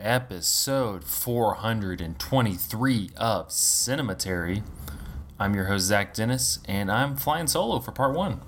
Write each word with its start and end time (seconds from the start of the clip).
episode 0.00 1.04
423 1.04 3.10
of 3.16 3.48
Cinematary. 3.48 4.62
I'm 5.38 5.54
your 5.54 5.64
host, 5.64 5.86
Zach 5.86 6.14
Dennis, 6.14 6.60
and 6.64 6.90
I'm 6.90 7.16
flying 7.16 7.46
solo 7.46 7.80
for 7.80 7.92
part 7.92 8.14
one. 8.14 8.40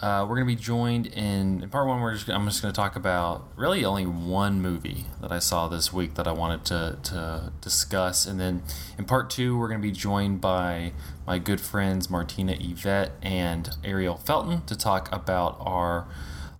Uh, 0.00 0.24
we're 0.28 0.36
going 0.36 0.46
to 0.46 0.54
be 0.54 0.60
joined 0.60 1.08
in, 1.08 1.62
in 1.62 1.70
part 1.70 1.88
one. 1.88 2.00
We're 2.00 2.14
just, 2.14 2.28
I'm 2.28 2.44
just 2.46 2.62
going 2.62 2.72
to 2.72 2.76
talk 2.76 2.94
about 2.94 3.48
really 3.56 3.84
only 3.84 4.06
one 4.06 4.62
movie 4.62 5.06
that 5.20 5.32
I 5.32 5.40
saw 5.40 5.66
this 5.66 5.92
week 5.92 6.14
that 6.14 6.28
I 6.28 6.32
wanted 6.32 6.64
to, 6.66 6.98
to 7.02 7.52
discuss. 7.60 8.24
And 8.24 8.38
then 8.38 8.62
in 8.96 9.06
part 9.06 9.28
two, 9.28 9.58
we're 9.58 9.68
going 9.68 9.80
to 9.80 9.86
be 9.86 9.92
joined 9.92 10.40
by 10.40 10.92
my 11.26 11.40
good 11.40 11.60
friends 11.60 12.08
Martina 12.08 12.56
Yvette 12.60 13.10
and 13.22 13.70
Ariel 13.82 14.16
Felton 14.16 14.64
to 14.66 14.76
talk 14.76 15.12
about 15.12 15.56
our 15.60 16.06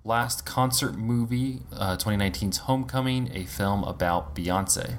last 0.08 0.46
concert 0.46 0.96
movie, 0.96 1.60
uh, 1.70 1.96
2019's 1.96 2.58
Homecoming, 2.58 3.30
a 3.34 3.44
film 3.44 3.84
about 3.84 4.34
Beyonce. 4.34 4.96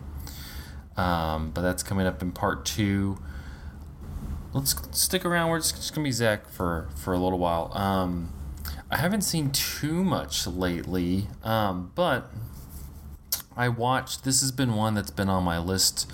Um, 0.96 1.50
but 1.52 1.62
that's 1.62 1.82
coming 1.82 2.06
up 2.06 2.22
in 2.22 2.32
part 2.32 2.64
two. 2.64 3.18
Let's 4.54 4.76
stick 4.92 5.26
around. 5.26 5.50
We're 5.50 5.60
just, 5.60 5.76
just 5.76 5.96
gonna 5.96 6.06
be 6.06 6.12
Zach 6.12 6.48
for 6.50 6.90
for 6.96 7.14
a 7.14 7.18
little 7.18 7.40
while. 7.40 7.72
Um, 7.76 8.34
I 8.92 8.98
haven't 8.98 9.22
seen 9.22 9.52
too 9.52 10.04
much 10.04 10.46
lately, 10.46 11.28
um, 11.44 11.92
but 11.96 12.32
I 13.56 13.70
watched. 13.70 14.24
This 14.24 14.42
has 14.42 14.52
been 14.52 14.76
one 14.76 14.94
that's 14.94 15.12
been 15.12 15.30
on 15.30 15.44
my 15.44 15.58
list 15.58 16.12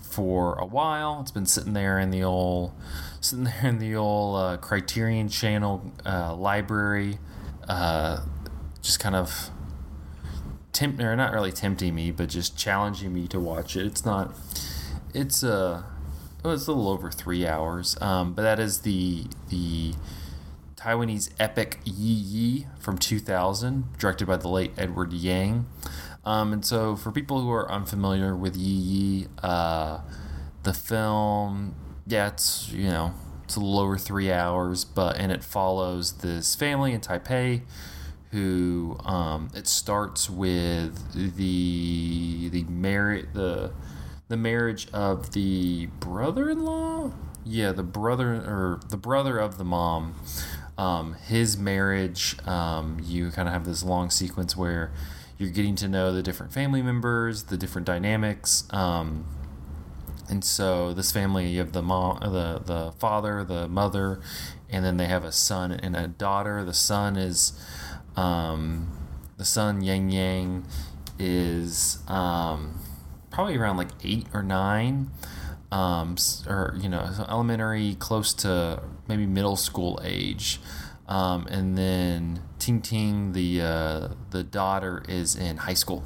for 0.00 0.54
a 0.54 0.66
while. 0.66 1.20
It's 1.20 1.30
been 1.30 1.46
sitting 1.46 1.72
there 1.72 1.98
in 1.98 2.10
the 2.10 2.22
old, 2.22 2.72
sitting 3.20 3.44
there 3.44 3.66
in 3.66 3.78
the 3.78 3.96
old 3.96 4.36
uh, 4.36 4.56
Criterion 4.58 5.28
Channel 5.28 5.92
uh, 6.06 6.34
library. 6.34 7.18
Uh, 7.66 8.20
just 8.88 9.00
kind 9.00 9.14
of 9.14 9.50
tempt 10.72 10.98
or 11.02 11.14
not 11.14 11.30
really 11.30 11.52
tempting 11.52 11.94
me, 11.94 12.10
but 12.10 12.30
just 12.30 12.56
challenging 12.56 13.12
me 13.12 13.28
to 13.28 13.38
watch 13.38 13.76
it. 13.76 13.84
It's 13.84 14.06
not. 14.06 14.34
It's 15.12 15.44
uh, 15.44 15.82
oh, 16.42 16.50
it's 16.50 16.66
a 16.66 16.72
little 16.72 16.88
over 16.88 17.10
three 17.10 17.46
hours. 17.46 18.00
Um, 18.00 18.32
but 18.32 18.42
that 18.42 18.58
is 18.58 18.80
the 18.80 19.26
the 19.50 19.92
Taiwanese 20.76 21.30
epic 21.38 21.80
Yi 21.84 22.14
Yi 22.14 22.66
from 22.78 22.96
2000, 22.96 23.98
directed 23.98 24.26
by 24.26 24.38
the 24.38 24.48
late 24.48 24.72
Edward 24.78 25.12
Yang. 25.12 25.66
Um, 26.24 26.54
and 26.54 26.64
so, 26.64 26.96
for 26.96 27.12
people 27.12 27.42
who 27.42 27.50
are 27.50 27.70
unfamiliar 27.70 28.34
with 28.34 28.56
Yi 28.56 28.72
Yi, 28.72 29.26
uh, 29.42 30.00
the 30.62 30.72
film, 30.72 31.74
yeah, 32.06 32.28
it's 32.28 32.70
you 32.72 32.88
know 32.88 33.12
it's 33.44 33.54
a 33.54 33.60
little 33.60 33.80
over 33.80 33.98
three 33.98 34.32
hours, 34.32 34.86
but 34.86 35.18
and 35.18 35.30
it 35.30 35.44
follows 35.44 36.12
this 36.12 36.54
family 36.54 36.94
in 36.94 37.02
Taipei 37.02 37.60
who 38.30 38.98
um, 39.04 39.50
it 39.54 39.66
starts 39.66 40.28
with 40.28 41.12
the 41.12 42.48
the 42.50 42.64
marriage 42.64 43.26
the 43.32 43.72
the 44.28 44.36
marriage 44.36 44.88
of 44.92 45.32
the 45.32 45.86
brother-in-law? 46.00 47.12
Yeah 47.44 47.72
the 47.72 47.82
brother 47.82 48.34
or 48.34 48.80
the 48.88 48.96
brother 48.96 49.38
of 49.38 49.58
the 49.58 49.64
mom. 49.64 50.14
Um, 50.76 51.14
his 51.14 51.56
marriage 51.56 52.36
um, 52.46 53.00
you 53.02 53.30
kind 53.30 53.48
of 53.48 53.54
have 53.54 53.64
this 53.64 53.82
long 53.82 54.10
sequence 54.10 54.56
where 54.56 54.92
you're 55.36 55.50
getting 55.50 55.74
to 55.76 55.88
know 55.88 56.12
the 56.12 56.22
different 56.22 56.52
family 56.52 56.82
members 56.82 57.44
the 57.44 57.56
different 57.56 57.84
dynamics 57.84 58.64
um, 58.70 59.24
and 60.28 60.44
so 60.44 60.92
this 60.94 61.10
family 61.10 61.48
you 61.48 61.58
have 61.58 61.72
the 61.72 61.82
mom 61.82 62.20
the 62.20 62.60
the 62.64 62.92
father 62.98 63.42
the 63.42 63.66
mother 63.66 64.20
and 64.70 64.84
then 64.84 64.96
they 64.96 65.06
have 65.06 65.24
a 65.24 65.32
son 65.32 65.72
and 65.72 65.96
a 65.96 66.08
daughter. 66.08 66.64
The 66.64 66.74
son 66.74 67.16
is 67.16 67.52
um, 68.18 68.90
the 69.36 69.44
son 69.44 69.80
Yang 69.80 70.10
Yang 70.10 70.64
is 71.18 71.98
um, 72.08 72.80
probably 73.30 73.56
around 73.56 73.76
like 73.76 73.90
eight 74.02 74.26
or 74.34 74.42
nine, 74.42 75.10
um, 75.70 76.16
or 76.46 76.76
you 76.80 76.88
know, 76.88 77.08
elementary, 77.28 77.94
close 77.94 78.34
to 78.34 78.82
maybe 79.06 79.24
middle 79.24 79.56
school 79.56 80.00
age. 80.02 80.60
Um, 81.06 81.46
and 81.46 81.78
then 81.78 82.42
Ting 82.58 82.82
Ting, 82.82 83.32
the 83.32 83.62
uh, 83.62 84.08
the 84.30 84.42
daughter, 84.42 85.04
is 85.08 85.36
in 85.36 85.58
high 85.58 85.74
school. 85.74 86.04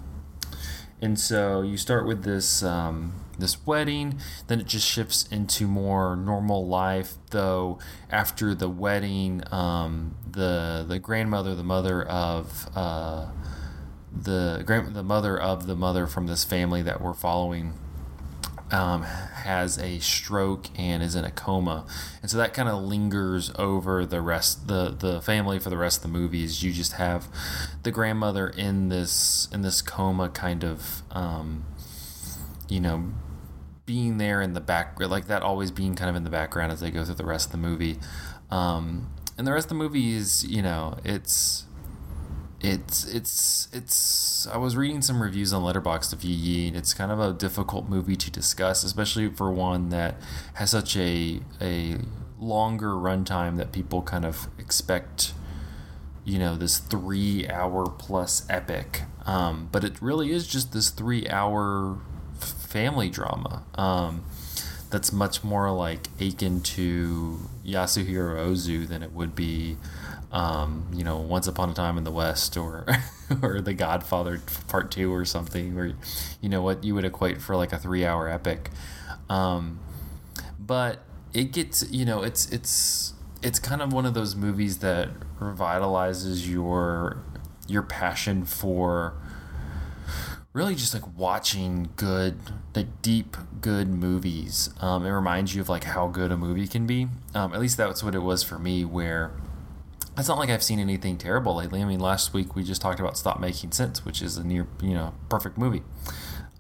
And 1.01 1.19
so 1.19 1.63
you 1.63 1.77
start 1.77 2.07
with 2.07 2.25
this 2.25 2.63
um, 2.63 3.22
this 3.39 3.67
wedding, 3.67 4.19
then 4.47 4.61
it 4.61 4.67
just 4.67 4.87
shifts 4.87 5.27
into 5.31 5.67
more 5.67 6.17
normal 6.17 6.67
life. 6.67 7.15
Though 7.31 7.79
after 8.11 8.55
the 8.55 8.69
wedding, 8.69 9.43
um, 9.53 10.15
the 10.31 10.85
the 10.87 10.99
grandmother, 10.99 11.55
the 11.55 11.63
mother 11.63 12.03
of 12.03 12.69
uh, 12.77 13.29
the 14.15 14.63
grand 14.67 14.95
the 14.95 15.03
mother 15.03 15.39
of 15.39 15.67
the 15.67 15.77
mother 15.77 16.07
from 16.07 16.27
this 16.27 16.45
family 16.45 16.83
that 16.83 17.01
we're 17.01 17.15
following. 17.15 17.75
Um, 18.71 19.03
has 19.03 19.77
a 19.77 19.99
stroke 19.99 20.69
and 20.79 21.03
is 21.03 21.15
in 21.15 21.27
a 21.27 21.31
coma, 21.31 21.85
and 22.23 22.31
so 22.31 22.39
that 22.39 22.55
kind 22.55 22.71
of 22.71 22.83
lingers 22.83 23.53
over 23.59 24.07
the 24.07 24.23
rest 24.23 24.67
the 24.67 24.89
the 24.99 25.21
family 25.21 25.59
for 25.59 25.69
the 25.69 25.77
rest 25.77 25.99
of 25.99 26.11
the 26.11 26.19
movies. 26.19 26.63
You 26.63 26.73
just 26.73 26.95
have 26.95 27.29
the 27.83 27.91
grandmother 27.91 28.49
in 28.49 28.89
this 28.89 29.47
in 29.53 29.61
this 29.61 29.83
coma, 29.83 30.31
kind 30.31 30.65
of 30.65 31.03
um, 31.11 31.67
you 32.69 32.81
know 32.81 33.13
being 33.85 34.19
there 34.19 34.41
in 34.41 34.55
the 34.55 34.61
back, 34.61 34.99
like 35.01 35.27
that 35.27 35.43
always 35.43 35.71
being 35.71 35.95
kind 35.95 36.09
of 36.09 36.17
in 36.17 36.25
the 36.25 36.31
background 36.31 36.73
as 36.73 36.81
they 36.81 36.91
go 36.91 37.05
through 37.05 37.17
the 37.17 37.27
rest 37.27 37.47
of 37.47 37.53
the 37.53 37.59
movie. 37.59 37.99
Um, 38.51 39.11
and 39.37 39.47
the 39.47 39.53
rest 39.53 39.67
of 39.67 39.71
the 39.71 39.75
movie 39.77 40.15
is, 40.15 40.45
you 40.45 40.63
know, 40.63 40.99
it's 41.05 41.65
it's 42.61 43.05
it's 43.07 43.69
it's 43.73 44.47
I 44.47 44.57
was 44.57 44.77
reading 44.77 45.03
some 45.03 45.23
reviews 45.23 45.53
on 45.53 45.63
Letterboxd 45.63 46.13
of 46.13 46.23
Yi 46.23 46.33
Yi 46.33 46.69
and 46.69 46.77
it's 46.77 46.95
kind 46.95 47.11
of 47.11 47.19
a 47.19 47.33
difficult 47.33 47.89
movie 47.89 48.17
to 48.17 48.31
discuss, 48.31 48.85
especially 48.85 49.29
for 49.29 49.51
one 49.51 49.89
that 49.89 50.17
has 50.55 50.71
such 50.71 50.97
a 50.97 51.41
a 51.61 51.97
longer 52.39 52.93
runtime 52.93 53.57
that 53.57 53.73
people 53.73 54.03
kind 54.03 54.25
of 54.25 54.49
expect 54.59 55.33
you 56.25 56.39
know 56.39 56.57
this 56.57 56.79
three 56.79 57.49
hour 57.49 57.87
plus 57.89 58.45
epic 58.49 59.03
um, 59.27 59.69
but 59.71 59.85
it 59.85 60.01
really 60.01 60.33
is 60.33 60.47
just 60.47 60.73
this 60.73 60.91
three 60.91 61.29
hour 61.29 61.99
family 62.73 63.11
drama 63.11 63.63
um, 63.75 64.25
that's 64.89 65.13
much 65.13 65.45
more 65.45 65.71
like 65.71 66.09
akin 66.21 66.61
to 66.61 67.39
Yasuhiro 67.65 68.47
Ozu 68.47 68.87
than 68.89 69.03
it 69.03 69.13
would 69.13 69.35
be, 69.35 69.77
um, 70.31 70.87
you 70.93 71.05
know, 71.05 71.19
Once 71.19 71.47
Upon 71.47 71.71
a 71.71 71.75
Time 71.75 71.97
in 71.97 72.05
the 72.05 72.11
West 72.11 72.57
or 72.57 72.87
or 73.43 73.61
The 73.61 73.75
Godfather 73.75 74.41
Part 74.69 74.91
Two 74.91 75.13
or 75.13 75.25
something, 75.25 75.79
or 75.79 75.95
you 76.41 76.49
know 76.49 76.63
what 76.63 76.85
you 76.85 76.95
would 76.95 77.05
equate 77.05 77.41
for 77.41 77.57
like 77.57 77.73
a 77.73 77.79
three-hour 77.79 78.29
epic. 78.29 78.71
Um, 79.29 79.81
but 80.59 81.01
it 81.33 81.53
gets, 81.53 81.91
you 81.91 82.05
know, 82.05 82.23
it's 82.23 82.51
it's 82.51 83.15
it's 83.43 83.59
kind 83.59 83.81
of 83.81 83.93
one 83.93 84.05
of 84.05 84.15
those 84.15 84.37
movies 84.37 84.79
that 84.79 85.09
revitalizes 85.41 86.49
your 86.49 87.23
your 87.67 87.83
passion 87.83 88.45
for 88.45 89.15
really 90.53 90.75
just 90.75 90.93
like 90.93 91.17
watching 91.17 91.91
good, 91.97 92.39
like 92.75 93.01
deep, 93.03 93.37
good 93.61 93.89
movies. 93.89 94.71
Um, 94.81 95.07
it 95.07 95.11
reminds 95.11 95.55
you 95.55 95.63
of 95.63 95.69
like 95.69 95.85
how 95.85 96.09
good 96.09 96.31
a 96.31 96.37
movie 96.37 96.67
can 96.67 96.87
be. 96.87 97.09
Um, 97.35 97.55
at 97.55 97.61
least 97.61 97.77
that's 97.77 98.03
what 98.03 98.15
it 98.15 98.21
was 98.21 98.43
for 98.43 98.59
me. 98.59 98.85
Where 98.85 99.33
it's 100.19 100.29
not 100.29 100.39
like 100.39 100.51
I've 100.51 100.63
seen 100.63 100.79
anything 100.79 101.17
terrible 101.17 101.57
lately. 101.57 101.81
I 101.81 101.85
mean, 101.85 102.01
last 102.01 102.35
week 102.35 102.55
we 102.55 102.63
just 102.63 102.83
talked 102.83 103.01
about 103.01 103.17
Stop 103.17 103.41
Making 103.41 103.73
Sense, 103.73 104.05
which 104.05 104.21
is 104.21 104.37
a 104.37 104.45
near, 104.45 104.67
you 104.83 104.95
know, 104.95 105.15
perfect 105.29 105.57
movie. 105.57 105.83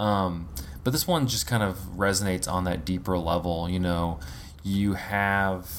Um, 0.00 0.48
but 0.84 0.92
this 0.92 1.06
one 1.06 1.26
just 1.28 1.46
kind 1.46 1.62
of 1.62 1.76
resonates 1.96 2.50
on 2.50 2.64
that 2.64 2.84
deeper 2.84 3.18
level. 3.18 3.68
You 3.68 3.78
know, 3.78 4.20
you 4.62 4.94
have, 4.94 5.70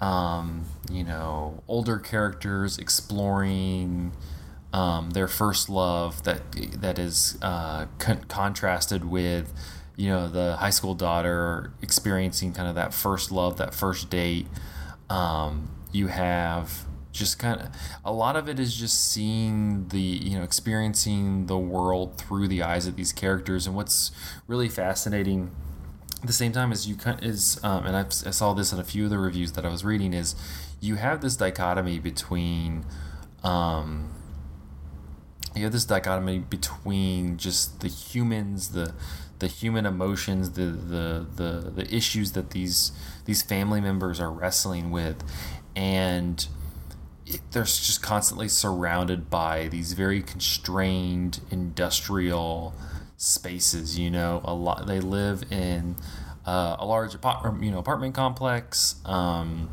um, 0.00 0.64
you 0.90 1.04
know, 1.04 1.62
older 1.68 1.98
characters 1.98 2.76
exploring 2.76 4.12
um, 4.76 5.10
their 5.12 5.26
first 5.26 5.70
love 5.70 6.22
that 6.24 6.42
that 6.82 6.98
is 6.98 7.38
uh, 7.40 7.86
con- 7.98 8.24
contrasted 8.28 9.06
with 9.06 9.50
you 9.96 10.10
know 10.10 10.28
the 10.28 10.56
high 10.56 10.70
school 10.70 10.94
daughter 10.94 11.72
experiencing 11.80 12.52
kind 12.52 12.68
of 12.68 12.74
that 12.74 12.92
first 12.92 13.32
love 13.32 13.56
that 13.56 13.74
first 13.74 14.10
date. 14.10 14.46
Um, 15.08 15.70
you 15.92 16.08
have 16.08 16.84
just 17.10 17.38
kind 17.38 17.58
of 17.58 17.68
a 18.04 18.12
lot 18.12 18.36
of 18.36 18.50
it 18.50 18.60
is 18.60 18.76
just 18.76 19.10
seeing 19.10 19.88
the 19.88 19.98
you 19.98 20.36
know 20.36 20.44
experiencing 20.44 21.46
the 21.46 21.56
world 21.56 22.18
through 22.18 22.46
the 22.46 22.62
eyes 22.62 22.86
of 22.86 22.96
these 22.96 23.14
characters. 23.14 23.66
And 23.66 23.74
what's 23.74 24.12
really 24.46 24.68
fascinating 24.68 25.52
at 26.20 26.26
the 26.26 26.34
same 26.34 26.52
time 26.52 26.70
as 26.70 26.86
you 26.86 26.96
is 27.22 27.58
um, 27.64 27.86
and 27.86 27.96
I've, 27.96 28.08
i 28.26 28.30
saw 28.30 28.52
this 28.52 28.74
in 28.74 28.78
a 28.78 28.84
few 28.84 29.04
of 29.04 29.10
the 29.10 29.18
reviews 29.18 29.52
that 29.52 29.66
i 29.66 29.68
was 29.68 29.84
reading 29.84 30.14
is 30.14 30.34
you 30.80 30.94
have 30.94 31.20
this 31.20 31.36
dichotomy 31.36 31.98
between 31.98 32.86
um, 33.44 34.15
you 35.56 35.64
have 35.64 35.72
this 35.72 35.84
dichotomy 35.84 36.38
between 36.38 37.36
just 37.38 37.80
the 37.80 37.88
humans, 37.88 38.70
the 38.70 38.94
the 39.38 39.46
human 39.46 39.86
emotions, 39.86 40.52
the 40.52 40.66
the 40.66 41.26
the, 41.36 41.70
the 41.70 41.94
issues 41.94 42.32
that 42.32 42.50
these 42.50 42.92
these 43.24 43.42
family 43.42 43.80
members 43.80 44.20
are 44.20 44.30
wrestling 44.30 44.90
with, 44.90 45.22
and 45.74 46.46
it, 47.26 47.40
they're 47.52 47.64
just 47.64 48.02
constantly 48.02 48.48
surrounded 48.48 49.28
by 49.30 49.68
these 49.68 49.92
very 49.92 50.22
constrained 50.22 51.40
industrial 51.50 52.74
spaces. 53.16 53.98
You 53.98 54.10
know, 54.10 54.40
a 54.44 54.54
lot 54.54 54.86
they 54.86 55.00
live 55.00 55.50
in 55.50 55.96
uh, 56.46 56.76
a 56.78 56.86
large 56.86 57.14
apart- 57.14 57.62
you 57.62 57.70
know 57.70 57.78
apartment 57.78 58.14
complex 58.14 58.96
um, 59.04 59.68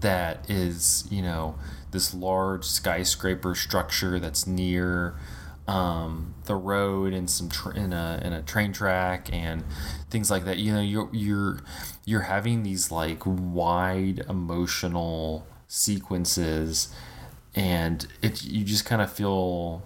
that 0.00 0.48
is 0.50 1.06
you 1.10 1.22
know 1.22 1.56
this 1.90 2.14
large 2.14 2.64
skyscraper 2.64 3.54
structure 3.54 4.18
that's 4.18 4.46
near 4.46 5.14
um, 5.68 6.34
the 6.44 6.54
road 6.54 7.12
and 7.12 7.28
some 7.28 7.48
tr- 7.48 7.72
in 7.72 7.92
a 7.92 8.20
in 8.24 8.32
a 8.32 8.42
train 8.42 8.72
track 8.72 9.32
and 9.32 9.64
things 10.10 10.30
like 10.30 10.44
that. 10.44 10.58
You 10.58 10.74
know, 10.74 10.80
you're 10.80 11.08
you're 11.12 11.60
you're 12.04 12.22
having 12.22 12.62
these 12.62 12.90
like 12.90 13.22
wide 13.24 14.24
emotional 14.28 15.46
sequences, 15.68 16.94
and 17.54 18.06
it 18.22 18.44
you 18.44 18.64
just 18.64 18.84
kind 18.84 19.02
of 19.02 19.12
feel 19.12 19.82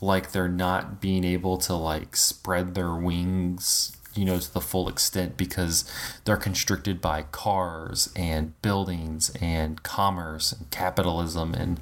like 0.00 0.32
they're 0.32 0.48
not 0.48 1.00
being 1.00 1.24
able 1.24 1.56
to 1.56 1.74
like 1.74 2.16
spread 2.16 2.74
their 2.74 2.94
wings 2.94 3.95
you 4.16 4.24
know 4.24 4.38
to 4.38 4.52
the 4.52 4.60
full 4.60 4.88
extent 4.88 5.36
because 5.36 5.90
they're 6.24 6.36
constricted 6.36 7.00
by 7.00 7.22
cars 7.22 8.12
and 8.16 8.60
buildings 8.62 9.30
and 9.40 9.82
commerce 9.82 10.52
and 10.52 10.70
capitalism 10.70 11.54
and 11.54 11.80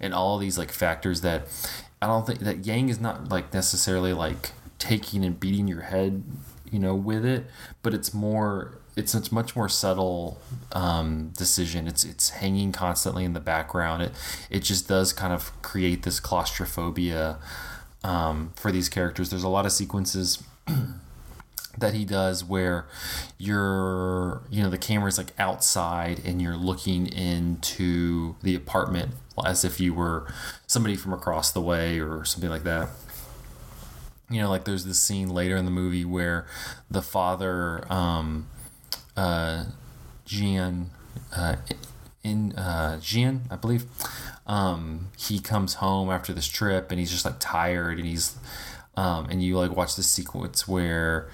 and 0.00 0.14
all 0.14 0.38
these 0.38 0.58
like 0.58 0.72
factors 0.72 1.20
that 1.20 1.46
I 2.00 2.06
don't 2.06 2.26
think 2.26 2.40
that 2.40 2.66
Yang 2.66 2.88
is 2.90 3.00
not 3.00 3.30
like 3.30 3.52
necessarily 3.54 4.12
like 4.12 4.52
taking 4.78 5.24
and 5.24 5.38
beating 5.38 5.66
your 5.66 5.82
head, 5.82 6.22
you 6.70 6.78
know, 6.78 6.94
with 6.94 7.24
it, 7.24 7.46
but 7.82 7.94
it's 7.94 8.12
more 8.12 8.78
it's 8.96 9.14
a 9.14 9.34
much 9.34 9.54
more 9.54 9.68
subtle 9.68 10.40
um, 10.72 11.32
decision. 11.36 11.86
It's 11.86 12.04
it's 12.04 12.30
hanging 12.30 12.72
constantly 12.72 13.24
in 13.24 13.32
the 13.32 13.40
background. 13.40 14.02
It 14.02 14.12
it 14.50 14.60
just 14.60 14.88
does 14.88 15.12
kind 15.12 15.32
of 15.32 15.50
create 15.62 16.02
this 16.02 16.20
claustrophobia 16.20 17.38
um, 18.04 18.52
for 18.56 18.70
these 18.70 18.88
characters. 18.88 19.30
There's 19.30 19.42
a 19.42 19.48
lot 19.48 19.66
of 19.66 19.72
sequences 19.72 20.42
that 21.78 21.94
he 21.94 22.04
does 22.04 22.44
where 22.44 22.86
you're 23.38 24.42
you 24.50 24.62
know 24.62 24.70
the 24.70 24.78
camera's 24.78 25.18
like 25.18 25.32
outside 25.38 26.20
and 26.24 26.40
you're 26.40 26.56
looking 26.56 27.06
into 27.06 28.34
the 28.42 28.54
apartment 28.54 29.12
as 29.44 29.64
if 29.64 29.80
you 29.80 29.92
were 29.92 30.26
somebody 30.66 30.96
from 30.96 31.12
across 31.12 31.50
the 31.50 31.60
way 31.60 32.00
or 32.00 32.24
something 32.24 32.50
like 32.50 32.64
that. 32.64 32.88
You 34.30 34.40
know 34.40 34.50
like 34.50 34.64
there's 34.64 34.84
this 34.84 34.98
scene 34.98 35.28
later 35.28 35.56
in 35.56 35.64
the 35.64 35.70
movie 35.70 36.04
where 36.04 36.46
the 36.90 37.02
father 37.02 37.90
um 37.92 38.48
uh 39.16 39.66
Jian 40.26 40.86
uh 41.34 41.56
in 42.24 42.52
uh 42.56 42.98
Jian 43.00 43.40
I 43.50 43.56
believe 43.56 43.84
um 44.46 45.08
he 45.16 45.38
comes 45.38 45.74
home 45.74 46.10
after 46.10 46.32
this 46.32 46.48
trip 46.48 46.90
and 46.90 46.98
he's 46.98 47.10
just 47.10 47.24
like 47.24 47.36
tired 47.38 47.98
and 47.98 48.06
he's 48.06 48.36
um 48.96 49.26
and 49.30 49.42
you 49.42 49.56
like 49.56 49.76
watch 49.76 49.94
this 49.94 50.08
sequence 50.08 50.66
where 50.66 51.28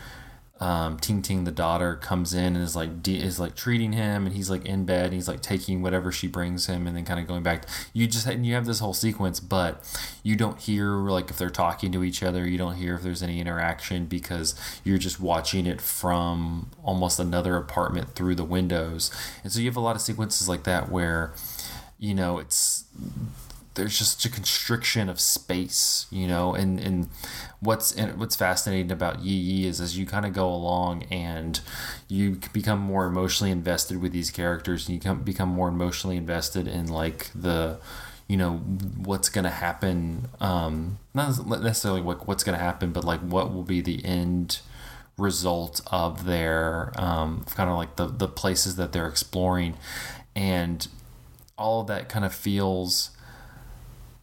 um, 0.62 0.96
Ting 0.96 1.22
Ting, 1.22 1.42
the 1.42 1.50
daughter, 1.50 1.96
comes 1.96 2.32
in 2.32 2.54
and 2.54 2.58
is 2.58 2.76
like 2.76 3.02
de- 3.02 3.20
is 3.20 3.40
like 3.40 3.56
treating 3.56 3.94
him, 3.94 4.26
and 4.26 4.36
he's 4.36 4.48
like 4.48 4.64
in 4.64 4.84
bed, 4.84 5.06
and 5.06 5.14
he's 5.14 5.26
like 5.26 5.42
taking 5.42 5.82
whatever 5.82 6.12
she 6.12 6.28
brings 6.28 6.66
him, 6.66 6.86
and 6.86 6.96
then 6.96 7.04
kind 7.04 7.18
of 7.18 7.26
going 7.26 7.42
back. 7.42 7.66
You 7.92 8.06
just 8.06 8.28
and 8.28 8.46
you 8.46 8.54
have 8.54 8.64
this 8.64 8.78
whole 8.78 8.94
sequence, 8.94 9.40
but 9.40 9.84
you 10.22 10.36
don't 10.36 10.60
hear 10.60 10.86
like 11.10 11.30
if 11.30 11.36
they're 11.36 11.50
talking 11.50 11.90
to 11.90 12.04
each 12.04 12.22
other. 12.22 12.46
You 12.46 12.58
don't 12.58 12.76
hear 12.76 12.94
if 12.94 13.02
there's 13.02 13.24
any 13.24 13.40
interaction 13.40 14.06
because 14.06 14.54
you're 14.84 14.98
just 14.98 15.18
watching 15.18 15.66
it 15.66 15.80
from 15.80 16.70
almost 16.84 17.18
another 17.18 17.56
apartment 17.56 18.14
through 18.14 18.36
the 18.36 18.44
windows, 18.44 19.10
and 19.42 19.52
so 19.52 19.58
you 19.58 19.66
have 19.66 19.76
a 19.76 19.80
lot 19.80 19.96
of 19.96 20.02
sequences 20.02 20.48
like 20.48 20.62
that 20.62 20.88
where, 20.92 21.34
you 21.98 22.14
know, 22.14 22.38
it's 22.38 22.84
there's 23.74 23.98
just 23.98 24.24
a 24.24 24.28
constriction 24.28 25.08
of 25.08 25.20
space, 25.20 26.06
you 26.10 26.26
know, 26.26 26.54
and 26.54 26.78
and 26.78 27.08
what's 27.60 27.92
and 27.92 28.18
what's 28.18 28.36
fascinating 28.36 28.90
about 28.90 29.22
Yi 29.22 29.34
Yi 29.34 29.66
is 29.66 29.80
as 29.80 29.98
you 29.98 30.06
kind 30.06 30.26
of 30.26 30.32
go 30.32 30.48
along 30.48 31.04
and 31.04 31.60
you 32.08 32.38
become 32.52 32.78
more 32.78 33.06
emotionally 33.06 33.50
invested 33.50 34.00
with 34.00 34.12
these 34.12 34.30
characters, 34.30 34.88
and 34.88 34.94
you 34.96 35.00
come, 35.00 35.22
become 35.22 35.48
more 35.48 35.68
emotionally 35.68 36.16
invested 36.16 36.66
in 36.68 36.86
like 36.88 37.30
the 37.34 37.78
you 38.28 38.36
know 38.36 38.58
what's 38.96 39.28
to 39.44 39.50
happen 39.50 40.28
um 40.40 40.98
not 41.12 41.46
necessarily 41.60 42.00
what 42.00 42.26
what's 42.26 42.44
to 42.56 42.64
happen 42.64 42.90
but 42.90 43.04
like 43.04 43.20
what 43.20 43.52
will 43.52 43.64
be 43.64 43.80
the 43.82 44.02
end 44.04 44.60
result 45.18 45.80
of 45.88 46.24
their 46.24 46.92
um 46.96 47.44
kind 47.54 47.68
of 47.68 47.76
like 47.76 47.96
the 47.96 48.06
the 48.06 48.28
places 48.28 48.76
that 48.76 48.92
they're 48.92 49.08
exploring. 49.08 49.74
And 50.34 50.86
all 51.58 51.82
of 51.82 51.86
that 51.88 52.08
kind 52.08 52.24
of 52.24 52.34
feels 52.34 53.10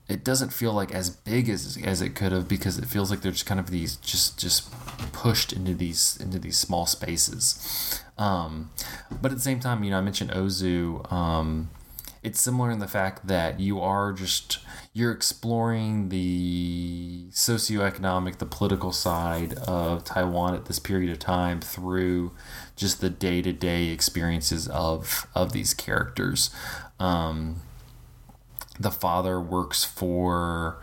it 0.09 0.23
doesn't 0.23 0.51
feel 0.51 0.73
like 0.73 0.91
as 0.91 1.11
big 1.11 1.47
as 1.47 1.77
as 1.85 2.01
it 2.01 2.15
could 2.15 2.31
have 2.31 2.47
because 2.47 2.79
it 2.79 2.85
feels 2.85 3.11
like 3.11 3.21
they're 3.21 3.31
just 3.31 3.45
kind 3.45 3.59
of 3.59 3.69
these 3.69 3.95
just 3.97 4.39
just 4.39 4.69
pushed 5.13 5.53
into 5.53 5.75
these 5.75 6.17
into 6.19 6.39
these 6.39 6.57
small 6.57 6.87
spaces. 6.87 8.01
Um, 8.17 8.71
but 9.21 9.31
at 9.31 9.37
the 9.37 9.43
same 9.43 9.59
time, 9.59 9.83
you 9.83 9.91
know, 9.91 9.99
I 9.99 10.01
mentioned 10.01 10.31
Ozu. 10.31 11.09
Um, 11.11 11.69
it's 12.21 12.41
similar 12.41 12.69
in 12.69 12.79
the 12.79 12.87
fact 12.87 13.27
that 13.27 13.59
you 13.61 13.79
are 13.79 14.11
just 14.11 14.59
you're 14.91 15.11
exploring 15.11 16.09
the 16.09 17.27
socioeconomic, 17.29 18.39
the 18.39 18.45
political 18.45 18.91
side 18.91 19.53
of 19.59 20.03
Taiwan 20.03 20.55
at 20.55 20.65
this 20.65 20.79
period 20.79 21.11
of 21.11 21.19
time 21.19 21.61
through 21.61 22.31
just 22.75 22.99
the 22.99 23.09
day 23.09 23.41
to 23.43 23.53
day 23.53 23.89
experiences 23.89 24.67
of 24.69 25.27
of 25.35 25.53
these 25.53 25.75
characters. 25.75 26.49
Um, 26.99 27.61
the 28.79 28.91
father 28.91 29.39
works 29.39 29.83
for 29.83 30.81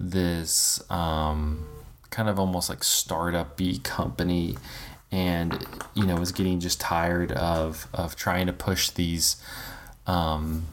this 0.00 0.82
um, 0.90 1.66
kind 2.10 2.28
of 2.28 2.38
almost 2.38 2.68
like 2.68 2.82
startup 2.82 3.58
company 3.82 4.56
and 5.10 5.66
you 5.94 6.04
know 6.04 6.18
is 6.18 6.32
getting 6.32 6.60
just 6.60 6.80
tired 6.80 7.32
of 7.32 7.86
of 7.94 8.16
trying 8.16 8.46
to 8.46 8.52
push 8.52 8.90
these 8.90 9.42
um, 10.06 10.66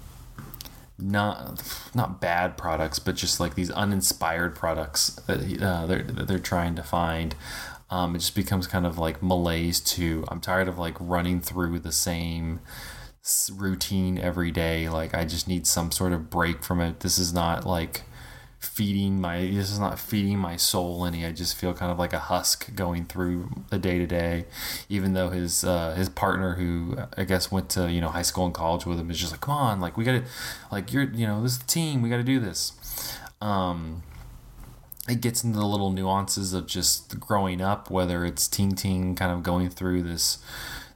not 0.97 1.61
not 1.93 2.19
bad 2.19 2.57
products 2.57 2.99
but 2.99 3.15
just 3.15 3.39
like 3.39 3.55
these 3.55 3.71
uninspired 3.71 4.55
products 4.55 5.09
that 5.27 5.61
uh, 5.61 5.85
they're, 5.85 6.03
they're 6.03 6.39
trying 6.39 6.75
to 6.75 6.83
find. 6.83 7.35
Um, 7.87 8.15
it 8.15 8.19
just 8.19 8.33
becomes 8.33 8.65
kind 8.65 8.87
of 8.87 8.97
like 8.97 9.21
malaise 9.21 9.79
to 9.79 10.25
i'm 10.29 10.41
tired 10.41 10.67
of 10.67 10.79
like 10.79 10.95
running 10.99 11.39
through 11.39 11.77
the 11.77 11.91
same 11.91 12.59
routine 13.55 14.17
every 14.17 14.51
day. 14.51 14.89
Like 14.89 15.13
I 15.13 15.25
just 15.25 15.47
need 15.47 15.65
some 15.67 15.91
sort 15.91 16.13
of 16.13 16.29
break 16.29 16.63
from 16.63 16.81
it. 16.81 16.99
This 16.99 17.17
is 17.17 17.33
not 17.33 17.65
like 17.65 18.03
feeding 18.59 19.21
my 19.21 19.39
this 19.39 19.71
is 19.71 19.79
not 19.79 19.99
feeding 19.99 20.37
my 20.37 20.55
soul 20.55 21.05
any. 21.05 21.25
I 21.25 21.31
just 21.31 21.55
feel 21.55 21.73
kind 21.73 21.91
of 21.91 21.99
like 21.99 22.13
a 22.13 22.19
husk 22.19 22.73
going 22.75 23.05
through 23.05 23.49
the 23.69 23.77
day 23.77 23.97
to 23.97 24.05
day. 24.07 24.45
Even 24.89 25.13
though 25.13 25.29
his 25.29 25.63
uh, 25.63 25.95
his 25.95 26.09
partner 26.09 26.55
who 26.55 26.97
I 27.17 27.23
guess 27.23 27.51
went 27.51 27.69
to, 27.71 27.91
you 27.91 28.01
know, 28.01 28.09
high 28.09 28.21
school 28.21 28.45
and 28.45 28.53
college 28.53 28.85
with 28.85 28.99
him 28.99 29.09
is 29.09 29.19
just 29.19 29.31
like, 29.31 29.41
Come 29.41 29.55
on, 29.55 29.79
like 29.79 29.97
we 29.97 30.03
gotta 30.03 30.23
like 30.71 30.93
you're 30.93 31.03
you 31.03 31.25
know, 31.25 31.41
this 31.41 31.53
is 31.53 31.59
the 31.59 31.67
team, 31.67 32.01
we 32.01 32.09
gotta 32.09 32.23
do 32.23 32.39
this. 32.39 32.73
Um 33.41 34.03
it 35.07 35.21
gets 35.21 35.43
into 35.43 35.59
the 35.59 35.65
little 35.65 35.91
nuances 35.91 36.53
of 36.53 36.65
just 36.65 37.19
growing 37.19 37.61
up, 37.61 37.91
whether 37.91 38.25
it's 38.25 38.47
Ting 38.47 38.71
Ting 38.71 39.15
kind 39.15 39.31
of 39.31 39.43
going 39.43 39.69
through 39.69 40.01
this 40.01 40.39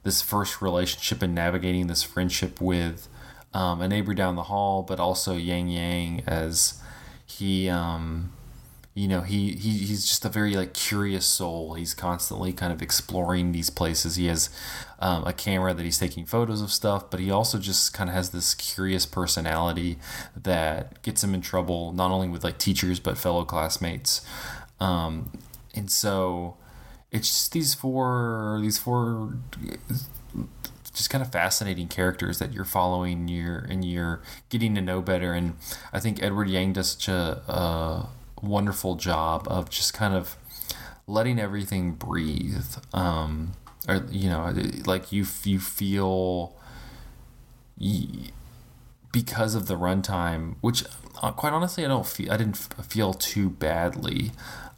this 0.02 0.22
first 0.22 0.62
relationship 0.62 1.22
and 1.22 1.34
navigating 1.34 1.86
this 1.86 2.02
friendship 2.02 2.60
with 2.60 3.08
um, 3.52 3.80
a 3.80 3.88
neighbor 3.88 4.14
down 4.14 4.36
the 4.36 4.44
hall, 4.44 4.82
but 4.82 5.00
also 5.00 5.36
Yang 5.36 5.68
Yang 5.68 6.22
as 6.26 6.80
he, 7.26 7.68
um, 7.68 8.32
you 8.94 9.08
know, 9.08 9.20
he, 9.22 9.52
he 9.52 9.78
he's 9.78 10.06
just 10.06 10.24
a 10.24 10.28
very 10.28 10.54
like 10.54 10.72
curious 10.74 11.26
soul. 11.26 11.74
He's 11.74 11.94
constantly 11.94 12.52
kind 12.52 12.72
of 12.72 12.82
exploring 12.82 13.52
these 13.52 13.70
places. 13.70 14.16
He 14.16 14.26
has 14.26 14.50
um, 14.98 15.24
a 15.26 15.32
camera 15.32 15.74
that 15.74 15.82
he's 15.82 15.98
taking 15.98 16.26
photos 16.26 16.60
of 16.60 16.72
stuff, 16.72 17.10
but 17.10 17.20
he 17.20 17.30
also 17.30 17.58
just 17.58 17.92
kind 17.92 18.10
of 18.10 18.14
has 18.14 18.30
this 18.30 18.54
curious 18.54 19.06
personality 19.06 19.98
that 20.36 21.02
gets 21.02 21.22
him 21.22 21.34
in 21.34 21.40
trouble 21.40 21.92
not 21.92 22.10
only 22.10 22.28
with 22.28 22.44
like 22.44 22.58
teachers 22.58 23.00
but 23.00 23.18
fellow 23.18 23.44
classmates. 23.44 24.22
Um, 24.80 25.32
and 25.74 25.90
so 25.90 26.56
it's 27.12 27.28
just 27.28 27.52
these 27.52 27.74
four 27.74 28.58
these 28.62 28.78
four 28.78 29.34
just 30.92 31.10
kind 31.10 31.22
of 31.22 31.30
fascinating 31.30 31.88
characters 31.88 32.38
that 32.38 32.52
you're 32.52 32.64
following 32.64 33.28
you're 33.28 33.58
and 33.58 33.84
you're 33.84 34.20
getting 34.48 34.74
to 34.74 34.80
know 34.80 35.00
better 35.00 35.32
and 35.32 35.56
i 35.92 36.00
think 36.00 36.22
edward 36.22 36.48
yang 36.48 36.72
does 36.72 36.90
such 36.92 37.08
a, 37.08 37.42
a 37.48 38.08
wonderful 38.42 38.96
job 38.96 39.46
of 39.48 39.70
just 39.70 39.94
kind 39.94 40.14
of 40.14 40.36
letting 41.06 41.38
everything 41.38 41.92
breathe 41.92 42.76
um, 42.92 43.52
or 43.88 44.04
you 44.10 44.28
know 44.28 44.52
like 44.86 45.10
you 45.12 45.26
you 45.44 45.58
feel 45.58 46.54
because 49.12 49.54
of 49.54 49.66
the 49.66 49.74
runtime 49.74 50.54
which 50.60 50.84
uh, 51.22 51.32
quite 51.32 51.52
honestly 51.52 51.84
i 51.84 51.88
don't 51.88 52.06
feel 52.06 52.30
i 52.30 52.36
didn't 52.36 52.56
feel 52.56 53.12
too 53.12 53.48
badly 53.50 54.30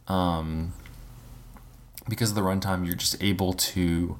um, 0.07 0.73
because 2.07 2.29
of 2.29 2.35
the 2.35 2.41
runtime, 2.41 2.85
you're 2.85 2.95
just 2.95 3.21
able 3.23 3.53
to 3.53 4.17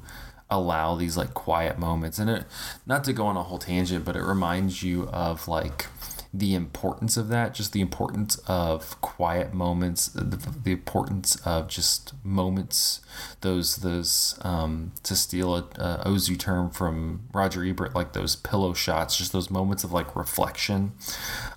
allow 0.50 0.96
these 0.96 1.18
like 1.18 1.34
quiet 1.34 1.78
moments. 1.78 2.20
And 2.20 2.30
it, 2.30 2.46
not 2.86 3.04
to 3.06 3.14
go 3.14 3.26
on 3.26 3.38
a 3.38 3.44
whole 3.44 3.58
tangent, 3.58 4.06
but 4.06 4.16
it 4.16 4.24
reminds 4.24 4.84
you 4.84 5.08
of 5.10 5.48
like 5.48 5.88
the 6.36 6.56
importance 6.56 7.16
of 7.16 7.28
that, 7.28 7.54
just 7.54 7.74
the 7.74 7.82
importance 7.82 8.38
of 8.48 9.00
quiet 9.02 9.54
moments, 9.54 10.08
the, 10.08 10.24
the 10.64 10.72
importance 10.72 11.36
of 11.46 11.68
just 11.68 12.14
moments, 12.24 13.02
those 13.42 13.78
those 13.78 14.40
um, 14.42 14.94
to 15.04 15.16
steal 15.16 15.56
a, 15.56 15.60
a 15.60 16.04
Ozu 16.08 16.38
term 16.38 16.72
from 16.72 17.28
Roger 17.32 17.64
Ebert, 17.64 17.94
like 17.94 18.14
those 18.14 18.36
pillow 18.36 18.74
shots, 18.74 19.16
just 19.16 19.32
those 19.32 19.52
moments 19.52 19.84
of 19.84 19.92
like 19.92 20.16
reflection, 20.16 20.94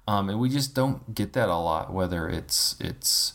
um, 0.06 0.28
and 0.28 0.38
we 0.38 0.50
just 0.50 0.74
don't 0.74 1.14
get 1.14 1.32
that 1.32 1.48
a 1.48 1.56
lot, 1.56 1.90
whether 1.90 2.28
it's 2.28 2.76
it's 2.78 3.32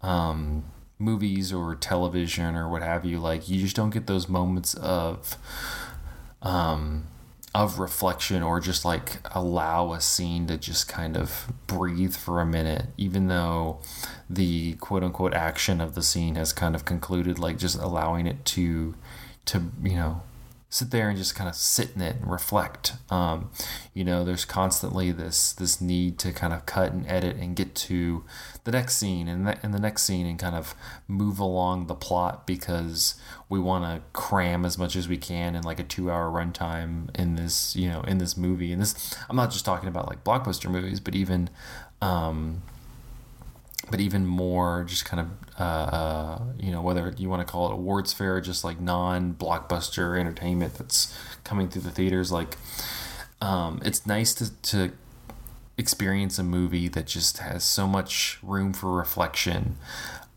um, 0.00 0.64
movies 1.00 1.52
or 1.52 1.74
television 1.74 2.54
or 2.54 2.68
what 2.68 2.82
have 2.82 3.04
you. 3.04 3.18
Like 3.18 3.48
you 3.48 3.60
just 3.60 3.74
don't 3.74 3.90
get 3.90 4.06
those 4.06 4.28
moments 4.28 4.74
of 4.74 5.36
um, 6.42 7.06
of 7.54 7.78
reflection 7.78 8.42
or 8.42 8.60
just 8.60 8.84
like 8.84 9.18
allow 9.34 9.92
a 9.92 10.00
scene 10.00 10.46
to 10.46 10.56
just 10.56 10.86
kind 10.86 11.16
of 11.16 11.52
breathe 11.66 12.14
for 12.14 12.40
a 12.40 12.46
minute, 12.46 12.86
even 12.96 13.26
though 13.26 13.80
the 14.28 14.74
quote 14.74 15.02
unquote 15.02 15.34
action 15.34 15.80
of 15.80 15.94
the 15.94 16.02
scene 16.02 16.36
has 16.36 16.52
kind 16.52 16.74
of 16.74 16.84
concluded, 16.84 17.38
like 17.38 17.58
just 17.58 17.76
allowing 17.78 18.26
it 18.26 18.44
to, 18.44 18.94
to, 19.46 19.70
you 19.82 19.96
know, 19.96 20.22
sit 20.72 20.92
there 20.92 21.08
and 21.08 21.18
just 21.18 21.34
kind 21.34 21.48
of 21.48 21.56
sit 21.56 21.90
in 21.96 22.00
it 22.00 22.16
and 22.16 22.30
reflect. 22.30 22.92
Um, 23.10 23.50
you 23.92 24.04
know, 24.04 24.24
there's 24.24 24.44
constantly 24.44 25.10
this 25.10 25.52
this 25.52 25.80
need 25.80 26.18
to 26.20 26.32
kind 26.32 26.52
of 26.52 26.64
cut 26.64 26.92
and 26.92 27.06
edit 27.08 27.36
and 27.36 27.56
get 27.56 27.74
to 27.74 28.24
the 28.62 28.70
next 28.70 28.96
scene 28.96 29.26
and, 29.26 29.46
the, 29.46 29.58
and 29.64 29.74
the 29.74 29.80
next 29.80 30.04
scene 30.04 30.26
and 30.26 30.38
kind 30.38 30.54
of 30.54 30.76
move 31.08 31.40
along 31.40 31.88
the 31.88 31.94
plot 31.94 32.46
because 32.46 33.20
we 33.48 33.58
want 33.58 33.84
to 33.84 34.00
cram 34.12 34.64
as 34.64 34.78
much 34.78 34.94
as 34.94 35.08
we 35.08 35.16
can 35.16 35.56
in 35.56 35.62
like 35.64 35.80
a 35.80 35.84
two 35.84 36.08
hour 36.08 36.30
runtime 36.30 37.14
in 37.18 37.34
this 37.34 37.74
you 37.74 37.88
know 37.88 38.02
in 38.02 38.18
this 38.18 38.36
movie 38.36 38.72
and 38.72 38.80
this 38.80 39.16
I'm 39.28 39.36
not 39.36 39.50
just 39.50 39.64
talking 39.64 39.88
about 39.88 40.06
like 40.08 40.22
blockbuster 40.22 40.70
movies 40.70 41.00
but 41.00 41.16
even 41.16 41.50
um, 42.00 42.62
but 43.90 44.00
even 44.00 44.26
more 44.26 44.84
just 44.84 45.04
kind 45.04 45.20
of 45.20 45.60
uh, 45.60 45.62
uh, 45.62 46.42
you 46.58 46.70
know 46.70 46.80
whether 46.80 47.14
you 47.18 47.28
want 47.28 47.46
to 47.46 47.50
call 47.50 47.68
it 47.68 47.72
awards 47.72 48.12
fair 48.12 48.40
just 48.40 48.64
like 48.64 48.80
non 48.80 49.34
blockbuster 49.34 50.18
entertainment 50.18 50.74
that's 50.74 51.16
coming 51.44 51.68
through 51.68 51.82
the 51.82 51.90
theaters 51.90 52.30
like 52.30 52.56
um, 53.42 53.80
it's 53.84 54.06
nice 54.06 54.34
to, 54.34 54.52
to 54.62 54.92
experience 55.78 56.38
a 56.38 56.42
movie 56.42 56.88
that 56.88 57.06
just 57.06 57.38
has 57.38 57.64
so 57.64 57.86
much 57.86 58.38
room 58.42 58.72
for 58.72 58.92
reflection. 58.92 59.76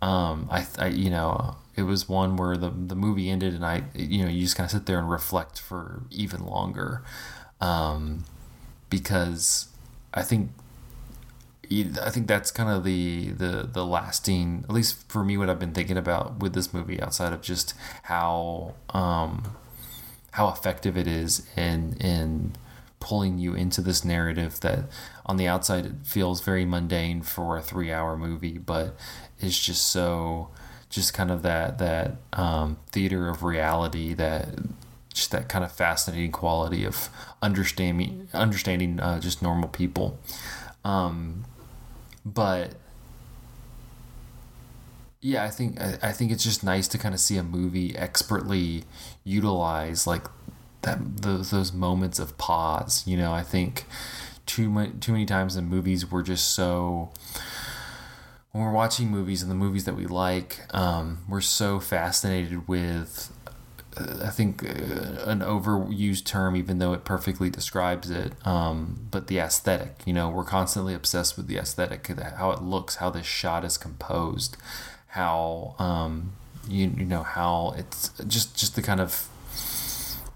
Um, 0.02 0.48
I, 0.50 0.66
I 0.78 0.88
you 0.88 1.10
know 1.10 1.58
it 1.76 1.84
was 1.84 2.08
one 2.08 2.38
where 2.38 2.56
the, 2.56 2.70
the 2.70 2.96
movie 2.96 3.30
ended 3.30 3.54
and 3.54 3.66
I 3.66 3.84
you 3.94 4.24
know 4.24 4.30
you 4.30 4.42
just 4.42 4.56
kind 4.56 4.66
of 4.66 4.72
sit 4.72 4.86
there 4.86 5.00
and 5.00 5.10
reflect 5.10 5.60
for 5.60 6.04
even 6.10 6.46
longer. 6.46 7.04
Um, 7.62 8.26
because 8.90 9.68
I 10.14 10.22
think 10.24 10.52
I 11.72 12.10
think 12.10 12.28
that's 12.28 12.52
kind 12.52 12.70
of 12.70 12.84
the, 12.84 13.30
the 13.32 13.70
the 13.72 13.86
lasting, 13.86 14.66
at 14.68 14.74
least 14.74 15.10
for 15.10 15.24
me, 15.24 15.38
what 15.38 15.50
I've 15.50 15.60
been 15.60 15.74
thinking 15.74 15.98
about 15.98 16.40
with 16.40 16.54
this 16.54 16.74
movie, 16.74 17.02
outside 17.02 17.34
of 17.34 17.42
just 17.42 17.74
how 18.04 18.76
um, 18.90 19.56
how 20.32 20.50
effective 20.50 20.98
it 20.98 21.08
is 21.08 21.48
in 21.56 21.96
in 22.00 22.54
pulling 23.00 23.38
you 23.38 23.54
into 23.54 23.82
this 23.82 24.06
narrative 24.06 24.62
that 24.62 24.86
on 25.26 25.36
the 25.36 25.46
outside 25.48 25.86
it 25.86 25.94
feels 26.06 26.40
very 26.42 26.64
mundane 26.64 27.22
for 27.22 27.58
a 27.58 27.62
three 27.62 27.92
hour 27.92 28.18
movie, 28.18 28.58
but 28.58 28.96
it's 29.40 29.60
just 29.60 29.88
so 29.88 30.50
just 30.90 31.14
kind 31.14 31.32
of 31.32 31.42
that 31.42 31.80
that 31.80 32.16
um, 32.34 32.78
theater 32.92 33.28
of 33.30 33.44
reality 33.44 34.14
that 34.14 34.48
just 35.14 35.32
that 35.32 35.50
kind 35.50 35.64
of 35.64 35.72
fascinating 35.72 36.32
quality 36.32 36.86
of 36.86 37.10
understanding 37.42 38.28
understanding 38.34 39.00
uh, 39.00 39.20
just 39.20 39.42
normal 39.42 39.70
people. 39.70 40.20
Um, 40.84 41.46
but 42.26 42.74
yeah, 45.22 45.44
I 45.44 45.50
think 45.50 45.80
I, 45.80 45.98
I 46.02 46.12
think 46.12 46.32
it's 46.32 46.44
just 46.44 46.64
nice 46.64 46.88
to 46.90 46.98
kind 46.98 47.14
of 47.14 47.20
see 47.20 47.38
a 47.38 47.44
movie 47.44 47.96
expertly 47.96 48.84
utilize 49.24 50.06
like 50.06 50.24
that 50.82 51.22
those 51.22 51.52
those 51.52 51.74
moments 51.74 52.20
of 52.20 52.38
pause. 52.38 53.04
You 53.08 53.18
know, 53.18 53.32
I 53.34 53.42
think 53.44 53.86
too 54.46 54.70
many 54.70 54.92
too 55.00 55.14
many 55.14 55.26
times 55.26 55.56
in 55.56 55.66
movies 55.66 56.10
we're 56.12 56.24
just 56.24 56.54
so 56.54 57.12
when 58.52 58.64
we're 58.64 58.72
watching 58.72 59.10
movies 59.10 59.42
and 59.42 59.50
the 59.50 59.56
movies 59.56 59.86
that 59.86 59.96
we 59.96 60.06
like, 60.06 60.60
um, 60.76 61.20
we're 61.28 61.42
so 61.42 61.80
fascinated 61.80 62.68
with 62.68 63.33
I 63.98 64.30
think 64.30 64.64
uh, 64.64 65.30
an 65.30 65.40
overused 65.40 66.26
term, 66.26 66.56
even 66.56 66.80
though 66.80 66.94
it 66.94 67.06
perfectly 67.06 67.50
describes 67.50 68.10
it. 68.10 68.34
Um, 68.46 69.08
but 69.12 69.28
the 69.28 69.40
aesthetic, 69.40 70.02
you 70.06 70.14
know, 70.14 70.30
we're 70.30 70.44
constantly 70.44 70.94
obsessed 70.94 71.38
with 71.38 71.48
the 71.48 71.58
aesthetic, 71.58 72.08
how 72.08 72.52
it 72.52 72.62
looks, 72.62 72.96
how 72.96 73.10
this 73.10 73.26
shot 73.26 73.64
is 73.64 73.78
composed, 73.78 74.58
how 75.08 75.76
um, 75.80 76.34
you 76.68 76.88
you 76.98 77.06
know 77.06 77.24
how 77.24 77.76
it's 77.78 78.10
just 78.28 78.56
just 78.56 78.76
the 78.76 78.82
kind 78.82 79.00
of 79.00 79.28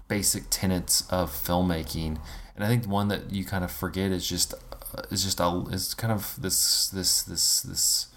basic 0.08 0.44
tenets 0.50 1.06
of 1.10 1.30
filmmaking. 1.30 2.18
And 2.54 2.64
I 2.64 2.68
think 2.68 2.86
one 2.86 3.08
that 3.08 3.32
you 3.32 3.44
kind 3.44 3.64
of 3.64 3.70
forget 3.70 4.10
is 4.10 4.28
just 4.28 4.54
uh, 4.54 5.02
is 5.10 5.24
just 5.24 5.40
a 5.40 5.64
is 5.70 5.94
kind 5.94 6.12
of 6.12 6.36
this 6.40 6.88
this 6.88 7.22
this 7.22 7.60
this 7.62 8.08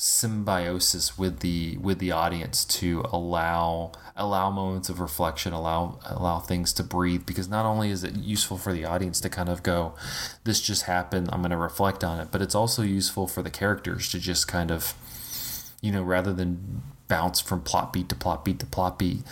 symbiosis 0.00 1.18
with 1.18 1.40
the 1.40 1.76
with 1.78 1.98
the 1.98 2.12
audience 2.12 2.64
to 2.64 3.04
allow 3.12 3.90
allow 4.14 4.48
moments 4.48 4.88
of 4.88 5.00
reflection 5.00 5.52
allow 5.52 5.98
allow 6.06 6.38
things 6.38 6.72
to 6.72 6.84
breathe 6.84 7.26
because 7.26 7.48
not 7.48 7.66
only 7.66 7.90
is 7.90 8.04
it 8.04 8.14
useful 8.14 8.56
for 8.56 8.72
the 8.72 8.84
audience 8.84 9.20
to 9.20 9.28
kind 9.28 9.48
of 9.48 9.60
go 9.64 9.92
this 10.44 10.60
just 10.60 10.84
happened 10.84 11.28
i'm 11.32 11.40
going 11.40 11.50
to 11.50 11.56
reflect 11.56 12.04
on 12.04 12.20
it 12.20 12.28
but 12.30 12.40
it's 12.40 12.54
also 12.54 12.82
useful 12.82 13.26
for 13.26 13.42
the 13.42 13.50
characters 13.50 14.08
to 14.08 14.20
just 14.20 14.46
kind 14.46 14.70
of 14.70 14.94
you 15.80 15.90
know 15.90 16.04
rather 16.04 16.32
than 16.32 16.80
bounce 17.08 17.40
from 17.40 17.60
plot 17.60 17.92
beat 17.92 18.08
to 18.08 18.14
plot 18.14 18.44
beat 18.44 18.60
to 18.60 18.66
plot 18.66 19.00
beat 19.00 19.24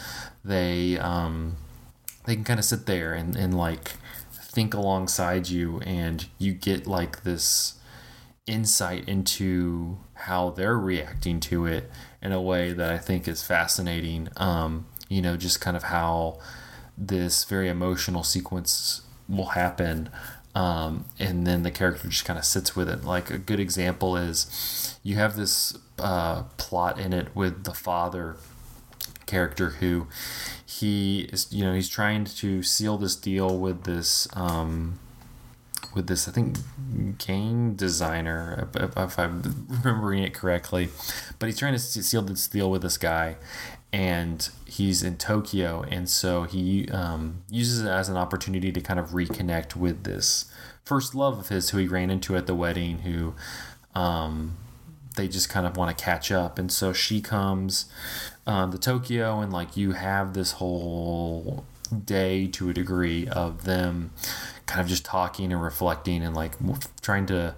they 0.44 0.99
um 0.99 1.54
they 2.25 2.35
can 2.35 2.42
kind 2.42 2.58
of 2.58 2.64
sit 2.64 2.87
there 2.87 3.14
and 3.14 3.37
and 3.37 3.56
like 3.56 3.92
think 4.32 4.75
alongside 4.75 5.49
you 5.49 5.78
and 5.82 6.26
you 6.38 6.52
get 6.52 6.88
like 6.88 7.23
this 7.23 7.75
insight 8.49 9.08
into 9.08 9.96
how 10.16 10.50
they're 10.50 10.78
reacting 10.78 11.40
to 11.40 11.66
it 11.66 11.90
in 12.23 12.32
a 12.32 12.40
way 12.40 12.73
that 12.73 12.90
I 12.90 12.99
think 12.99 13.28
is 13.28 13.42
fascinating. 13.42 14.28
Um, 14.37 14.87
you 15.08 15.23
know, 15.23 15.37
just 15.37 15.61
kind 15.61 15.76
of 15.76 15.85
how 15.85 16.38
this 16.99 17.44
very 17.44 17.68
emotional 17.68 18.23
sequence 18.23 19.02
will 19.28 19.50
happen. 19.50 20.08
Um, 20.54 21.04
and 21.18 21.46
then 21.46 21.62
the 21.62 21.70
character 21.70 22.08
just 22.08 22.25
kind 22.25 22.38
of 22.38 22.44
sits 22.44 22.75
with 22.75 22.88
it. 22.88 23.04
Like 23.04 23.30
a 23.30 23.38
good 23.38 23.61
example 23.61 24.16
is 24.16 24.99
you 25.02 25.16
have 25.16 25.37
this 25.37 25.76
uh, 25.99 26.44
plot 26.56 26.99
in 26.99 27.12
it 27.12 27.35
with 27.35 27.64
the 27.64 27.75
father 27.75 28.37
character 29.26 29.70
who 29.70 30.06
he 30.64 31.28
is, 31.32 31.52
you 31.52 31.64
know, 31.64 31.75
he's 31.75 31.88
trying 31.88 32.25
to 32.25 32.62
seal 32.62 32.96
this 32.96 33.16
deal 33.16 33.58
with 33.58 33.85
this 33.85 34.28
um, 34.35 34.99
with 35.97 36.07
this, 36.07 36.29
I 36.29 36.33
think, 36.33 36.59
game 37.19 37.75
designer, 37.75 38.69
if 38.75 39.19
I'm 39.19 39.67
remembering 39.69 40.23
it 40.23 40.35
correctly. 40.35 40.91
But 41.38 41.47
he's 41.47 41.59
trying 41.59 41.73
to 41.73 41.79
seal 41.79 42.23
this 42.23 42.47
deal 42.47 42.71
with 42.71 42.83
this 42.83 42.99
guy, 42.99 43.37
and 43.93 44.49
he's 44.67 45.03
in 45.03 45.17
Tokyo, 45.17 45.83
and 45.83 46.09
so 46.09 46.45
he 46.45 46.88
um, 46.91 47.43
uses 47.50 47.83
it 47.83 47.88
as 47.88 48.09
an 48.09 48.17
opportunity 48.17 48.71
to 48.71 48.81
kind 48.81 49.00
of 49.00 49.11
reconnect 49.11 49.75
with 49.75 50.05
this 50.05 50.45
first 50.85 51.15
love 51.15 51.38
of 51.38 51.49
his, 51.49 51.71
who 51.71 51.79
he 51.79 51.88
ran 51.88 52.11
into 52.11 52.37
at 52.37 52.47
the 52.47 52.55
wedding, 52.55 52.99
who 52.99 53.35
um, 53.95 54.57
they 55.17 55.26
just 55.26 55.49
kind 55.49 55.67
of 55.67 55.76
want 55.76 55.97
to 55.97 56.05
catch 56.05 56.31
up, 56.31 56.59
and 56.59 56.71
so 56.71 56.93
she 56.93 57.21
comes 57.21 57.87
um, 58.47 58.71
to 58.71 58.79
Tokyo, 58.79 59.41
and 59.41 59.53
like 59.53 59.76
you 59.76 59.93
have 59.93 60.35
this 60.35 60.53
whole 60.53 61.65
day 61.87 62.47
to 62.49 62.71
a 62.71 62.73
degree 62.73 63.26
of 63.28 63.64
them 63.64 64.11
kind 64.66 64.81
of 64.81 64.87
just 64.87 65.05
talking 65.05 65.52
and 65.52 65.62
reflecting 65.62 66.23
and 66.23 66.35
like 66.35 66.55
trying 67.00 67.26
to 67.26 67.55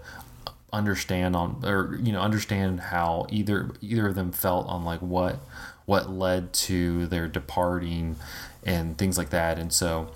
understand 0.73 1.35
on 1.35 1.62
or 1.64 1.99
you 2.02 2.12
know 2.12 2.20
understand 2.20 2.78
how 2.78 3.26
either 3.30 3.70
either 3.80 4.08
of 4.08 4.14
them 4.14 4.30
felt 4.30 4.66
on 4.66 4.85
like 4.85 5.00
what 5.00 5.40
what 5.87 6.11
led 6.11 6.52
to 6.52 7.06
their 7.06 7.26
departing 7.26 8.14
and 8.62 8.99
things 8.99 9.16
like 9.16 9.30
that. 9.30 9.58
And 9.58 9.73
so 9.73 10.11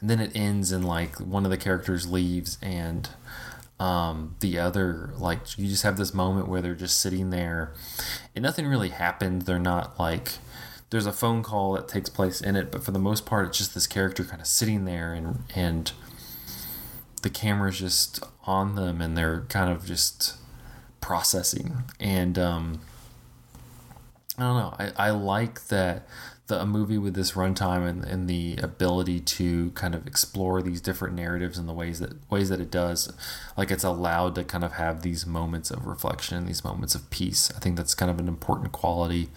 and 0.00 0.08
then 0.08 0.20
it 0.20 0.30
ends 0.36 0.70
and 0.70 0.84
like 0.84 1.18
one 1.18 1.44
of 1.44 1.50
the 1.50 1.56
characters 1.56 2.08
leaves 2.08 2.56
and 2.62 3.08
um, 3.80 4.36
the 4.40 4.58
other 4.58 5.12
like 5.18 5.58
you 5.58 5.66
just 5.66 5.82
have 5.82 5.96
this 5.96 6.14
moment 6.14 6.46
where 6.48 6.62
they're 6.62 6.74
just 6.74 7.00
sitting 7.00 7.30
there 7.30 7.72
and 8.36 8.42
nothing 8.44 8.66
really 8.66 8.90
happened. 8.90 9.42
They're 9.42 9.58
not 9.58 9.98
like 9.98 10.34
there's 10.90 11.06
a 11.06 11.12
phone 11.12 11.42
call 11.42 11.72
that 11.72 11.88
takes 11.88 12.08
place 12.08 12.40
in 12.40 12.56
it, 12.56 12.70
but 12.70 12.84
for 12.84 12.92
the 12.92 12.98
most 12.98 13.26
part, 13.26 13.48
it's 13.48 13.58
just 13.58 13.74
this 13.74 13.86
character 13.86 14.24
kind 14.24 14.40
of 14.40 14.46
sitting 14.46 14.84
there 14.84 15.12
and 15.12 15.44
and 15.54 15.92
the 17.22 17.30
camera's 17.30 17.80
just 17.80 18.22
on 18.44 18.76
them 18.76 19.00
and 19.00 19.16
they're 19.16 19.40
kind 19.48 19.70
of 19.70 19.84
just 19.84 20.36
processing 21.00 21.82
and 21.98 22.38
um, 22.38 22.80
I 24.38 24.42
don't 24.42 24.56
know. 24.56 24.74
I, 24.78 25.08
I 25.08 25.10
like 25.10 25.66
that 25.68 26.06
the 26.46 26.60
a 26.60 26.66
movie 26.66 26.98
with 26.98 27.14
this 27.14 27.32
runtime 27.32 27.88
and, 27.88 28.04
and 28.04 28.28
the 28.30 28.56
ability 28.62 29.18
to 29.18 29.70
kind 29.70 29.94
of 29.94 30.06
explore 30.06 30.62
these 30.62 30.80
different 30.80 31.16
narratives 31.16 31.58
and 31.58 31.68
the 31.68 31.72
ways 31.72 31.98
that 31.98 32.12
ways 32.30 32.48
that 32.50 32.60
it 32.60 32.70
does, 32.70 33.12
like 33.56 33.70
it's 33.72 33.82
allowed 33.82 34.36
to 34.36 34.44
kind 34.44 34.62
of 34.62 34.72
have 34.74 35.02
these 35.02 35.26
moments 35.26 35.72
of 35.72 35.86
reflection, 35.86 36.46
these 36.46 36.62
moments 36.62 36.94
of 36.94 37.10
peace. 37.10 37.50
I 37.56 37.58
think 37.58 37.76
that's 37.76 37.94
kind 37.94 38.10
of 38.10 38.20
an 38.20 38.28
important 38.28 38.70
quality 38.70 39.28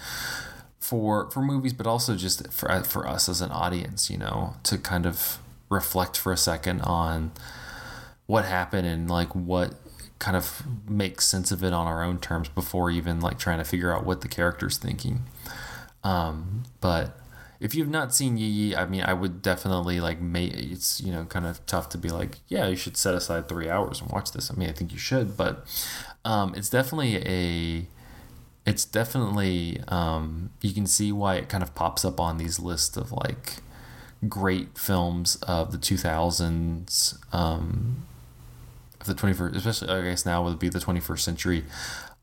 for 0.90 1.30
for 1.30 1.42
movies, 1.42 1.72
but 1.72 1.86
also 1.86 2.16
just 2.16 2.52
for 2.52 2.84
for 2.84 3.08
us 3.08 3.30
as 3.30 3.42
an 3.42 3.52
audience, 3.52 4.10
you 4.10 4.18
know, 4.18 4.56
to 4.64 4.78
kind 4.78 5.06
of 5.06 5.38
reflect 5.70 6.18
for 6.18 6.34
a 6.34 6.38
second 6.38 6.82
on 6.82 7.32
what 8.26 8.46
happened 8.46 8.88
and 8.88 9.08
like 9.08 9.36
what 9.36 9.76
kind 10.18 10.36
of 10.36 10.64
make 10.90 11.22
sense 11.22 11.52
of 11.52 11.64
it 11.64 11.74
on 11.74 11.86
our 11.86 12.04
own 12.04 12.20
terms 12.20 12.50
before 12.50 12.90
even 12.90 13.20
like 13.20 13.38
trying 13.38 13.60
to 13.60 13.64
figure 13.64 13.94
out 13.96 14.04
what 14.04 14.22
the 14.22 14.28
character's 14.28 14.80
thinking. 14.80 15.22
Um, 16.04 16.64
but 16.82 17.16
if 17.60 17.76
you've 17.76 17.90
not 17.90 18.16
seen 18.16 18.38
Yi 18.38 18.48
Yi, 18.48 18.76
I 18.76 18.86
mean, 18.86 19.04
I 19.04 19.14
would 19.14 19.44
definitely 19.44 20.00
like 20.00 20.20
make 20.20 20.54
it's 20.56 21.00
you 21.02 21.12
know 21.12 21.26
kind 21.26 21.46
of 21.46 21.64
tough 21.68 21.90
to 21.90 22.00
be 22.00 22.10
like, 22.10 22.40
yeah, 22.48 22.68
you 22.68 22.76
should 22.76 22.98
set 22.98 23.14
aside 23.14 23.48
three 23.48 23.70
hours 23.70 24.02
and 24.02 24.10
watch 24.10 24.32
this. 24.32 24.50
I 24.50 24.56
mean, 24.56 24.70
I 24.70 24.72
think 24.72 24.92
you 24.92 24.98
should, 24.98 25.38
but 25.38 25.68
um, 26.26 26.56
it's 26.56 26.70
definitely 26.70 27.18
a 27.18 27.88
it's 28.66 28.86
definitely 28.86 29.82
um, 29.88 30.52
you 30.62 30.74
can 30.74 30.86
see 30.86 31.12
why 31.12 31.36
it 31.36 31.50
kind 31.50 31.64
of 31.64 31.74
pops 31.76 32.06
up 32.06 32.20
on 32.20 32.38
these 32.38 32.60
lists 32.60 32.98
of 32.98 33.12
like 33.12 33.58
great 34.28 34.78
films 34.78 35.38
of 35.44 35.72
the 35.72 35.78
2000s 35.78 37.18
um, 37.34 38.06
of 39.00 39.08
the 39.08 39.14
21st 39.14 39.56
especially 39.56 39.90
i 39.90 40.02
guess 40.02 40.26
now 40.26 40.44
would 40.44 40.60
be 40.60 40.70
the 40.70 40.80
21st 40.80 41.20
century 41.20 41.64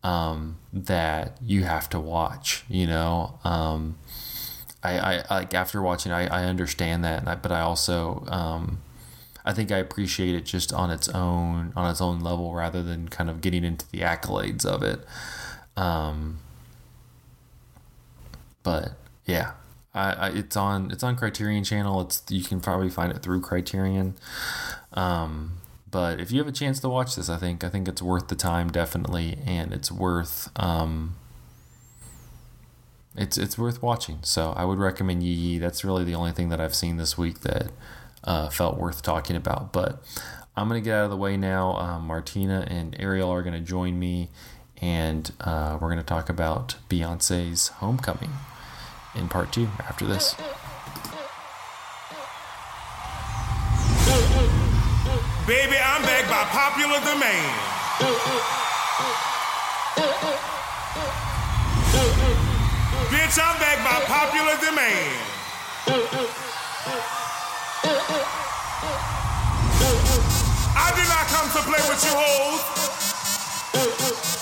um, 0.03 0.57
that 0.73 1.37
you 1.43 1.65
have 1.65 1.89
to 1.89 1.99
watch 1.99 2.65
you 2.69 2.87
know? 2.87 3.39
Um, 3.45 3.97
I, 4.83 4.99
I 4.99 5.25
like 5.31 5.55
after 5.55 5.83
watching 5.83 6.13
I, 6.13 6.27
I 6.27 6.45
understand 6.45 7.03
that 7.05 7.27
I, 7.27 7.35
but 7.35 7.51
i 7.51 7.61
also 7.61 8.25
um, 8.29 8.83
i 9.45 9.53
think 9.53 9.73
i 9.73 9.79
appreciate 9.79 10.35
it 10.35 10.45
just 10.45 10.73
on 10.73 10.91
its 10.91 11.09
own 11.09 11.73
on 11.75 11.91
its 11.91 12.01
own 12.01 12.21
level 12.21 12.55
rather 12.55 12.83
than 12.83 13.09
kind 13.09 13.31
of 13.31 13.41
getting 13.41 13.65
into 13.65 13.91
the 13.91 14.01
accolades 14.01 14.67
of 14.67 14.83
it 14.83 15.01
um, 15.77 16.39
but 18.63 18.93
yeah 19.25 19.53
I, 19.97 20.13
I, 20.13 20.29
it's 20.29 20.57
on 20.57 20.91
it's 20.91 21.03
on 21.03 21.17
Criterion 21.17 21.65
Channel. 21.65 22.03
It's 22.03 22.23
you 22.29 22.45
can 22.45 22.61
probably 22.61 22.91
find 22.91 23.11
it 23.11 23.23
through 23.23 23.41
Criterion. 23.41 24.15
Um, 24.93 25.59
but 25.91 26.21
if 26.21 26.31
you 26.31 26.39
have 26.39 26.47
a 26.47 26.53
chance 26.53 26.79
to 26.81 26.89
watch 26.91 27.17
this, 27.17 27.31
I 27.31 27.39
think 27.39 27.65
I 27.65 27.71
think 27.71 27.89
it's 27.89 28.03
worth 28.03 28.29
the 28.29 28.35
time 28.35 28.71
definitely, 28.71 29.39
and 29.47 29.73
it's 29.73 29.91
worth 29.91 30.51
um, 30.57 31.17
it's 33.17 33.39
it's 33.39 33.57
worth 33.57 33.83
watching. 33.83 34.19
So 34.23 34.53
I 34.53 34.67
would 34.67 34.79
recommend 34.79 35.23
Yi 35.23 35.33
Yi. 35.33 35.59
That's 35.59 35.83
really 35.83 36.05
the 36.05 36.15
only 36.15 36.33
thing 36.33 36.51
that 36.51 36.61
I've 36.61 36.75
seen 36.75 36.99
this 36.99 37.17
week 37.17 37.41
that 37.41 37.71
uh, 38.23 38.51
felt 38.51 38.77
worth 38.77 39.03
talking 39.03 39.37
about. 39.37 39.73
But 39.73 40.03
I'm 40.55 40.69
gonna 40.69 40.83
get 40.83 40.95
out 40.95 41.05
of 41.05 41.11
the 41.11 41.17
way 41.17 41.39
now. 41.39 41.77
Um, 41.77 42.07
Martina 42.07 42.67
and 42.69 42.95
Ariel 42.99 43.31
are 43.31 43.43
gonna 43.43 43.61
join 43.61 43.99
me, 43.99 44.29
and 44.81 45.33
uh, 45.41 45.79
we're 45.81 45.89
gonna 45.89 46.03
talk 46.03 46.29
about 46.29 46.77
Beyonce's 46.89 47.69
Homecoming 47.69 48.33
in 49.15 49.29
part 49.29 49.53
two 49.53 49.69
after 49.79 50.07
this. 50.07 50.35
Baby, 55.47 55.77
I'm 55.79 56.03
back 56.03 56.29
by 56.29 56.43
popular 56.51 56.99
demand. 57.01 58.57
Bitch, 63.11 63.39
I'm 63.39 63.59
back 63.61 63.79
by 63.85 64.01
popular 64.07 64.57
demand. 64.59 65.23
I 70.77 70.93
did 70.97 71.09
not 71.09 71.27
come 71.31 71.49
to 71.51 71.63
play 71.63 71.81
with 71.89 72.05
you 72.05 72.13
hoes. 72.13 72.63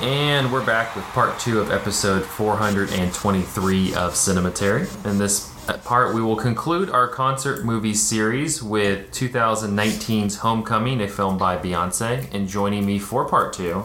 And 0.00 0.52
we're 0.52 0.66
back 0.66 0.96
with 0.96 1.04
part 1.06 1.38
two 1.38 1.60
of 1.60 1.70
episode 1.70 2.24
423 2.24 3.94
of 3.94 4.14
Cinematary. 4.14 5.06
In 5.06 5.18
this 5.18 5.54
part, 5.84 6.12
we 6.12 6.20
will 6.20 6.34
conclude 6.34 6.90
our 6.90 7.06
concert 7.06 7.64
movie 7.64 7.94
series 7.94 8.60
with 8.60 9.12
2019's 9.12 10.38
Homecoming, 10.38 11.00
a 11.00 11.06
film 11.06 11.38
by 11.38 11.56
Beyonce. 11.56 12.32
And 12.34 12.48
joining 12.48 12.84
me 12.84 12.98
for 12.98 13.24
part 13.28 13.52
two 13.52 13.84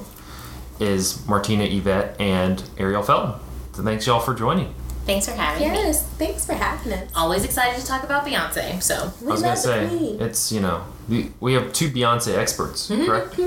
is 0.79 1.27
Martina 1.27 1.65
Yvette 1.65 2.19
and 2.19 2.63
Ariel 2.79 3.03
Felton. 3.03 3.39
So 3.73 3.83
thanks 3.83 4.07
y'all 4.07 4.19
for 4.19 4.33
joining. 4.33 4.73
Thanks 5.05 5.27
for 5.27 5.33
having 5.35 5.69
me. 5.71 5.75
Yes, 5.75 6.03
thanks 6.17 6.43
for 6.45 6.53
having 6.53 6.91
us. 6.93 7.07
Always 7.15 7.45
excited 7.45 7.79
to 7.79 7.85
talk 7.85 8.03
about 8.03 8.25
Beyonce. 8.25 8.81
So 8.81 9.13
We 9.21 9.27
I 9.27 9.31
was 9.31 9.41
gonna 9.43 9.55
say 9.55 9.87
queen. 9.87 10.19
it's 10.21 10.51
you 10.51 10.59
know 10.59 10.83
we, 11.07 11.31
we 11.39 11.53
have 11.53 11.73
two 11.73 11.89
Beyonce 11.89 12.37
experts, 12.37 12.87
correct? 12.87 13.39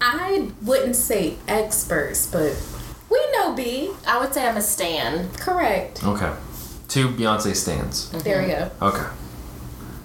I 0.00 0.50
wouldn't 0.62 0.96
say 0.96 1.36
experts, 1.48 2.26
but 2.26 2.56
we 3.10 3.18
know 3.32 3.54
B. 3.54 3.92
I 4.06 4.20
would 4.20 4.32
say 4.32 4.46
I'm 4.46 4.56
a 4.56 4.62
stan. 4.62 5.30
Correct. 5.32 6.04
Okay, 6.04 6.32
two 6.88 7.08
Beyonce 7.08 7.54
stands. 7.54 8.10
There 8.22 8.40
we 8.42 8.48
go. 8.48 8.70
Okay, 8.80 9.06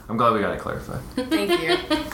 I'm 0.09 0.17
glad 0.17 0.33
we 0.33 0.39
got 0.39 0.53
it 0.53 0.59
clarified. 0.59 1.01
Thank 1.15 1.61
you. 1.61 1.77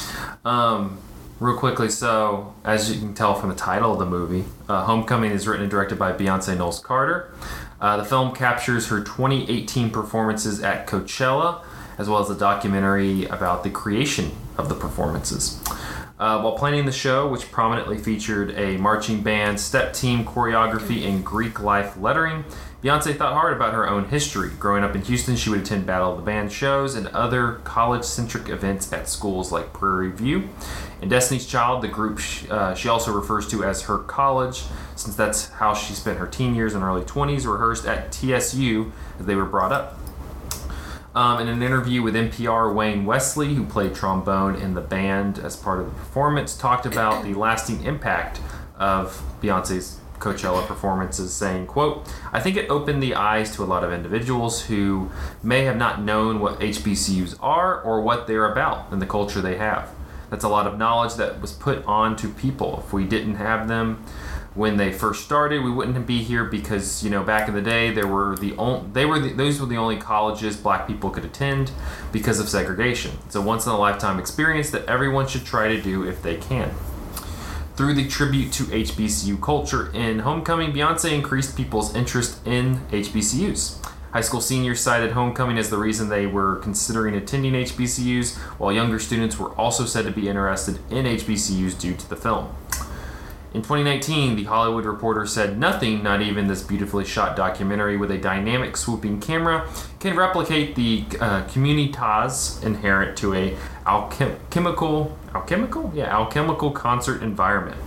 Um, 0.46 1.00
real 1.42 1.58
quickly, 1.58 1.90
so 1.90 2.56
as 2.64 2.90
you 2.92 2.98
can 2.98 3.14
tell 3.14 3.36
from 3.36 3.50
the 3.50 3.56
title 3.56 3.92
of 3.92 4.00
the 4.00 4.06
movie, 4.06 4.46
uh, 4.70 4.86
Homecoming 4.86 5.32
is 5.32 5.48
written 5.48 5.64
and 5.64 5.70
directed 5.70 6.00
by 6.00 6.14
Beyonce 6.14 6.58
Knowles 6.58 6.80
Carter. 6.80 7.34
Uh, 7.82 7.98
the 7.98 8.06
film 8.06 8.34
captures 8.34 8.88
her 8.88 9.00
2018 9.02 9.90
performances 9.90 10.62
at 10.64 10.88
Coachella, 10.88 11.62
as 12.00 12.10
well 12.10 12.20
as 12.20 12.30
a 12.32 12.36
documentary 12.36 13.26
about 13.26 13.64
the 13.64 13.70
creation 13.70 14.32
of 14.58 14.70
the 14.70 14.76
performances. 14.76 15.62
Uh, 16.18 16.42
while 16.42 16.58
planning 16.58 16.86
the 16.86 16.92
show, 16.92 17.28
which 17.30 17.50
prominently 17.52 17.98
featured 17.98 18.52
a 18.58 18.78
marching 18.78 19.22
band, 19.22 19.60
step 19.60 19.94
team, 19.94 20.26
choreography, 20.26 21.08
and 21.08 21.24
Greek 21.24 21.62
life 21.62 21.96
lettering, 21.98 22.44
Beyonce 22.84 23.16
thought 23.16 23.34
hard 23.34 23.54
about 23.54 23.74
her 23.74 23.90
own 23.90 24.08
history. 24.08 24.50
Growing 24.58 24.84
up 24.86 24.96
in 24.96 25.02
Houston, 25.02 25.36
she 25.36 25.50
would 25.50 25.60
attend 25.60 25.86
Battle 25.86 26.12
of 26.12 26.18
the 26.18 26.24
Band 26.24 26.52
shows 26.52 26.96
and 26.96 27.08
other 27.08 27.56
college 27.66 28.06
centric 28.06 28.48
events 28.48 28.92
at 28.94 29.10
schools 29.10 29.52
like 29.52 29.74
Prairie 29.74 30.12
View. 30.12 30.50
In 31.02 31.10
Destiny's 31.10 31.46
Child, 31.46 31.84
the 31.84 31.90
group 31.90 32.20
sh- 32.20 32.46
uh, 32.50 32.74
she 32.76 32.88
also 32.88 33.12
refers 33.12 33.48
to 33.50 33.66
as 33.66 33.84
her 33.84 33.98
college, 33.98 34.64
since 34.96 35.16
that's 35.16 35.50
how 35.50 35.74
she 35.74 35.94
spent 35.94 36.20
her 36.20 36.28
teen 36.28 36.56
years 36.56 36.74
and 36.74 36.84
early 36.84 37.04
20s, 37.04 37.46
rehearsed 37.46 37.86
at 37.86 38.14
TSU 38.14 38.92
as 39.20 39.26
they 39.26 39.36
were 39.36 39.46
brought 39.46 39.74
up. 39.74 39.99
Um, 41.16 41.42
in 41.42 41.48
an 41.48 41.64
interview 41.64 42.04
with 42.04 42.14
NPR, 42.14 42.74
Wayne 42.74 43.04
Wesley, 43.04 43.56
who 43.56 43.66
played 43.66 43.96
trombone 43.96 44.56
in 44.56 44.76
the 44.76 44.82
band 44.82 45.40
as 45.40 45.56
part 45.56 45.80
of 45.80 45.86
the 45.88 45.92
performance, 45.92 46.56
talked 46.56 46.86
about 46.86 47.24
the 47.24 47.34
lasting 47.34 47.84
impact 47.84 48.40
of 48.78 49.24
Beyonce's 49.42 50.00
Coachella 50.20 50.66
performances, 50.68 51.34
saying, 51.34 51.66
quote, 51.66 52.08
I 52.32 52.40
think 52.40 52.58
it 52.58 52.70
opened 52.70 53.02
the 53.02 53.16
eyes 53.16 53.56
to 53.56 53.64
a 53.64 53.66
lot 53.66 53.84
of 53.84 53.92
individuals 53.92 54.66
who 54.66 55.10
may 55.42 55.64
have 55.64 55.78
not 55.78 56.02
known 56.02 56.40
what 56.40 56.60
HBCUs 56.60 57.38
are 57.40 57.82
or 57.82 58.02
what 58.02 58.28
they're 58.28 58.52
about 58.52 58.92
and 58.92 59.02
the 59.02 59.08
culture 59.08 59.42
they 59.42 59.56
have. 59.56 59.90
That's 60.30 60.44
a 60.44 60.50
lot 60.50 60.68
of 60.68 60.78
knowledge 60.78 61.16
that 61.16 61.42
was 61.42 61.54
put 61.54 61.84
on 61.86 62.16
to 62.18 62.30
people. 62.30 62.84
If 62.86 62.94
we 62.94 63.06
didn't 63.06 63.36
have 63.36 63.68
them, 63.68 64.04
when 64.60 64.76
they 64.76 64.92
first 64.92 65.24
started. 65.24 65.64
We 65.64 65.72
wouldn't 65.72 66.06
be 66.06 66.22
here 66.22 66.44
because 66.44 67.02
you 67.02 67.10
know 67.10 67.24
back 67.24 67.48
in 67.48 67.56
the 67.56 67.62
day 67.62 67.92
there 67.92 68.06
were 68.06 68.36
the 68.36 68.56
only 68.58 68.90
they 68.92 69.06
were 69.06 69.18
the, 69.18 69.32
those 69.32 69.62
were 69.62 69.66
the 69.66 69.78
only 69.78 69.96
colleges 69.96 70.58
black 70.58 70.86
people 70.86 71.10
could 71.10 71.24
attend 71.24 71.72
because 72.12 72.42
of 72.42 72.50
segregation. 72.50 73.12
It's 73.26 73.36
a 73.36 73.42
once 73.42 73.66
in 73.66 73.72
a 73.72 73.80
lifetime 73.80 74.20
experience 74.20 74.70
that 74.72 74.86
everyone 74.86 75.28
should 75.28 75.46
try 75.46 75.70
to 75.70 75.82
do 75.82 76.04
if 76.04 76.22
they 76.22 76.36
can. 76.36 76.72
Through 77.78 77.94
the 77.94 78.10
tribute 78.10 78.52
to 78.54 78.64
HBCU 78.66 79.42
culture 79.42 79.90
in 79.94 80.20
Homecoming, 80.20 80.74
Beyonce 80.74 81.14
increased 81.14 81.56
people's 81.56 81.96
interest 81.96 82.46
in 82.46 82.82
HBCUs. 82.90 83.82
High 84.12 84.20
school 84.20 84.42
seniors 84.42 84.82
cited 84.82 85.14
Homecoming 85.14 85.58
as 85.58 85.70
the 85.70 85.78
reason 85.78 86.10
they 86.10 86.26
were 86.26 86.58
considering 86.58 87.16
attending 87.16 87.54
HBCUs, 87.54 88.36
while 88.60 88.74
younger 88.74 89.00
students 89.00 89.40
were 89.40 89.54
also 89.54 89.86
said 89.86 90.04
to 90.04 90.12
be 90.12 90.28
interested 90.28 90.80
in 90.92 91.06
HBCUs 91.06 91.80
due 91.80 91.96
to 91.96 92.10
the 92.10 92.18
film. 92.18 92.54
In 93.52 93.64
2019, 93.64 94.36
The 94.36 94.44
Hollywood 94.44 94.86
Reporter 94.86 95.26
said 95.26 95.58
nothing, 95.58 96.04
not 96.04 96.22
even 96.22 96.46
this 96.46 96.62
beautifully 96.62 97.04
shot 97.04 97.36
documentary 97.36 97.98
with 97.98 98.12
a 98.12 98.18
dynamic 98.18 98.78
swooping 98.78 99.22
camera, 99.22 99.68
can 100.00 100.16
replicate 100.16 100.76
the 100.76 101.04
uh, 101.20 101.44
communitas 101.48 102.64
inherent 102.64 103.18
to 103.18 103.34
a 103.34 103.58
alchemical, 103.88 105.18
alchemical, 105.34 105.92
yeah, 105.96 106.16
alchemical 106.16 106.70
concert 106.70 107.24
environment. 107.24 107.78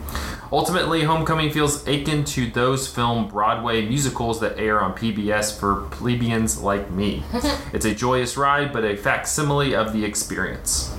Ultimately, 0.51 1.05
Homecoming 1.05 1.53
feels 1.53 1.87
akin 1.87 2.25
to 2.25 2.51
those 2.51 2.89
film 2.89 3.29
Broadway 3.29 3.87
musicals 3.87 4.41
that 4.41 4.59
air 4.59 4.81
on 4.81 4.95
PBS 4.95 5.59
for 5.59 5.83
plebeians 5.93 6.61
like 6.61 6.91
me. 6.91 7.23
it's 7.73 7.87
a 7.87 7.95
joyous 7.95 8.37
ride, 8.37 8.73
but 8.73 8.85
a 8.85 8.97
facsimile 8.97 9.77
of 9.77 9.93
the 9.93 10.05
experience. 10.05 10.93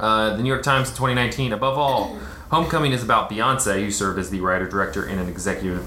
Uh, 0.00 0.34
the 0.36 0.42
New 0.42 0.48
York 0.48 0.62
Times 0.62 0.88
2019, 0.88 1.52
above 1.52 1.76
all, 1.76 2.18
Homecoming 2.50 2.90
is 2.90 3.02
about 3.04 3.30
Beyonce, 3.30 3.84
who 3.84 3.92
served 3.92 4.18
as 4.18 4.30
the 4.30 4.40
writer, 4.40 4.68
director, 4.68 5.04
and 5.04 5.20
an 5.20 5.28
executive 5.28 5.86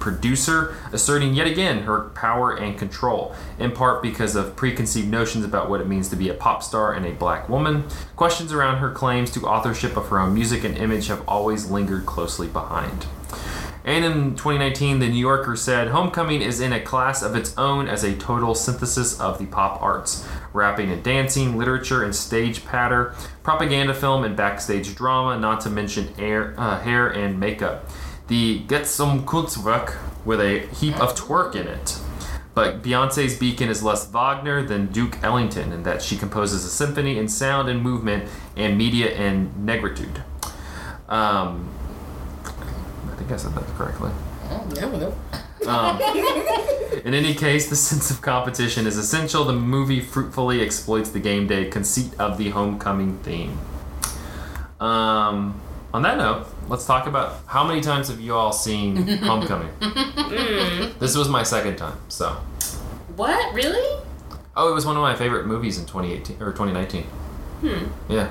producer, 0.00 0.74
asserting 0.92 1.34
yet 1.34 1.46
again 1.46 1.82
her 1.82 2.08
power 2.10 2.56
and 2.56 2.78
control, 2.78 3.34
in 3.58 3.70
part 3.70 4.02
because 4.02 4.34
of 4.34 4.56
preconceived 4.56 5.08
notions 5.08 5.44
about 5.44 5.68
what 5.68 5.82
it 5.82 5.86
means 5.86 6.08
to 6.08 6.16
be 6.16 6.30
a 6.30 6.34
pop 6.34 6.62
star 6.62 6.94
and 6.94 7.04
a 7.04 7.12
black 7.12 7.50
woman. 7.50 7.84
Questions 8.16 8.50
around 8.50 8.78
her 8.78 8.90
claims 8.90 9.30
to 9.32 9.46
authorship 9.46 9.94
of 9.94 10.08
her 10.08 10.18
own 10.18 10.32
music 10.32 10.64
and 10.64 10.74
image 10.78 11.08
have 11.08 11.22
always 11.28 11.70
lingered 11.70 12.06
closely 12.06 12.48
behind. 12.48 13.04
And 13.84 14.04
in 14.04 14.30
2019, 14.30 14.98
The 14.98 15.08
New 15.08 15.18
Yorker 15.18 15.56
said 15.56 15.88
Homecoming 15.88 16.40
is 16.40 16.58
in 16.60 16.72
a 16.72 16.80
class 16.80 17.22
of 17.22 17.36
its 17.36 17.56
own 17.58 17.86
as 17.86 18.02
a 18.02 18.16
total 18.16 18.54
synthesis 18.54 19.20
of 19.20 19.38
the 19.38 19.46
pop 19.46 19.82
arts 19.82 20.26
rapping 20.54 20.90
and 20.90 21.02
dancing, 21.02 21.58
literature 21.58 22.02
and 22.02 22.14
stage 22.14 22.64
patter, 22.64 23.14
propaganda 23.42 23.92
film 23.92 24.24
and 24.24 24.36
backstage 24.36 24.94
drama, 24.94 25.38
not 25.38 25.60
to 25.60 25.68
mention 25.68 26.14
air, 26.16 26.54
uh, 26.56 26.80
hair 26.80 27.08
and 27.08 27.38
makeup. 27.38 27.84
The 28.28 28.62
Gesamtkunstwerk 28.66 29.98
with 30.24 30.40
a 30.40 30.60
heap 30.74 30.98
of 31.00 31.14
twerk 31.14 31.54
in 31.54 31.66
it. 31.66 31.98
But 32.54 32.82
Beyonce's 32.82 33.36
beacon 33.36 33.68
is 33.68 33.82
less 33.82 34.06
Wagner 34.06 34.62
than 34.64 34.86
Duke 34.86 35.18
Ellington 35.22 35.72
in 35.72 35.82
that 35.82 36.00
she 36.00 36.16
composes 36.16 36.64
a 36.64 36.68
symphony 36.68 37.18
in 37.18 37.28
sound 37.28 37.68
and 37.68 37.82
movement 37.82 38.30
and 38.56 38.78
media 38.78 39.10
and 39.10 39.52
negritude. 39.54 40.22
Um, 41.08 41.73
think 43.24 43.32
I 43.32 43.36
said 43.42 43.54
that 43.54 43.66
correctly. 43.76 44.10
Um, 45.66 46.00
in 47.04 47.14
any 47.14 47.34
case, 47.34 47.68
the 47.70 47.76
sense 47.90 48.10
of 48.10 48.20
competition 48.20 48.86
is 48.86 48.96
essential. 48.98 49.44
The 49.44 49.52
movie 49.54 50.00
fruitfully 50.00 50.60
exploits 50.62 51.10
the 51.10 51.20
game 51.20 51.46
day 51.46 51.66
conceit 51.70 52.12
of 52.18 52.36
the 52.38 52.50
homecoming 52.50 53.18
theme. 53.18 53.58
Um, 54.80 55.60
on 55.94 56.02
that 56.02 56.18
note, 56.18 56.46
let's 56.68 56.84
talk 56.84 57.06
about 57.06 57.40
how 57.46 57.64
many 57.66 57.80
times 57.80 58.08
have 58.08 58.20
you 58.20 58.34
all 58.34 58.52
seen 58.52 58.96
Homecoming? 59.22 59.70
this 60.98 61.16
was 61.16 61.28
my 61.28 61.42
second 61.42 61.76
time, 61.76 61.96
so. 62.08 62.30
What? 63.16 63.54
Really? 63.54 64.02
Oh, 64.56 64.70
it 64.70 64.74
was 64.74 64.84
one 64.84 64.96
of 64.96 65.02
my 65.02 65.14
favorite 65.16 65.46
movies 65.46 65.78
in 65.78 65.86
2018 65.86 66.42
or 66.42 66.52
2019. 66.52 67.04
Hmm. 67.04 68.12
Yeah, 68.12 68.30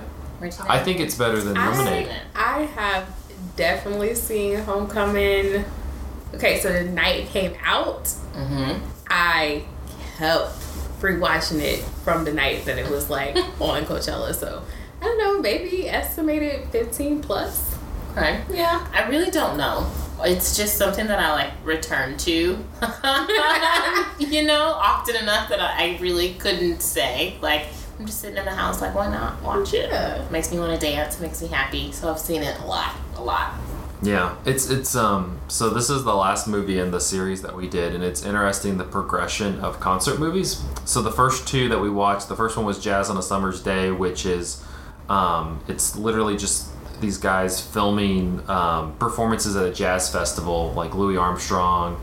I 0.70 0.80
think 0.80 1.00
it's 1.00 1.18
better 1.18 1.42
than 1.42 1.58
I- 1.58 1.70
Lemonade. 1.72 2.12
I 2.36 2.62
have 2.76 3.08
definitely 3.56 4.16
seeing 4.16 4.60
Homecoming. 4.60 5.66
Okay, 6.36 6.60
so 6.60 6.72
the 6.72 6.84
night 6.84 7.26
it 7.26 7.28
came 7.30 7.56
out, 7.64 8.06
Mm-hmm. 8.34 8.84
I 9.08 9.64
kept 10.18 10.54
rewatching 11.00 11.60
it 11.62 11.80
from 12.04 12.26
the 12.26 12.34
night 12.34 12.66
that 12.66 12.80
it 12.80 12.90
was 12.90 13.10
like 13.10 13.36
on 13.60 13.84
Coachella. 13.86 14.34
So 14.34 14.64
I 15.00 15.04
don't 15.06 15.18
know, 15.20 15.40
maybe 15.40 15.88
estimated 15.88 16.68
15 16.70 17.22
plus. 17.22 17.76
Okay. 18.12 18.42
Yeah. 18.50 18.88
I 18.94 19.08
really 19.10 19.30
don't 19.30 19.58
know. 19.58 19.90
It's 20.22 20.56
just 20.56 20.78
something 20.78 21.06
that 21.08 21.20
I 21.20 21.32
like 21.34 21.52
return 21.64 22.18
to, 22.18 22.32
you 24.20 24.44
know, 24.44 24.74
often 24.76 25.16
enough 25.16 25.50
that 25.50 25.60
I 25.60 25.98
really 26.00 26.36
couldn't 26.36 26.82
say. 26.82 27.36
Like, 27.42 27.66
I'm 28.00 28.06
just 28.06 28.22
sitting 28.22 28.38
in 28.38 28.46
the 28.46 28.52
house, 28.52 28.82
like, 28.82 28.96
why 28.96 29.08
not 29.10 29.42
watch 29.44 29.74
it? 29.74 29.90
Yeah. 29.90 30.26
Makes 30.32 30.52
me 30.52 30.60
want 30.60 30.80
to 30.80 30.86
dance, 30.86 31.20
makes 31.20 31.42
me 31.42 31.48
happy. 31.48 31.92
So 31.92 32.10
I've 32.12 32.20
seen 32.20 32.42
it 32.44 32.60
a 32.60 32.66
lot, 32.66 32.96
a 33.16 33.22
lot. 33.24 33.54
Yeah, 34.02 34.36
it's 34.46 34.70
it's 34.70 34.96
um 34.98 35.40
so 35.48 35.70
this 35.70 35.90
is 35.90 36.04
the 36.04 36.14
last 36.14 36.46
movie 36.46 36.78
in 36.78 36.92
the 36.92 37.00
series 37.00 37.42
that 37.44 37.56
we 37.56 37.70
did 37.70 37.96
and 37.96 38.04
it's 38.04 38.26
interesting 38.26 38.78
the 38.78 38.84
progression 38.84 39.62
of 39.62 39.80
concert 39.80 40.20
movies. 40.20 40.62
So 40.84 41.02
the 41.02 41.12
first 41.12 41.48
two 41.48 41.70
that 41.70 41.80
we 41.80 41.90
watched, 41.90 42.28
the 42.28 42.36
first 42.36 42.58
one 42.58 42.66
was 42.66 42.84
Jazz 42.84 43.10
on 43.10 43.16
a 43.18 43.22
Summer's 43.22 43.62
Day, 43.62 43.92
which 43.92 44.26
is 44.26 44.62
um 45.08 45.62
it's 45.70 45.96
literally 45.96 46.36
just 46.36 46.68
these 47.00 47.18
guys 47.18 47.62
filming 47.62 48.42
um, 48.50 48.94
performances 48.98 49.56
at 49.56 49.66
a 49.66 49.72
jazz 49.74 50.10
festival 50.12 50.72
like 50.74 50.94
Louis 50.96 51.16
Armstrong, 51.18 52.02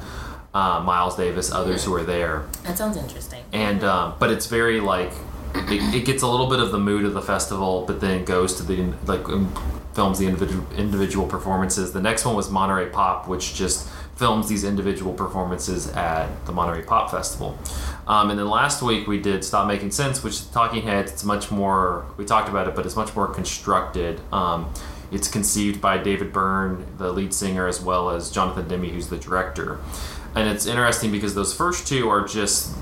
uh, 0.55 0.81
Miles 0.81 1.16
Davis, 1.16 1.53
others 1.53 1.85
who 1.85 1.94
are 1.94 2.03
there 2.03 2.44
That 2.64 2.79
sounds 2.79 2.96
interesting. 2.96 3.44
and 3.53 3.85
um, 3.85 4.14
but 4.18 4.31
it's 4.31 4.46
very 4.46 4.81
like 4.81 5.12
it, 5.55 5.95
it 5.95 6.05
gets 6.05 6.23
a 6.23 6.27
little 6.27 6.49
bit 6.49 6.61
of 6.61 6.73
the 6.73 6.79
mood 6.79 7.05
of 7.05 7.15
the 7.15 7.23
festival, 7.23 7.85
but 7.87 8.01
then 8.01 8.25
goes 8.25 8.57
to 8.57 8.63
the 8.63 8.93
like 9.07 9.29
um, 9.29 9.53
films 9.95 10.19
the 10.19 10.27
individual 10.27 10.65
individual 10.77 11.27
performances. 11.27 11.93
The 11.93 12.01
next 12.01 12.25
one 12.25 12.35
was 12.35 12.51
Monterey 12.51 12.91
Pop, 12.91 13.29
which 13.29 13.55
just 13.55 13.89
films 14.17 14.49
these 14.49 14.65
individual 14.65 15.15
performances 15.15 15.89
at 15.93 16.45
the 16.45 16.53
Monterey 16.53 16.83
Pop 16.83 17.11
Festival. 17.11 17.59
Um, 18.07 18.31
and 18.31 18.39
then 18.39 18.49
last 18.49 18.83
week 18.83 19.07
we 19.07 19.19
did 19.19 19.45
Stop 19.45 19.67
Making 19.67 19.91
Sense, 19.91 20.23
which 20.23 20.35
is 20.35 20.45
Talking 20.47 20.83
Heads. 20.83 21.13
It's 21.13 21.25
much 21.25 21.51
more 21.51 22.07
we 22.17 22.25
talked 22.25 22.49
about 22.49 22.69
it, 22.69 22.75
but 22.75 22.85
it's 22.85 22.97
much 22.97 23.15
more 23.17 23.27
constructed. 23.29 24.21
Um, 24.33 24.73
it's 25.11 25.27
conceived 25.27 25.81
by 25.81 25.99
David 25.99 26.33
Byrne, 26.33 26.87
the 26.99 27.13
lead 27.13 27.35
singer, 27.35 27.67
as 27.67 27.81
well 27.81 28.11
as 28.11 28.31
Jonathan 28.31 28.69
Demme, 28.69 28.91
who's 28.91 29.09
the 29.09 29.17
director. 29.17 29.81
And 30.35 30.49
it's 30.49 30.67
interesting 30.67 31.11
because 31.11 31.35
those 31.35 31.53
first 31.53 31.89
two 31.89 32.09
are 32.09 32.25
just 32.25 32.77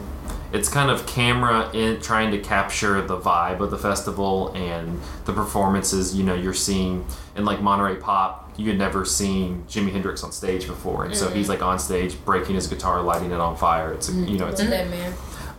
it's 0.52 0.68
kind 0.68 0.90
of 0.90 1.06
camera 1.06 1.70
in 1.74 2.00
trying 2.00 2.30
to 2.30 2.38
capture 2.38 3.02
the 3.06 3.18
vibe 3.18 3.60
of 3.60 3.70
the 3.70 3.78
festival 3.78 4.50
and 4.54 4.98
the 5.26 5.32
performances 5.32 6.14
you 6.16 6.24
know 6.24 6.34
you're 6.34 6.54
seeing 6.54 7.04
in 7.36 7.44
like 7.44 7.60
monterey 7.60 7.96
pop 7.96 8.50
you 8.56 8.68
had 8.68 8.78
never 8.78 9.04
seen 9.04 9.62
jimi 9.68 9.92
hendrix 9.92 10.24
on 10.24 10.32
stage 10.32 10.66
before 10.66 11.04
and 11.04 11.14
so 11.14 11.28
he's 11.30 11.48
like 11.48 11.62
on 11.62 11.78
stage 11.78 12.16
breaking 12.24 12.54
his 12.54 12.66
guitar 12.66 13.02
lighting 13.02 13.30
it 13.30 13.38
on 13.40 13.56
fire. 13.56 13.92
It's 13.92 14.08
a, 14.08 14.12
you 14.12 14.38
know 14.38 14.46
it's 14.48 14.60
That 14.60 14.88
man. 14.88 15.12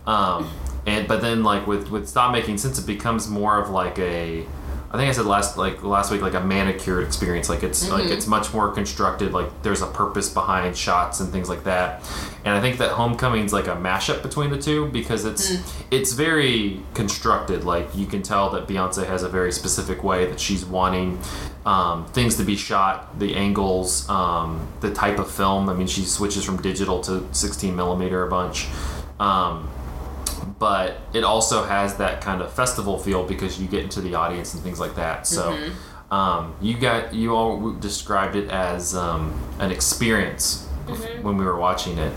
um, 0.06 0.50
and 0.86 1.06
but 1.08 1.20
then 1.20 1.42
like 1.44 1.66
with 1.66 1.88
with 1.90 2.08
stop 2.08 2.32
making 2.32 2.58
sense 2.58 2.78
it 2.78 2.86
becomes 2.86 3.28
more 3.28 3.58
of 3.62 3.70
like 3.70 3.98
a 3.98 4.44
I 4.92 4.96
think 4.96 5.08
I 5.08 5.12
said 5.12 5.26
last 5.26 5.56
like 5.56 5.84
last 5.84 6.10
week 6.10 6.20
like 6.20 6.34
a 6.34 6.40
manicured 6.40 7.04
experience. 7.04 7.48
Like 7.48 7.62
it's 7.62 7.88
like 7.88 8.06
it's 8.06 8.26
much 8.26 8.52
more 8.52 8.72
constructed 8.72 9.32
like 9.32 9.62
there's 9.62 9.82
a 9.82 9.86
purpose 9.86 10.28
behind 10.28 10.76
shots 10.76 11.20
and 11.20 11.30
things 11.30 11.48
like 11.48 11.62
that. 11.62 12.02
And 12.44 12.56
I 12.56 12.60
think 12.60 12.78
that 12.78 12.90
Homecoming's 12.90 13.52
like 13.52 13.68
a 13.68 13.76
mashup 13.76 14.20
between 14.22 14.50
the 14.50 14.58
two 14.58 14.88
because 14.88 15.24
it's 15.24 15.52
it's 15.92 16.12
very 16.12 16.80
constructed. 16.94 17.62
Like 17.62 17.94
you 17.94 18.06
can 18.06 18.22
tell 18.22 18.50
that 18.50 18.66
Beyonce 18.66 19.06
has 19.06 19.22
a 19.22 19.28
very 19.28 19.52
specific 19.52 20.02
way 20.02 20.26
that 20.26 20.40
she's 20.40 20.64
wanting 20.64 21.20
um, 21.64 22.06
things 22.06 22.36
to 22.38 22.42
be 22.42 22.56
shot 22.56 23.16
the 23.20 23.36
angles 23.36 24.08
um, 24.08 24.66
the 24.80 24.92
type 24.92 25.20
of 25.20 25.30
film. 25.30 25.68
I 25.68 25.74
mean 25.74 25.86
she 25.86 26.02
switches 26.02 26.44
from 26.44 26.60
digital 26.60 27.00
to 27.02 27.24
16 27.32 27.76
millimeter 27.76 28.24
a 28.26 28.28
bunch. 28.28 28.66
Um, 29.20 29.70
but 30.58 30.98
it 31.12 31.24
also 31.24 31.64
has 31.64 31.96
that 31.96 32.20
kind 32.20 32.42
of 32.42 32.52
festival 32.52 32.98
feel 32.98 33.24
because 33.26 33.60
you 33.60 33.68
get 33.68 33.82
into 33.84 34.00
the 34.00 34.14
audience 34.14 34.54
and 34.54 34.62
things 34.62 34.80
like 34.80 34.94
that. 34.96 35.26
So 35.26 35.70
um, 36.10 36.54
you 36.60 36.76
got 36.76 37.14
you 37.14 37.34
all 37.34 37.72
described 37.72 38.36
it 38.36 38.50
as 38.50 38.94
um, 38.94 39.32
an 39.58 39.70
experience 39.70 40.68
bef- 40.86 41.22
when 41.22 41.36
we 41.36 41.44
were 41.44 41.58
watching 41.58 41.98
it. 41.98 42.12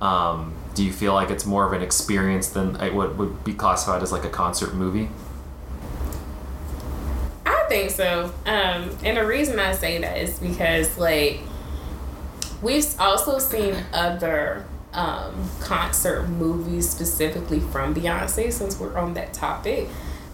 Um, 0.00 0.54
do 0.74 0.84
you 0.84 0.92
feel 0.92 1.12
like 1.12 1.30
it's 1.30 1.44
more 1.44 1.66
of 1.66 1.72
an 1.72 1.82
experience 1.82 2.48
than 2.50 2.74
what 2.94 3.16
would 3.16 3.42
be 3.44 3.52
classified 3.54 4.02
as 4.02 4.12
like 4.12 4.24
a 4.24 4.30
concert 4.30 4.74
movie? 4.74 5.10
I 7.44 7.64
think 7.68 7.90
so. 7.90 8.32
Um, 8.46 8.96
and 9.02 9.16
the 9.16 9.26
reason 9.26 9.58
I 9.58 9.72
say 9.72 9.98
that 9.98 10.18
is 10.18 10.38
because 10.38 10.96
like 10.98 11.40
we've 12.62 12.86
also 13.00 13.38
seen 13.38 13.84
other 13.92 14.66
um, 14.98 15.48
concert 15.60 16.28
movies 16.28 16.90
specifically 16.90 17.60
from 17.60 17.94
Beyonce 17.94 18.52
since 18.52 18.80
we're 18.80 18.98
on 18.98 19.14
that 19.14 19.32
topic 19.32 19.86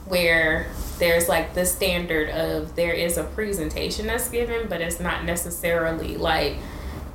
where 0.06 0.68
there's 0.98 1.28
like 1.28 1.52
the 1.54 1.66
standard 1.66 2.30
of 2.30 2.74
there 2.74 2.94
is 2.94 3.18
a 3.18 3.24
presentation 3.24 4.06
that's 4.06 4.28
given 4.30 4.66
but 4.68 4.80
it's 4.80 5.00
not 5.00 5.24
necessarily 5.24 6.16
like 6.16 6.56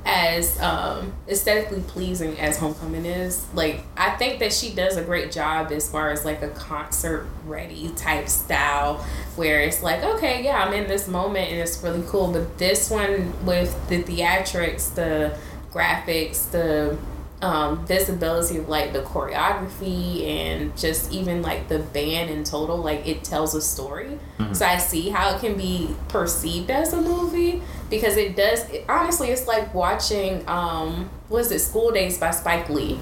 as 0.04 0.60
um, 0.60 1.12
aesthetically 1.28 1.82
pleasing 1.82 2.38
as 2.38 2.56
Homecoming 2.56 3.04
is, 3.04 3.46
like 3.52 3.84
I 3.96 4.10
think 4.12 4.38
that 4.38 4.52
she 4.52 4.72
does 4.72 4.96
a 4.96 5.02
great 5.02 5.30
job 5.30 5.72
as 5.72 5.90
far 5.90 6.10
as 6.10 6.24
like 6.24 6.42
a 6.42 6.48
concert 6.50 7.26
ready 7.44 7.90
type 7.96 8.28
style, 8.28 9.04
where 9.36 9.60
it's 9.60 9.82
like, 9.82 10.02
okay, 10.02 10.42
yeah, 10.42 10.64
I'm 10.64 10.72
in 10.72 10.88
this 10.88 11.06
moment 11.06 11.50
and 11.50 11.60
it's 11.60 11.82
really 11.82 12.02
cool. 12.06 12.32
But 12.32 12.56
this 12.56 12.88
one 12.88 13.44
with 13.44 13.88
the 13.88 14.02
theatrics, 14.02 14.94
the 14.94 15.36
graphics, 15.70 16.50
the 16.50 16.96
um, 17.42 17.86
visibility 17.86 18.58
of 18.58 18.68
like 18.68 18.92
the 18.92 19.00
choreography 19.00 20.26
and 20.26 20.76
just 20.76 21.10
even 21.10 21.40
like 21.40 21.68
the 21.68 21.78
band 21.78 22.30
in 22.30 22.44
total 22.44 22.76
like 22.76 23.06
it 23.06 23.24
tells 23.24 23.54
a 23.54 23.62
story. 23.62 24.18
So 24.52 24.66
i 24.66 24.78
see 24.78 25.10
how 25.10 25.34
it 25.34 25.40
can 25.40 25.56
be 25.56 25.94
perceived 26.08 26.70
as 26.70 26.92
a 26.92 27.00
movie 27.00 27.62
because 27.88 28.16
it 28.16 28.36
does 28.36 28.68
it, 28.70 28.84
honestly 28.88 29.28
it's 29.28 29.46
like 29.46 29.72
watching 29.74 30.46
um 30.48 31.08
what 31.28 31.40
is 31.40 31.52
it 31.52 31.60
School 31.60 31.90
Daze 31.92 32.18
by 32.18 32.30
spike 32.30 32.68
lee 32.68 32.98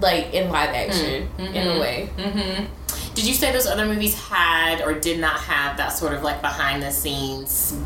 like 0.00 0.34
in 0.34 0.50
live 0.50 0.70
action 0.70 1.28
in 1.38 1.66
a 1.66 1.80
way. 1.80 2.10
Mm-hmm. 2.16 3.14
Did 3.14 3.26
you 3.26 3.34
say 3.34 3.52
those 3.52 3.66
other 3.66 3.86
movies 3.86 4.18
had 4.28 4.82
or 4.82 4.94
did 4.94 5.20
not 5.20 5.40
have 5.40 5.76
that 5.76 5.88
sort 5.88 6.14
of 6.14 6.22
like 6.22 6.40
behind 6.40 6.82
the 6.82 6.90
scenes 6.90 7.76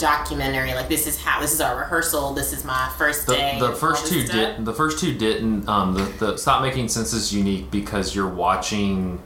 documentary? 0.00 0.74
Like 0.74 0.88
this 0.88 1.06
is 1.06 1.20
how 1.22 1.40
this 1.40 1.52
is 1.52 1.60
our 1.60 1.76
rehearsal. 1.78 2.32
This 2.32 2.52
is 2.52 2.64
my 2.64 2.92
first 2.98 3.26
day. 3.28 3.58
the 3.60 3.72
first 3.72 4.06
two 4.06 4.24
did. 4.26 4.64
The 4.64 4.72
first 4.74 4.98
two 4.98 5.16
didn't. 5.16 5.68
Um, 5.68 5.94
the, 5.94 6.04
the 6.18 6.36
Stop 6.36 6.62
Making 6.62 6.88
Sense 6.88 7.12
is 7.12 7.32
unique 7.32 7.70
because 7.70 8.14
you're 8.14 8.28
watching 8.28 9.22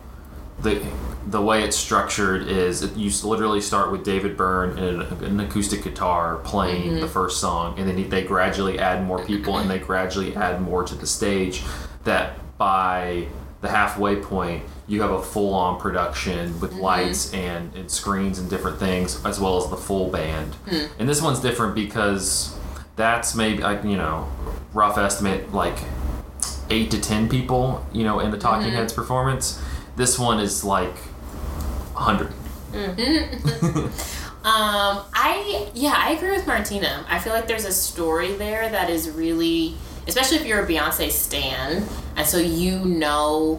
the 0.60 0.84
the 1.26 1.40
way 1.40 1.62
it's 1.62 1.76
structured 1.76 2.46
is 2.48 2.82
it, 2.82 2.94
you 2.96 3.10
literally 3.26 3.60
start 3.62 3.90
with 3.90 4.04
David 4.04 4.37
Byrne 4.37 4.78
and 4.78 5.02
an, 5.02 5.24
an 5.24 5.40
acoustic 5.40 5.82
guitar 5.82 6.37
playing 6.44 6.92
Mm-hmm. 6.92 7.00
the 7.00 7.08
first 7.08 7.40
song, 7.40 7.78
and 7.78 7.88
then 7.88 8.08
they 8.10 8.22
gradually 8.22 8.78
add 8.78 9.02
more 9.04 9.24
people 9.24 9.56
and 9.58 9.70
they 9.70 9.78
gradually 9.78 10.37
add 10.37 10.60
more 10.60 10.84
to 10.84 10.94
the 10.94 11.06
stage. 11.06 11.62
That 12.04 12.38
by 12.58 13.28
the 13.62 13.68
halfway 13.70 14.16
point, 14.16 14.62
you 14.87 15.01
have 15.03 15.11
a 15.11 15.23
full 15.23 15.55
on 15.55 15.81
production 15.81 16.51
Mm-hmm. 16.51 16.61
with 16.61 16.73
lights 16.75 17.33
and, 17.35 17.75
and 17.75 17.90
screens 17.90 18.38
and 18.38 18.49
different 18.51 18.79
things, 18.79 19.25
as 19.25 19.40
well 19.40 19.57
as 19.62 19.68
the 19.70 19.77
full 19.77 20.11
band. 20.11 20.55
Hmm. 20.68 20.87
And 20.99 21.09
this 21.09 21.23
one's 21.23 21.40
different 21.40 21.75
because 21.75 22.55
that's 22.97 23.35
maybe 23.35 23.62
you 23.88 23.97
know 23.97 24.29
rough 24.73 24.99
estimate 24.99 25.53
like 25.53 25.77
eight 26.70 26.90
to 26.92 27.01
ten 27.01 27.29
people 27.29 27.85
you 27.92 28.05
know 28.05 28.20
in 28.20 28.31
the 28.31 28.38
Talking 28.38 28.68
Mm-hmm. 28.68 28.77
Heads 28.77 28.92
performance. 28.92 29.61
This 29.97 30.18
one 30.18 30.38
is 30.40 30.64
like 30.64 30.94
hundred. 31.94 32.33
Um, 34.44 35.01
I 35.14 35.70
yeah, 35.73 35.94
I 35.97 36.11
agree 36.12 36.31
with 36.33 36.47
Martina. 36.47 37.07
I 37.09 37.18
feel 37.18 37.33
like 37.33 37.47
there's 37.47 37.64
a 37.64 37.73
story 37.73 38.35
there 38.35 38.68
that 38.68 38.90
is 38.90 39.09
really, 39.09 39.75
especially 40.07 40.37
if 40.37 40.44
you're 40.44 40.62
a 40.62 40.66
Beyonce 40.66 41.11
stan, 41.11 41.83
and 42.14 42.27
so 42.27 42.37
you 42.37 42.81
know 42.85 43.59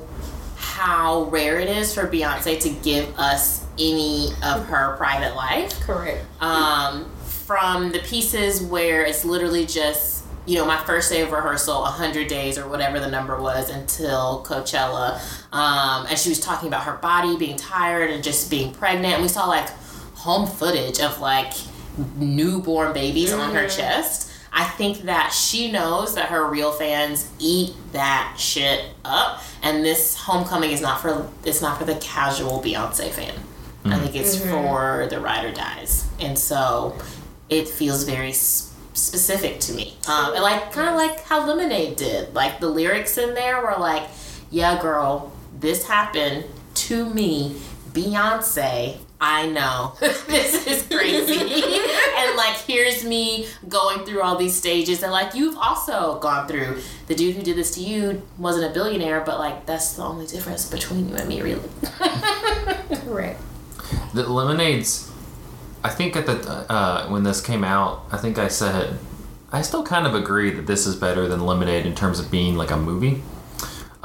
how 0.75 1.23
rare 1.25 1.57
it 1.57 1.69
is 1.69 1.93
for 1.93 2.05
Beyonce 2.05 2.59
to 2.59 2.69
give 2.69 3.17
us 3.17 3.65
any 3.79 4.27
of 4.43 4.65
her 4.65 4.97
private 4.97 5.33
life. 5.33 5.79
correct. 5.81 6.25
Um, 6.41 7.09
from 7.23 7.93
the 7.93 7.99
pieces 7.99 8.61
where 8.61 9.05
it's 9.05 9.23
literally 9.23 9.65
just 9.65 10.25
you 10.45 10.57
know 10.57 10.65
my 10.65 10.77
first 10.83 11.09
day 11.11 11.21
of 11.21 11.31
rehearsal 11.31 11.81
100 11.81 12.27
days 12.27 12.57
or 12.57 12.67
whatever 12.67 12.99
the 12.99 13.09
number 13.09 13.41
was 13.41 13.69
until 13.69 14.43
coachella. 14.45 15.21
Um, 15.53 16.07
and 16.07 16.19
she 16.19 16.27
was 16.27 16.41
talking 16.41 16.67
about 16.67 16.83
her 16.83 16.97
body 16.97 17.37
being 17.37 17.55
tired 17.55 18.11
and 18.11 18.21
just 18.21 18.51
being 18.51 18.73
pregnant. 18.73 19.13
And 19.13 19.23
we 19.23 19.29
saw 19.29 19.45
like 19.45 19.69
home 20.15 20.45
footage 20.45 20.99
of 20.99 21.21
like 21.21 21.53
newborn 22.17 22.91
babies 22.91 23.31
on 23.31 23.55
her 23.55 23.69
chest 23.69 24.24
i 24.55 24.63
think 24.63 25.03
that 25.03 25.31
she 25.31 25.71
knows 25.71 26.15
that 26.15 26.29
her 26.29 26.49
real 26.49 26.71
fans 26.71 27.31
eat 27.37 27.75
that 27.91 28.35
shit 28.39 28.85
up 29.03 29.43
and 29.61 29.85
this 29.85 30.15
homecoming 30.15 30.71
is 30.71 30.81
not 30.81 30.99
for 30.99 31.29
it's 31.43 31.61
not 31.61 31.77
for 31.77 31.85
the 31.85 31.95
casual 31.95 32.59
beyonce 32.61 33.11
fan 33.11 33.35
I 33.85 33.89
mm. 33.89 34.01
think 34.01 34.15
it's 34.15 34.37
mm-hmm. 34.37 34.49
for 34.49 35.07
the 35.07 35.19
ride 35.19 35.45
or 35.45 35.51
dies, 35.51 36.09
and 36.19 36.37
so 36.37 36.97
it 37.49 37.67
feels 37.67 38.03
very 38.03 38.29
s- 38.29 38.73
specific 38.93 39.59
to 39.61 39.73
me. 39.73 39.95
Um, 40.07 40.33
and 40.33 40.41
like 40.41 40.71
kind 40.71 40.89
of 40.89 40.95
mm-hmm. 40.95 41.11
like 41.11 41.23
how 41.25 41.45
Lemonade 41.45 41.95
did. 41.95 42.33
Like 42.33 42.59
the 42.59 42.67
lyrics 42.67 43.19
in 43.19 43.35
there 43.35 43.61
were 43.61 43.75
like, 43.77 44.09
"Yeah, 44.49 44.81
girl, 44.81 45.31
this 45.59 45.87
happened 45.87 46.45
to 46.75 47.05
me, 47.05 47.61
Beyonce." 47.91 48.97
I 49.19 49.47
know 49.47 49.93
this 49.99 50.67
is 50.67 50.83
crazy, 50.83 51.39
and 52.17 52.37
like 52.37 52.57
here's 52.67 53.03
me 53.03 53.47
going 53.67 54.05
through 54.05 54.21
all 54.21 54.35
these 54.35 54.55
stages, 54.55 55.03
and 55.03 55.11
like 55.11 55.33
you've 55.33 55.57
also 55.57 56.19
gone 56.19 56.47
through. 56.47 56.81
The 57.07 57.15
dude 57.15 57.35
who 57.35 57.43
did 57.43 57.55
this 57.55 57.71
to 57.75 57.81
you 57.81 58.23
wasn't 58.37 58.69
a 58.69 58.73
billionaire, 58.73 59.21
but 59.21 59.39
like 59.39 59.65
that's 59.65 59.93
the 59.93 60.03
only 60.03 60.25
difference 60.27 60.69
between 60.69 61.09
you 61.09 61.15
and 61.15 61.29
me, 61.29 61.41
really. 61.41 61.69
correct 63.05 63.41
The 64.13 64.23
Lemonades. 64.23 65.11
I 65.83 65.89
think 65.89 66.15
at 66.15 66.25
the 66.25 66.33
uh, 66.71 67.07
when 67.09 67.23
this 67.23 67.41
came 67.41 67.63
out, 67.63 68.05
I 68.11 68.17
think 68.17 68.37
I 68.37 68.47
said 68.47 68.97
I 69.51 69.61
still 69.61 69.83
kind 69.83 70.05
of 70.07 70.15
agree 70.15 70.51
that 70.51 70.67
this 70.67 70.85
is 70.85 70.95
better 70.95 71.27
than 71.27 71.45
Lemonade 71.45 71.85
in 71.85 71.95
terms 71.95 72.19
of 72.19 72.29
being 72.31 72.55
like 72.55 72.71
a 72.71 72.77
movie. 72.77 73.21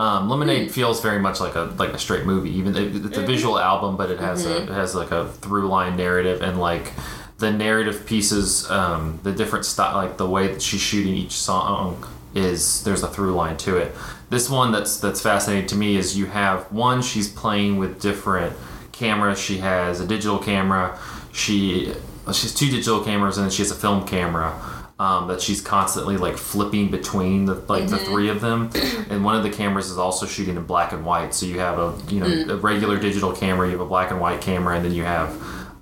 Um, 0.00 0.30
Lemonade 0.30 0.70
feels 0.70 1.02
very 1.02 1.18
much 1.18 1.40
like 1.40 1.56
a 1.56 1.74
like 1.76 1.90
a 1.90 1.98
straight 1.98 2.24
movie. 2.24 2.48
Even 2.52 2.74
it, 2.74 3.04
it's 3.04 3.18
a 3.18 3.22
visual 3.22 3.58
album, 3.58 3.98
but 3.98 4.10
it 4.10 4.18
has 4.18 4.46
a 4.46 4.62
it 4.62 4.68
has 4.70 4.94
like 4.94 5.10
a 5.10 5.28
through 5.28 5.68
line 5.68 5.94
narrative 5.98 6.40
and 6.40 6.58
like 6.58 6.92
the 7.36 7.52
narrative 7.52 8.06
pieces, 8.06 8.70
um, 8.70 9.20
the 9.24 9.32
different 9.32 9.66
style, 9.66 9.96
like 9.96 10.16
the 10.16 10.26
way 10.26 10.46
that 10.46 10.62
she's 10.62 10.80
shooting 10.80 11.14
each 11.14 11.32
song 11.32 12.02
is 12.34 12.82
there's 12.82 13.02
a 13.02 13.08
through 13.08 13.34
line 13.34 13.58
to 13.58 13.76
it. 13.76 13.94
This 14.30 14.48
one 14.48 14.72
that's 14.72 14.96
that's 14.98 15.20
fascinating 15.20 15.66
to 15.66 15.76
me 15.76 15.96
is 15.96 16.16
you 16.16 16.24
have 16.24 16.72
one 16.72 17.02
she's 17.02 17.28
playing 17.28 17.76
with 17.76 18.00
different 18.00 18.56
cameras. 18.92 19.38
She 19.38 19.58
has 19.58 20.00
a 20.00 20.06
digital 20.06 20.38
camera. 20.38 20.98
She 21.30 21.92
she 22.32 22.42
has 22.46 22.54
two 22.54 22.70
digital 22.70 23.04
cameras 23.04 23.36
and 23.36 23.44
then 23.44 23.50
she 23.50 23.60
has 23.60 23.70
a 23.70 23.74
film 23.74 24.06
camera 24.06 24.79
um, 25.00 25.28
that 25.28 25.40
she's 25.40 25.62
constantly 25.62 26.16
like 26.18 26.36
flipping 26.36 26.90
between 26.90 27.46
the 27.46 27.54
like 27.68 27.88
the 27.88 27.96
three 27.98 28.28
of 28.28 28.40
them. 28.40 28.70
And 29.10 29.24
one 29.24 29.34
of 29.34 29.42
the 29.42 29.50
cameras 29.50 29.90
is 29.90 29.98
also 29.98 30.26
shooting 30.26 30.56
in 30.56 30.64
black 30.66 30.92
and 30.92 31.04
white. 31.04 31.34
So 31.34 31.46
you 31.46 31.58
have 31.58 31.78
a 31.78 31.98
you 32.08 32.20
know 32.20 32.54
a 32.54 32.56
regular 32.56 32.98
digital 33.00 33.32
camera, 33.32 33.66
you 33.66 33.72
have 33.72 33.80
a 33.80 33.88
black 33.88 34.10
and 34.12 34.20
white 34.20 34.40
camera, 34.40 34.76
and 34.76 34.84
then 34.84 34.92
you 34.92 35.02
have 35.04 35.30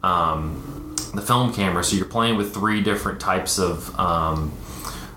um, 0.05 0.95
the 1.15 1.21
film 1.21 1.53
camera. 1.53 1.83
So 1.85 1.97
you're 1.97 2.07
playing 2.07 2.37
with 2.39 2.55
three 2.55 2.81
different 2.81 3.19
types 3.21 3.59
of 3.59 3.99
um, 3.99 4.53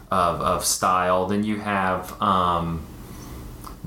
of, 0.09 0.41
of 0.41 0.65
style. 0.65 1.27
Then 1.27 1.43
you 1.43 1.59
have 1.59 2.19
um, 2.21 2.81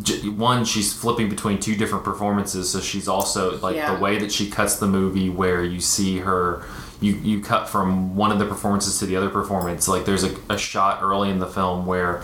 j- 0.00 0.28
one 0.28 0.64
she's 0.64 0.92
flipping 0.92 1.28
between 1.28 1.58
two 1.58 1.76
different 1.76 2.04
performances 2.04 2.70
so 2.70 2.80
she's 2.80 3.08
also 3.08 3.58
like 3.58 3.76
Yeah. 3.76 3.94
the 3.94 4.00
way 4.00 4.18
that 4.18 4.32
she 4.32 4.48
cuts 4.50 4.76
the 4.76 4.86
movie 4.88 5.28
where 5.28 5.62
you 5.62 5.80
see 5.80 6.18
her 6.18 6.64
you 7.00 7.14
you 7.14 7.40
cut 7.40 7.68
from 7.68 8.16
one 8.16 8.32
of 8.32 8.38
the 8.38 8.46
performances 8.46 8.98
to 8.98 9.06
the 9.06 9.16
other 9.16 9.30
performance. 9.30 9.88
Like 9.88 10.04
there's 10.04 10.24
a, 10.24 10.34
a 10.48 10.58
shot 10.58 11.02
early 11.02 11.30
in 11.30 11.38
the 11.38 11.46
film 11.46 11.86
where 11.86 12.22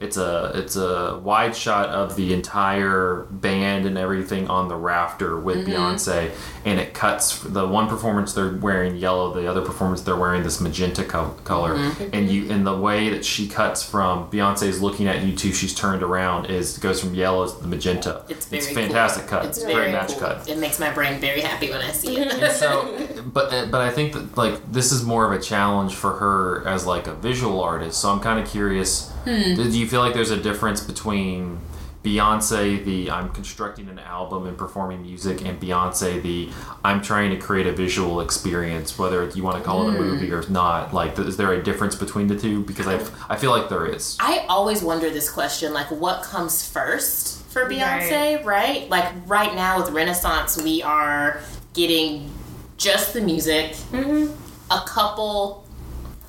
it's 0.00 0.16
a 0.16 0.52
it's 0.54 0.76
a 0.76 1.20
wide 1.22 1.54
shot 1.54 1.90
of 1.90 2.16
the 2.16 2.32
entire 2.32 3.26
band 3.30 3.84
and 3.84 3.98
everything 3.98 4.48
on 4.48 4.68
the 4.68 4.74
rafter 4.76 5.38
with 5.38 5.66
Beyonce, 5.66 6.30
and 6.64 6.80
it 6.80 6.94
cuts 6.94 7.40
the 7.40 7.66
one 7.68 7.86
performance 7.86 8.32
they're 8.32 8.54
wearing 8.56 8.96
yellow, 8.96 9.34
the 9.34 9.46
other 9.46 9.60
performance 9.60 10.00
they're 10.00 10.16
wearing 10.16 10.42
this 10.42 10.58
magenta 10.60 11.04
co- 11.04 11.36
color, 11.44 11.74
and 12.14 12.30
you 12.30 12.46
in 12.50 12.64
the 12.64 12.76
way 12.76 13.10
that 13.10 13.24
she 13.26 13.46
cuts 13.46 13.82
from 13.82 14.30
Beyonce's 14.30 14.80
looking 14.80 15.06
at 15.06 15.22
you 15.22 15.36
two, 15.36 15.52
she's 15.52 15.74
turned 15.74 16.02
around 16.02 16.46
is 16.46 16.78
goes 16.78 17.00
from 17.00 17.14
yellow 17.14 17.46
to 17.46 17.60
the 17.62 17.68
magenta. 17.68 18.24
It's 18.30 18.46
very 18.46 18.62
a 18.62 18.74
fantastic 18.74 19.26
cool. 19.26 19.40
cut. 19.40 19.44
It's 19.48 19.58
It's 19.58 19.64
a 19.64 19.68
very 19.68 19.82
great 19.90 19.92
match 19.92 20.12
cool. 20.12 20.20
cut. 20.20 20.48
It 20.48 20.58
makes 20.58 20.80
my 20.80 20.90
brain 20.90 21.20
very 21.20 21.42
happy 21.42 21.68
when 21.70 21.82
I 21.82 21.92
see 21.92 22.16
it. 22.16 22.30
And 22.40 22.52
so, 22.52 22.96
but 23.34 23.52
uh, 23.52 23.66
but 23.66 23.82
I 23.82 23.90
think 23.90 24.14
that 24.14 24.38
like 24.38 24.72
this 24.72 24.92
is 24.92 25.04
more 25.04 25.30
of 25.30 25.38
a 25.38 25.42
challenge 25.42 25.94
for 25.94 26.12
her 26.14 26.66
as 26.66 26.86
like 26.86 27.06
a 27.06 27.14
visual 27.14 27.60
artist. 27.62 28.00
So 28.00 28.10
I'm 28.10 28.20
kind 28.20 28.40
of 28.40 28.48
curious. 28.50 29.12
Hmm. 29.24 29.54
Do 29.54 29.68
you 29.70 29.86
feel 29.86 30.00
like 30.00 30.14
there's 30.14 30.30
a 30.30 30.36
difference 30.40 30.80
between 30.80 31.60
Beyonce, 32.02 32.82
the 32.84 33.10
I'm 33.10 33.28
constructing 33.28 33.88
an 33.90 33.98
album 33.98 34.46
and 34.46 34.56
performing 34.56 35.02
music, 35.02 35.44
and 35.44 35.60
Beyonce, 35.60 36.22
the 36.22 36.48
I'm 36.82 37.02
trying 37.02 37.30
to 37.30 37.36
create 37.36 37.66
a 37.66 37.72
visual 37.72 38.22
experience, 38.22 38.98
whether 38.98 39.28
you 39.34 39.42
want 39.42 39.58
to 39.58 39.62
call 39.62 39.86
it 39.86 39.94
a 39.94 39.96
Hmm. 39.98 40.04
movie 40.04 40.32
or 40.32 40.42
not? 40.48 40.94
Like, 40.94 41.18
is 41.18 41.36
there 41.36 41.52
a 41.52 41.62
difference 41.62 41.94
between 41.94 42.26
the 42.28 42.36
two? 42.38 42.62
Because 42.64 42.86
I 42.86 42.98
I 43.28 43.36
feel 43.36 43.50
like 43.50 43.68
there 43.68 43.84
is. 43.86 44.16
I 44.18 44.46
always 44.48 44.82
wonder 44.82 45.10
this 45.10 45.30
question 45.30 45.74
like, 45.74 45.90
what 45.90 46.22
comes 46.22 46.66
first 46.66 47.42
for 47.50 47.68
Beyonce, 47.68 48.42
right? 48.44 48.88
Like, 48.88 49.06
right 49.26 49.54
now 49.54 49.80
with 49.82 49.90
Renaissance, 49.90 50.60
we 50.62 50.82
are 50.82 51.40
getting 51.74 52.30
just 52.78 53.12
the 53.12 53.20
music, 53.20 53.76
a 53.92 54.80
couple 54.86 55.59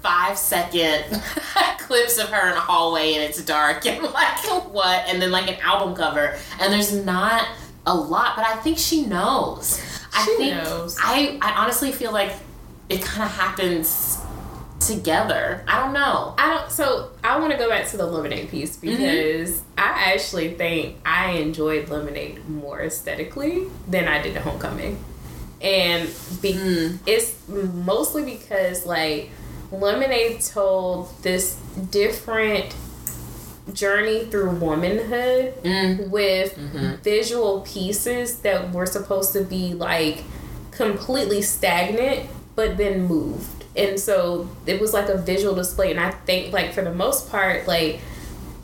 five 0.02 0.38
second 0.38 1.04
clips 1.80 2.18
of 2.18 2.30
her 2.30 2.50
in 2.52 2.58
a 2.58 2.60
hallway 2.60 3.14
and 3.14 3.24
it's 3.24 3.42
dark 3.44 3.86
and 3.86 4.02
like 4.04 4.38
what 4.72 5.08
and 5.08 5.22
then 5.22 5.32
like 5.32 5.48
an 5.50 5.60
album 5.62 5.94
cover 5.96 6.36
and 6.60 6.74
there's 6.74 6.94
not 6.94 7.48
a 7.86 7.94
lot 7.96 8.36
but 8.36 8.46
i 8.48 8.56
think 8.58 8.78
she 8.78 9.06
knows 9.06 9.80
i 10.14 10.24
She 10.26 10.36
think 10.38 10.54
knows. 10.64 10.98
i 11.02 11.38
i 11.42 11.52
honestly 11.64 11.92
feel 11.92 12.12
like 12.12 12.32
it 12.90 13.02
kind 13.02 13.24
of 13.24 13.32
happens 13.36 14.20
together. 14.80 15.64
I 15.68 15.80
don't 15.80 15.94
know. 15.94 16.34
I 16.38 16.50
don't. 16.50 16.72
So 16.72 17.12
I 17.24 17.38
want 17.40 17.52
to 17.52 17.58
go 17.58 17.70
back 17.70 17.88
to 17.90 17.98
the 17.98 18.06
lemonade 18.06 18.50
piece 18.50 18.78
Mm-hmm. 18.78 18.88
because 18.98 19.62
I 19.78 20.14
actually 20.14 20.56
think 20.56 20.98
I 21.06 21.34
enjoyed 21.34 21.90
lemonade 21.90 22.48
more 22.50 22.82
aesthetically 22.82 23.66
than 23.88 24.08
I 24.08 24.22
did 24.22 24.34
the 24.34 24.42
homecoming, 24.42 25.02
and 25.62 26.10
be, 26.42 26.54
Mm. 26.54 26.98
it's 27.06 27.36
mostly 27.48 28.24
because 28.26 28.86
like 28.86 29.30
lemonade 29.72 30.42
told 30.42 31.10
this 31.24 31.56
different 31.92 32.76
journey 33.74 34.26
through 34.26 34.50
womanhood 34.52 35.54
Mm. 35.64 36.10
with 36.10 36.58
Mm-hmm. 36.58 36.96
visual 37.04 37.62
pieces 37.62 38.40
that 38.40 38.72
were 38.74 38.86
supposed 38.86 39.34
to 39.34 39.44
be 39.44 39.74
like 39.74 40.24
completely 40.72 41.42
stagnant 41.42 42.28
but 42.56 42.76
then 42.78 43.06
moved 43.06 43.64
and 43.78 44.00
so 44.00 44.50
it 44.66 44.82
was 44.82 44.94
like 44.94 45.08
a 45.10 45.18
visual 45.18 45.54
display 45.56 45.92
and 45.92 46.00
i 46.00 46.12
think 46.12 46.52
like 46.52 46.74
for 46.74 46.82
the 46.82 46.94
most 46.94 47.30
part 47.30 47.68
like 47.68 48.00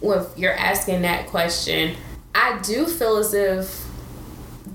when 0.02 0.26
you're 0.36 0.54
asking 0.54 1.04
that 1.04 1.28
question 1.28 1.96
i 2.36 2.60
do 2.63 2.86
feel 2.86 3.17
as 3.17 3.34
if 3.34 3.87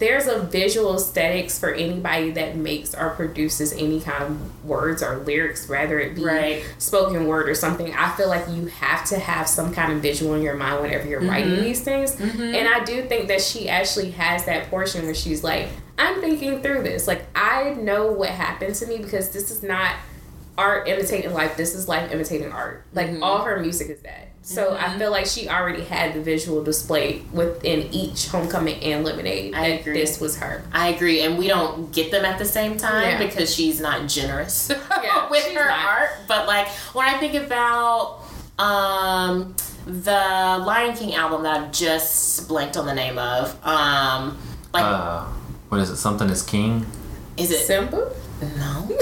there's 0.03 0.27
a 0.27 0.41
visual 0.41 0.97
aesthetics 0.97 1.61
for 1.61 1.73
anybody 1.73 2.33
that 2.33 2.57
makes 2.57 2.93
or 2.93 3.11
produces 3.11 3.73
any 3.73 4.01
kind 4.01 4.25
of 4.25 4.65
words 4.65 5.01
or 5.01 5.19
lyrics, 5.19 5.69
whether 5.69 6.01
it 6.01 6.17
be 6.17 6.25
Right. 6.25 6.65
spoken 6.79 7.29
word 7.29 7.49
or 7.49 7.55
something. 7.55 7.95
I 7.95 8.11
feel 8.17 8.29
like 8.29 8.49
you 8.49 8.67
have 8.67 9.05
to 9.11 9.19
have 9.21 9.49
some 9.49 9.73
kind 9.73 9.93
of 9.93 10.01
visual 10.01 10.35
in 10.35 10.43
your 10.43 10.57
mind 10.57 10.83
whenever 10.83 11.07
you're 11.07 11.21
writing 11.21 11.53
mm-hmm. 11.53 11.63
these 11.63 11.83
things. 11.83 12.17
Mm-hmm. 12.17 12.43
And 12.43 12.69
I 12.69 12.83
do 12.83 13.03
think 13.03 13.29
that 13.29 13.41
she 13.41 13.69
actually 13.69 14.11
has 14.11 14.45
that 14.47 14.71
portion 14.71 15.05
where 15.05 15.15
she's 15.15 15.45
like, 15.45 15.69
I'm 15.97 16.21
thinking 16.21 16.63
through 16.63 16.83
this. 16.83 17.07
Like, 17.07 17.25
I 17.37 17.75
know 17.75 18.11
what 18.11 18.31
happened 18.31 18.75
to 18.75 18.87
me 18.89 18.99
because 18.99 19.31
this 19.31 19.53
is 19.53 19.63
not 19.63 19.95
art 20.59 20.89
imitating 20.89 21.33
life. 21.33 21.57
This 21.57 21.77
is 21.77 21.87
life 21.87 22.11
imitating 22.11 22.51
art. 22.51 22.85
Like, 22.93 23.07
mm-hmm. 23.07 23.23
all 23.23 23.45
her 23.45 23.61
music 23.61 23.89
is 23.89 24.01
that. 24.01 24.32
So 24.45 24.77
I 24.79 24.99
feel 24.99 25.11
like 25.13 25.27
she 25.27 25.49
already 25.49 25.85
had 25.85 26.15
the 26.15 26.21
visual 26.21 26.65
display 26.65 27.23
within 27.33 27.89
each 27.93 28.27
homecoming 28.27 28.83
and 28.83 29.05
lemonade. 29.05 29.55
I 29.55 29.71
that 29.71 29.81
agree. 29.81 29.93
This 29.95 30.21
was 30.21 30.37
her. 30.39 30.65
I 30.73 30.89
agree, 30.89 31.23
and 31.23 31.39
we 31.39 31.47
don't 31.47 31.93
get 31.93 32.11
them 32.11 32.25
at 32.25 32.39
the 32.41 32.45
same 32.45 32.77
time 32.77 33.03
Yeah. 33.21 33.27
because 33.27 33.55
she's 33.55 33.81
not 33.81 34.09
generous 34.09 34.69
Yeah, 35.03 35.31
with 35.31 35.45
her 35.55 35.69
not. 35.69 35.87
art. 35.87 36.11
But 36.27 36.49
like 36.49 36.67
when 36.93 37.07
I 37.07 37.19
think 37.19 37.35
about 37.35 38.21
um, 38.59 39.55
the 39.87 40.11
Lion 40.13 40.97
King 40.97 41.15
album 41.15 41.45
that 41.45 41.61
I've 41.61 41.73
just 41.73 42.49
blanked 42.49 42.77
on 42.77 42.85
the 42.87 42.95
name 42.95 43.19
of, 43.19 43.57
um, 43.65 44.39
like 44.75 44.85
Uh, 44.85 45.25
what 45.69 45.81
is 45.81 45.89
it? 45.91 45.97
Something 45.99 46.29
is 46.31 46.43
king. 46.43 46.85
is 47.37 47.51
it 47.53 47.65
Simple. 47.65 48.13
no? 48.59 48.89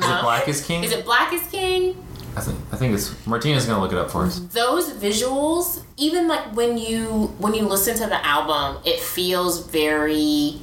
Is 0.00 0.06
it 0.06 0.22
Black 0.22 0.48
is 0.48 0.64
king? 0.64 0.82
Is 0.84 0.92
it 0.92 1.04
Black 1.04 1.32
is 1.34 1.42
King? 1.48 1.94
I 2.36 2.40
think 2.40 2.58
I 2.72 2.76
think 2.76 2.94
it's 2.94 3.26
Martina's 3.26 3.66
gonna 3.66 3.80
look 3.82 3.92
it 3.92 3.98
up 3.98 4.10
for 4.10 4.24
us. 4.24 4.38
those 4.38 4.92
visuals 4.92 5.82
even 5.96 6.28
like 6.28 6.54
when 6.54 6.78
you 6.78 7.04
when 7.38 7.54
you 7.54 7.62
listen 7.66 7.96
to 7.96 8.06
the 8.06 8.24
album 8.26 8.80
it 8.84 9.00
feels 9.00 9.66
very 9.68 10.60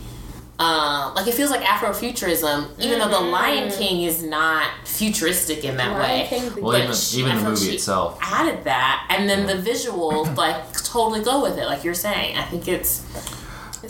um, 0.60 1.14
like 1.14 1.28
it 1.28 1.36
feels 1.36 1.52
like 1.52 1.62
Afrofuturism, 1.62 2.80
even 2.80 2.98
though 2.98 3.10
the 3.10 3.20
Lion 3.20 3.70
King 3.72 4.02
is 4.02 4.24
not 4.24 4.68
futuristic 4.88 5.64
in 5.64 5.78
that 5.78 5.92
Lion 5.92 6.02
way. 6.22 6.26
King- 6.28 6.64
Well, 6.64 6.72
But 6.72 6.82
even 6.82 6.96
she- 6.96 7.20
even 7.20 7.38
the 7.44 7.50
movie 7.52 7.76
itself. 7.76 8.18
added 8.22 8.64
that, 8.64 9.06
and 9.12 9.30
then 9.30 9.46
the 9.46 9.54
visuals 9.54 10.36
like 10.46 10.74
totally 10.84 11.24
go 11.24 11.44
with 11.44 11.60
it, 11.60 11.66
like 11.66 11.84
you're 11.84 11.94
saying. 11.94 12.38
I 12.38 12.42
think 12.44 12.68
it's. 12.68 13.06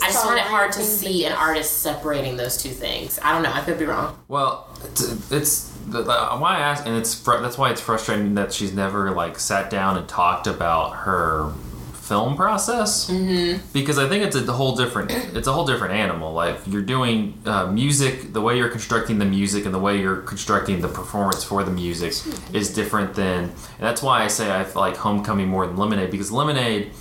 I 0.02 0.08
just 0.08 0.22
find 0.22 0.36
it 0.38 0.44
hard 0.44 0.70
to 0.72 0.82
see 0.82 1.24
an 1.24 1.32
artist 1.32 1.78
separating 1.78 2.36
those 2.36 2.58
two 2.62 2.68
things. 2.68 3.18
I 3.22 3.32
don't 3.32 3.42
know. 3.42 3.50
I 3.52 3.62
could 3.62 3.78
be 3.78 3.86
wrong. 3.86 4.18
Well, 4.28 4.68
it's, 4.84 5.32
it's 5.32 5.72
the, 5.90 6.02
the, 6.02 6.12
why 6.36 6.56
I 6.56 6.60
ask, 6.60 6.86
and 6.86 6.96
it's 6.96 7.14
fr- 7.14 7.38
that's 7.38 7.58
why 7.58 7.70
it's 7.70 7.80
frustrating 7.80 8.34
that 8.34 8.52
she's 8.52 8.72
never 8.72 9.10
like 9.10 9.38
sat 9.38 9.70
down 9.70 9.96
and 9.96 10.08
talked 10.08 10.46
about 10.46 10.96
her 10.96 11.52
film 12.08 12.36
process 12.36 13.10
mm-hmm. 13.10 13.62
because 13.74 13.98
I 13.98 14.08
think 14.08 14.24
it's 14.24 14.34
a 14.34 14.50
whole 14.50 14.74
different 14.74 15.10
it's 15.10 15.46
a 15.46 15.52
whole 15.52 15.66
different 15.66 15.92
animal. 15.92 16.32
Like 16.32 16.56
you're 16.66 16.82
doing 16.82 17.38
uh, 17.44 17.66
music, 17.66 18.32
the 18.32 18.40
way 18.40 18.56
you're 18.56 18.70
constructing 18.70 19.18
the 19.18 19.26
music 19.26 19.66
and 19.66 19.74
the 19.74 19.78
way 19.78 20.00
you're 20.00 20.22
constructing 20.22 20.80
the 20.80 20.88
performance 20.88 21.44
for 21.44 21.62
the 21.64 21.70
music 21.70 22.14
is 22.54 22.74
different 22.74 23.14
than, 23.14 23.44
and 23.44 23.52
that's 23.78 24.02
why 24.02 24.24
I 24.24 24.28
say 24.28 24.50
I 24.50 24.64
like 24.72 24.96
Homecoming 24.96 25.48
more 25.48 25.66
than 25.66 25.76
Lemonade 25.76 26.10
because 26.10 26.32
Lemonade, 26.32 26.92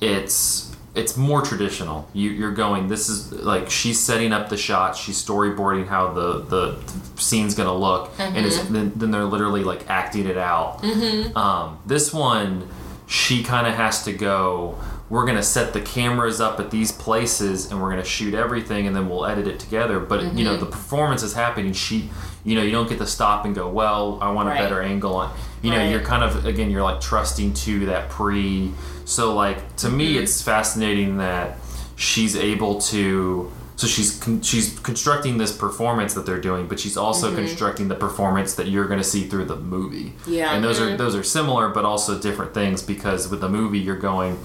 it's 0.00 0.74
it's 0.94 1.16
more 1.16 1.40
traditional. 1.40 2.08
You, 2.12 2.30
you're 2.30 2.52
going. 2.52 2.88
This 2.88 3.08
is 3.08 3.32
like 3.32 3.70
she's 3.70 3.98
setting 3.98 4.32
up 4.32 4.48
the 4.48 4.58
shots. 4.58 4.98
She's 4.98 5.22
storyboarding 5.22 5.86
how 5.86 6.12
the 6.12 6.40
the 6.40 6.78
scene's 7.20 7.54
gonna 7.54 7.74
look, 7.74 8.12
and 8.18 8.44
it's, 8.44 8.58
mm-hmm. 8.58 8.74
then, 8.74 8.92
then 8.96 9.10
they're 9.10 9.24
literally 9.24 9.64
like 9.64 9.88
acting 9.88 10.26
it 10.26 10.36
out. 10.36 10.82
Mm-hmm. 10.82 11.36
Um, 11.36 11.78
this 11.86 12.12
one, 12.12 12.68
she 13.06 13.42
kind 13.42 13.66
of 13.66 13.74
has 13.74 14.04
to 14.04 14.12
go. 14.12 14.78
We're 15.08 15.24
gonna 15.26 15.42
set 15.42 15.72
the 15.72 15.80
cameras 15.80 16.40
up 16.42 16.60
at 16.60 16.70
these 16.70 16.92
places, 16.92 17.70
and 17.70 17.80
we're 17.80 17.90
gonna 17.90 18.04
shoot 18.04 18.34
everything, 18.34 18.86
and 18.86 18.94
then 18.94 19.08
we'll 19.08 19.24
edit 19.24 19.46
it 19.46 19.58
together. 19.60 19.98
But 19.98 20.34
you 20.34 20.44
know, 20.44 20.52
mm-hmm. 20.52 20.64
the 20.64 20.70
performance 20.70 21.22
is 21.22 21.32
happening. 21.32 21.72
She, 21.72 22.10
you 22.44 22.54
know, 22.54 22.62
you 22.62 22.70
don't 22.70 22.88
get 22.88 22.98
to 22.98 23.06
stop 23.06 23.46
and 23.46 23.54
go. 23.54 23.66
Well, 23.70 24.18
I 24.20 24.30
want 24.30 24.48
a 24.48 24.52
Right. 24.52 24.58
better 24.60 24.82
angle 24.82 25.14
on. 25.16 25.34
You 25.62 25.70
know, 25.70 25.78
Right. 25.78 25.90
you're 25.90 26.00
kind 26.00 26.22
of 26.22 26.44
again, 26.44 26.70
you're 26.70 26.82
like 26.82 27.00
trusting 27.00 27.54
to 27.54 27.86
that 27.86 28.10
pre. 28.10 28.72
So 29.12 29.34
like 29.34 29.76
to 29.76 29.88
me, 29.90 30.14
Mm-hmm. 30.14 30.22
it's 30.24 30.42
fascinating 30.42 31.18
that 31.18 31.58
she's 31.96 32.34
able 32.36 32.80
to. 32.92 33.50
So 33.76 33.86
she's 33.88 34.18
con- 34.22 34.42
she's 34.42 34.78
constructing 34.80 35.38
this 35.38 35.56
performance 35.56 36.14
that 36.14 36.24
they're 36.26 36.40
doing, 36.40 36.66
but 36.68 36.78
she's 36.78 36.96
also 36.96 37.34
constructing 37.34 37.88
the 37.88 37.94
performance 37.94 38.54
that 38.54 38.68
you're 38.68 38.86
going 38.86 39.00
to 39.00 39.04
see 39.14 39.24
through 39.28 39.46
the 39.46 39.56
movie. 39.56 40.12
Yeah. 40.26 40.54
and 40.54 40.62
those 40.64 40.78
are 40.80 40.96
those 40.96 41.14
are 41.16 41.22
similar, 41.24 41.68
but 41.70 41.84
also 41.84 42.18
different 42.20 42.54
things 42.54 42.80
because 42.82 43.28
with 43.28 43.40
the 43.40 43.48
movie 43.48 43.78
you're 43.80 43.96
going, 43.98 44.38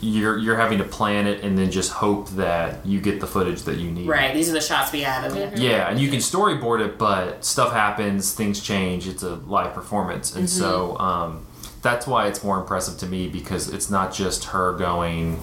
you're 0.00 0.38
you're 0.38 0.56
having 0.56 0.78
to 0.78 0.84
plan 0.84 1.26
it 1.26 1.42
and 1.42 1.56
then 1.58 1.70
just 1.70 1.90
hope 1.92 2.28
that 2.30 2.84
you 2.86 3.00
get 3.00 3.20
the 3.20 3.26
footage 3.26 3.62
that 3.62 3.78
you 3.78 3.90
need. 3.90 4.06
Right. 4.08 4.32
These 4.34 4.48
are 4.50 4.52
the 4.52 4.60
shots 4.60 4.92
we 4.92 5.00
have. 5.02 5.24
And 5.24 5.34
we 5.34 5.40
have 5.40 5.54
to 5.54 5.60
Yeah, 5.60 5.88
and 5.90 5.98
you 5.98 6.08
can 6.08 6.18
storyboard 6.20 6.84
it, 6.84 6.98
but 6.98 7.44
stuff 7.44 7.72
happens, 7.72 8.34
things 8.34 8.60
change. 8.60 9.08
It's 9.08 9.22
a 9.22 9.34
live 9.36 9.74
performance, 9.74 10.36
and 10.36 10.48
so 10.48 10.96
um, 10.98 11.46
that's 11.82 12.06
why 12.06 12.26
it's 12.26 12.42
more 12.42 12.58
impressive 12.58 12.98
to 13.00 13.06
me 13.06 13.28
because 13.28 13.72
it's 13.72 13.90
not 13.90 14.12
just 14.12 14.44
her 14.46 14.72
going. 14.76 15.40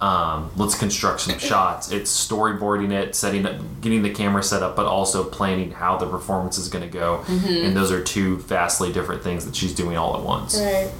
Um, 0.00 0.50
let's 0.56 0.78
construct 0.78 1.20
some 1.22 1.38
shots. 1.40 1.90
It's 1.90 2.10
storyboarding 2.10 2.92
it, 2.92 3.14
setting 3.14 3.46
up, 3.46 3.60
getting 3.80 4.02
the 4.02 4.10
camera 4.10 4.42
set 4.42 4.62
up, 4.62 4.76
but 4.76 4.86
also 4.86 5.24
planning 5.24 5.72
how 5.72 5.96
the 5.96 6.06
performance 6.06 6.56
is 6.58 6.68
going 6.68 6.84
to 6.84 6.90
go. 6.90 7.24
And 7.28 7.76
those 7.76 7.90
are 7.90 8.02
two 8.02 8.38
vastly 8.38 8.92
different 8.92 9.22
things 9.22 9.44
that 9.44 9.56
she's 9.56 9.74
doing 9.74 9.96
all 9.96 10.16
at 10.16 10.22
once. 10.22 10.58
Right. 10.60 10.90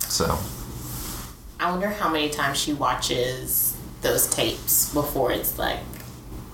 So 0.00 0.38
I 1.58 1.70
wonder 1.70 1.88
how 1.88 2.10
many 2.10 2.28
times 2.28 2.58
she 2.58 2.72
watches 2.74 3.76
those 4.02 4.26
tapes 4.28 4.92
before 4.92 5.32
it's 5.32 5.58
like, 5.58 5.78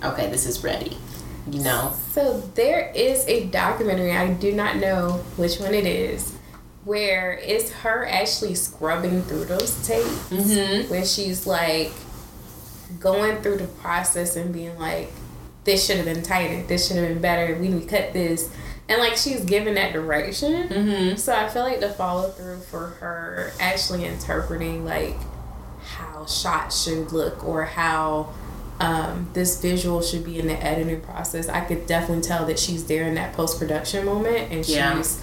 okay, 0.05 0.31
this 0.31 0.47
is 0.47 0.63
ready. 0.63 0.97
You 1.51 1.63
know? 1.63 1.95
So 2.13 2.41
there 2.55 2.93
is 2.95 3.27
a 3.27 3.47
documentary, 3.47 4.13
I 4.13 4.33
do 4.33 4.53
not 4.53 4.77
know 4.77 5.25
which 5.37 5.59
one 5.59 5.75
it 5.75 5.87
is, 5.87 6.37
where 6.85 7.39
it's 7.43 7.71
her 7.71 8.07
actually 8.07 8.55
scrubbing 8.55 9.23
through 9.23 9.47
those 9.47 9.87
tapes. 9.87 10.31
Mm-hmm. 10.31 10.91
Where 10.91 11.05
she's 11.05 11.47
like 11.47 11.93
going 13.01 13.43
through 13.43 13.59
the 13.59 13.67
process 13.67 14.37
and 14.37 14.53
being 14.53 14.79
like, 14.79 15.11
this 15.65 15.87
should 15.87 15.97
have 15.97 16.07
been 16.07 16.23
tighter, 16.23 16.63
this 16.67 16.89
should 16.89 16.97
have 16.97 17.09
been 17.09 17.21
better, 17.21 17.55
we 17.57 17.69
need 17.69 17.83
to 17.83 17.89
cut 17.89 18.13
this. 18.13 18.51
And 18.89 19.01
like 19.01 19.17
she's 19.17 19.45
giving 19.45 19.75
that 19.75 19.93
direction. 19.93 20.69
Mm-hmm. 20.69 21.17
So 21.17 21.35
I 21.35 21.49
feel 21.49 21.63
like 21.63 21.81
the 21.81 21.91
follow 21.91 22.31
through 22.31 22.61
for 22.61 22.87
her 23.01 23.53
actually 23.61 24.07
interpreting 24.07 24.87
like 24.87 25.17
how 25.83 26.25
shots 26.25 26.85
should 26.85 27.13
look 27.13 27.45
or 27.45 27.65
how 27.65 28.33
um, 28.81 29.29
this 29.33 29.61
visual 29.61 30.03
should 30.03 30.25
be 30.25 30.39
in 30.39 30.47
the 30.47 30.63
editing 30.65 31.01
process. 31.01 31.49
I 31.49 31.61
could 31.61 31.87
definitely 31.87 32.23
tell 32.23 32.47
that 32.47 32.59
she's 32.59 32.85
there 32.87 33.05
in 33.05 33.15
that 33.17 33.33
post 33.35 33.59
production 33.59 34.05
moment 34.07 34.53
and 34.53 34.67
Yeah. 34.69 34.97
she's 34.97 35.21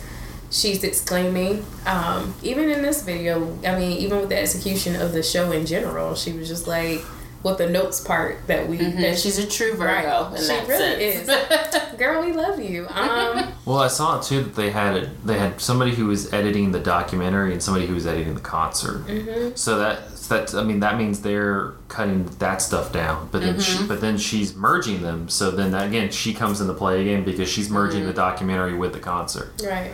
she's 0.51 0.83
exclaiming. 0.83 1.65
Um, 1.85 2.33
even 2.43 2.69
in 2.69 2.81
this 2.81 3.03
video, 3.03 3.57
I 3.65 3.77
mean, 3.79 3.97
even 3.97 4.19
with 4.19 4.29
the 4.29 4.39
execution 4.39 4.95
of 5.01 5.11
the 5.13 5.23
show 5.23 5.51
in 5.51 5.65
general, 5.65 6.15
she 6.15 6.33
was 6.33 6.47
just 6.47 6.67
like 6.67 7.01
with 7.43 7.57
the 7.59 7.69
notes 7.69 7.99
part 8.01 8.45
that 8.47 8.67
we 8.67 8.77
that 8.77 9.19
She's 9.19 9.37
a 9.37 9.45
true 9.47 9.73
Virgo 9.75 9.85
Right. 9.85 10.31
in 10.31 10.37
She 10.41 10.47
that 10.47 10.67
really 10.67 11.25
sense. 11.25 11.95
girl, 11.97 12.25
we 12.25 12.31
love 12.33 12.60
you. 12.60 12.87
Um, 12.89 13.53
Well, 13.65 13.79
I 13.79 13.87
saw 13.87 14.19
it 14.19 14.23
too 14.23 14.41
that 14.43 14.56
they 14.56 14.69
had 14.71 14.95
it. 14.95 15.25
They 15.25 15.37
had 15.39 15.60
somebody 15.62 15.93
who 15.95 16.08
was 16.08 16.31
editing 16.33 16.71
the 16.71 16.79
documentary 16.79 17.51
and 17.53 17.62
somebody 17.63 17.85
who 17.87 17.93
was 17.95 18.06
editing 18.08 18.33
the 18.35 18.41
concert. 18.41 19.06
Mm-hmm. 19.08 19.56
So 19.56 19.77
that 19.79 20.14
that 20.28 20.54
I 20.56 20.63
mean 20.63 20.80
that 20.82 20.98
means 20.98 21.21
they're 21.21 21.73
cutting 21.88 22.26
that 22.40 22.62
stuff 22.62 22.92
down. 22.92 23.30
But 23.32 23.42
then 23.42 23.56
Mm-hmm. 23.56 23.82
she, 23.84 23.88
but 23.88 24.02
then 24.02 24.17
she's 24.17 24.56
merging 24.56 25.02
them. 25.02 25.30
So 25.30 25.52
then 25.52 25.71
that, 25.71 25.88
again 25.88 26.12
she 26.12 26.34
comes 26.34 26.62
into 26.62 26.73
play 26.73 27.02
again 27.02 27.23
because 27.23 27.50
she's 27.50 27.69
merging 27.69 28.00
Mm-hmm. 28.02 28.08
the 28.10 28.13
documentary 28.13 28.73
with 28.76 28.94
the 28.94 29.00
concert. 29.00 29.54
right. 29.63 29.92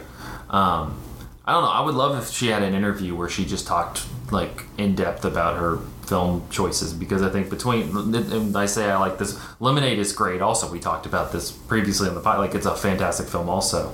Um, 0.50 1.00
I 1.46 1.54
don't 1.54 1.64
know. 1.64 1.70
I 1.72 1.82
would 1.82 1.96
love 1.96 2.22
if 2.22 2.30
she 2.30 2.48
had 2.48 2.62
an 2.62 2.74
interview 2.74 3.16
where 3.16 3.28
she 3.30 3.46
just 3.46 3.66
talked 3.66 4.06
like 4.32 4.64
in 4.78 4.96
depth 4.96 5.26
about 5.26 5.58
her 5.58 5.78
film 6.06 6.44
choices 6.50 6.94
because 6.94 7.22
I 7.24 7.30
think 7.30 7.50
between 7.50 7.90
and 8.16 8.56
I 8.56 8.66
say 8.68 8.90
I 8.92 8.98
like 9.00 9.18
this. 9.18 9.40
Lemonade 9.60 9.98
is 9.98 10.14
great. 10.14 10.42
Also, 10.42 10.72
we 10.72 10.80
talked 10.80 11.06
about 11.06 11.32
this 11.32 11.52
previously 11.52 12.08
on 12.10 12.16
the 12.16 12.22
pod. 12.22 12.38
Like 12.40 12.54
it's 12.54 12.66
a 12.68 12.76
fantastic 12.76 13.28
film 13.28 13.50
also, 13.50 13.92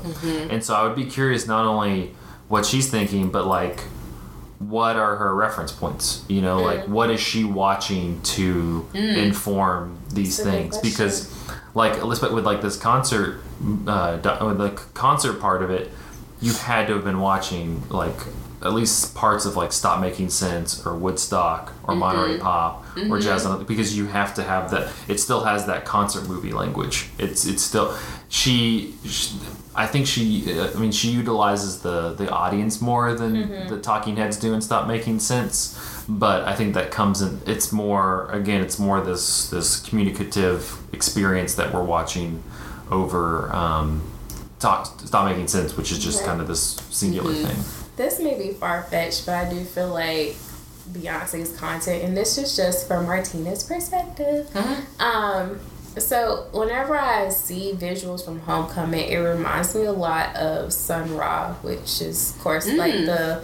and 0.50 0.64
so 0.64 0.74
I 0.76 0.84
would 0.86 0.96
be 0.96 1.06
curious 1.06 1.48
not 1.48 1.66
only 1.66 2.14
what 2.50 2.66
she's 2.66 2.90
thinking, 2.90 3.30
but 3.30 3.46
like 3.48 3.84
what 4.60 4.96
are 4.96 5.16
her 5.18 5.36
reference 5.36 5.72
points? 5.72 6.26
You 6.28 6.42
know, 6.42 6.62
like 6.62 6.86
mm. 6.86 6.90
what 6.90 7.10
is 7.10 7.20
she 7.20 7.44
watching 7.44 8.22
to 8.22 8.88
mm. 8.94 9.18
inform 9.18 10.00
these 10.10 10.38
That's 10.38 10.48
a 10.48 10.52
good 10.52 10.72
things? 10.72 10.78
Because 10.80 11.50
like 11.74 11.98
Elizabeth 12.00 12.34
with 12.34 12.46
like 12.46 12.62
this 12.62 12.78
concert, 12.78 13.42
uh, 13.88 13.92
uh 13.92 14.46
with 14.46 14.58
the 14.58 14.70
concert 14.94 15.40
part 15.40 15.62
of 15.62 15.70
it, 15.70 15.92
you 16.42 16.54
had 16.54 16.88
to 16.88 16.94
have 16.94 17.04
been 17.04 17.20
watching 17.20 17.88
like 17.90 18.16
at 18.64 18.74
least 18.74 19.14
parts 19.14 19.46
of 19.46 19.56
like 19.56 19.72
Stop 19.72 20.02
Making 20.02 20.30
Sense 20.30 20.86
or 20.86 20.96
Woodstock 20.96 21.72
or 21.84 21.92
mm-hmm. 21.92 22.00
Monterey 22.00 22.40
Pop 22.40 22.84
or 22.96 23.02
mm-hmm. 23.02 23.20
Jazz 23.22 23.46
because 23.66 23.96
you 23.96 24.08
have 24.08 24.34
to 24.36 24.44
have 24.44 24.72
that. 24.72 24.92
It 25.08 25.20
still 25.20 25.44
has 25.44 25.68
that 25.68 25.86
concert 25.86 26.28
movie 26.28 26.52
language. 26.52 27.10
It's 27.20 27.46
it's 27.46 27.62
still 27.62 27.96
she. 28.30 28.96
she 29.06 29.38
I 29.78 29.86
think 29.86 30.08
she. 30.08 30.60
uh, 30.60 30.72
I 30.76 30.80
mean, 30.80 30.92
she 30.92 31.10
utilizes 31.10 31.82
the 31.82 32.14
the 32.14 32.30
audience 32.32 32.82
more 32.82 33.14
than 33.14 33.68
the 33.68 33.80
Talking 33.80 34.18
Heads 34.18 34.38
do 34.38 34.54
in 34.54 34.62
Stop 34.62 34.88
Making 34.88 35.20
Sense. 35.20 35.78
But 36.10 36.44
I 36.44 36.56
think 36.56 36.74
that 36.74 36.90
comes 36.92 37.22
in. 37.22 37.40
It's 37.46 37.72
more 37.72 38.30
again. 38.32 38.62
It's 38.62 38.80
more 38.80 39.02
this 39.02 39.50
this 39.50 39.80
communicative 39.82 40.78
experience 40.94 41.56
that 41.56 41.74
we're 41.74 41.84
watching 41.84 42.44
over. 42.90 43.54
Um, 43.56 44.02
Talk, 44.60 44.88
stop 45.06 45.26
making 45.30 45.48
sense, 45.50 45.78
which 45.78 45.92
is 45.92 46.00
just 46.04 46.26
kind 46.26 46.42
of 46.42 46.48
this 46.48 46.78
singular 46.90 47.32
thing. 47.32 47.58
This 47.96 48.20
may 48.20 48.36
be 48.40 48.54
far 48.54 48.82
fetched, 48.82 49.28
but 49.28 49.36
I 49.36 49.48
do 49.54 49.64
feel 49.64 49.90
like 49.90 50.36
Beyonce's 50.92 51.56
content, 51.56 52.04
and 52.04 52.18
this 52.18 52.40
is 52.40 52.56
just 52.56 52.88
from 52.88 53.06
Martina's 53.06 53.64
perspective. 53.64 54.50
Um, 55.00 55.60
so 56.00 56.48
whenever 56.52 56.98
I 56.98 57.30
see 57.30 57.74
visuals 57.74 58.24
from 58.24 58.40
Homecoming, 58.40 59.10
it 59.10 59.18
reminds 59.18 59.76
me 59.76 59.86
a 59.86 59.92
lot 59.92 60.36
of 60.36 60.74
Sun 60.74 61.16
Ra, 61.16 61.54
which 61.56 62.02
is 62.02 62.36
of 62.36 62.42
course 62.42 62.68
like 62.68 62.94
mm. 62.94 63.06
the 63.06 63.44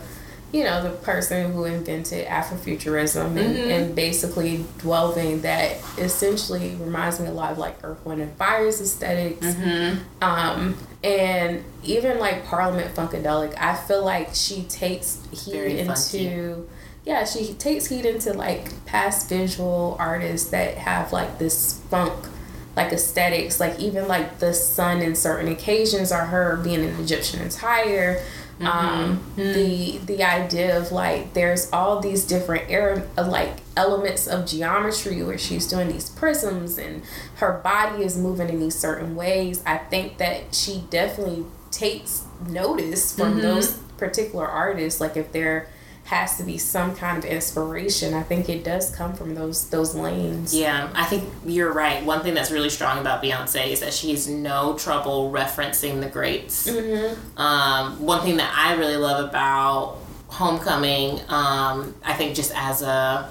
you 0.54 0.64
know, 0.64 0.84
the 0.84 0.92
person 0.92 1.52
who 1.52 1.66
invented 1.66 2.28
Afrofuturism 2.28 3.26
and, 3.26 3.38
mm-hmm. 3.38 3.72
and 3.72 3.96
basically 3.96 4.64
delving 4.84 5.42
that 5.42 5.78
essentially 5.98 6.76
reminds 6.76 7.20
me 7.20 7.26
a 7.26 7.32
lot 7.32 7.52
of 7.52 7.58
like 7.58 7.76
Earth, 7.84 8.06
Wind, 8.06 8.22
and 8.22 8.32
Fire's 8.38 8.80
esthetics 8.80 9.48
mm-hmm. 9.48 10.00
um, 10.22 10.78
and 11.04 11.64
even 11.84 12.20
like 12.20 12.46
Parliament 12.46 12.96
Funkadelic, 12.96 13.56
I 13.58 13.76
feel 13.76 14.06
like 14.06 14.30
she 14.36 14.62
takes 14.66 15.20
heat 15.32 15.54
Very 15.54 15.80
into 15.80 15.96
funky. 15.96 16.70
yeah, 17.04 17.26
she 17.26 17.56
takes 17.56 17.88
heat 17.88 18.06
into 18.06 18.34
like 18.34 18.86
past 18.86 19.30
visual 19.30 19.98
artists 20.00 20.52
that 20.52 20.78
have 20.78 21.12
like 21.12 21.40
this 21.40 21.82
funk 21.90 22.28
like 22.76 22.92
aesthetics, 22.92 23.60
like 23.60 23.80
even 23.80 24.08
like 24.08 24.40
the 24.40 24.54
sun 24.54 25.02
in 25.02 25.16
certain 25.16 25.52
occasions 25.52 26.12
or 26.12 26.26
her 26.26 26.58
being 26.58 26.84
an 26.84 27.00
Egyptian 27.00 27.42
attire. 27.42 28.24
Mm-hmm. 28.60 28.68
Um, 28.68 29.18
mm-hmm. 29.36 29.54
the 29.54 29.98
the 30.06 30.24
idea 30.24 30.78
of 30.80 30.92
like 30.92 31.34
there's 31.34 31.72
all 31.72 32.00
these 32.00 32.24
different 32.24 32.70
era, 32.70 33.08
like 33.18 33.58
elements 33.76 34.28
of 34.28 34.46
geometry 34.46 35.24
where 35.24 35.40
she's 35.40 35.68
doing 35.68 35.88
these 35.88 36.10
prisms 36.10 36.78
and 36.78 37.02
her 37.38 37.54
body 37.64 38.04
is 38.04 38.16
moving 38.18 38.50
in 38.50 38.60
these 38.60 38.76
certain 38.76 39.16
ways. 39.16 39.64
I 39.66 39.78
think 39.78 40.18
that 40.20 40.54
she 40.54 40.84
definitely 40.90 41.46
takes 41.72 42.26
notice 42.48 43.16
from 43.16 43.34
mm-hmm. 43.34 43.42
those 43.42 43.78
particular 43.98 44.48
artists. 44.48 45.02
Like 45.02 45.18
if 45.18 45.32
there 45.32 45.68
has 46.06 46.38
to 46.38 46.44
be 46.44 46.58
some 46.58 46.96
kind 46.96 47.18
of 47.18 47.26
inspiration, 47.26 48.14
I 48.14 48.24
think 48.24 48.50
it 48.50 48.64
does 48.64 48.94
come 48.94 49.14
from 49.14 49.36
those 49.36 49.70
those 49.70 49.96
lanes. 49.96 50.54
Yeah, 50.54 50.90
I 50.94 51.06
think 51.06 51.30
you're 51.46 51.72
right. 51.72 52.04
One 52.04 52.22
thing 52.22 52.34
that's 52.34 52.52
really 52.52 52.70
strong 52.70 53.00
about 53.00 53.24
Beyonce 53.24 53.70
is 53.70 53.80
that 53.80 53.94
she's 53.94 54.28
no 54.28 54.78
trouble 54.78 55.32
referencing 55.32 56.02
the 56.02 56.10
greats. 56.10 56.68
Um, 57.38 58.02
one 58.06 58.22
thing 58.22 58.38
that 58.38 58.54
I 58.56 58.74
really 58.76 58.98
love 58.98 59.28
about 59.30 60.00
Homecoming, 60.28 61.22
um, 61.30 61.96
I 62.04 62.14
think 62.14 62.36
just 62.36 62.52
as 62.56 62.82
a 62.82 63.30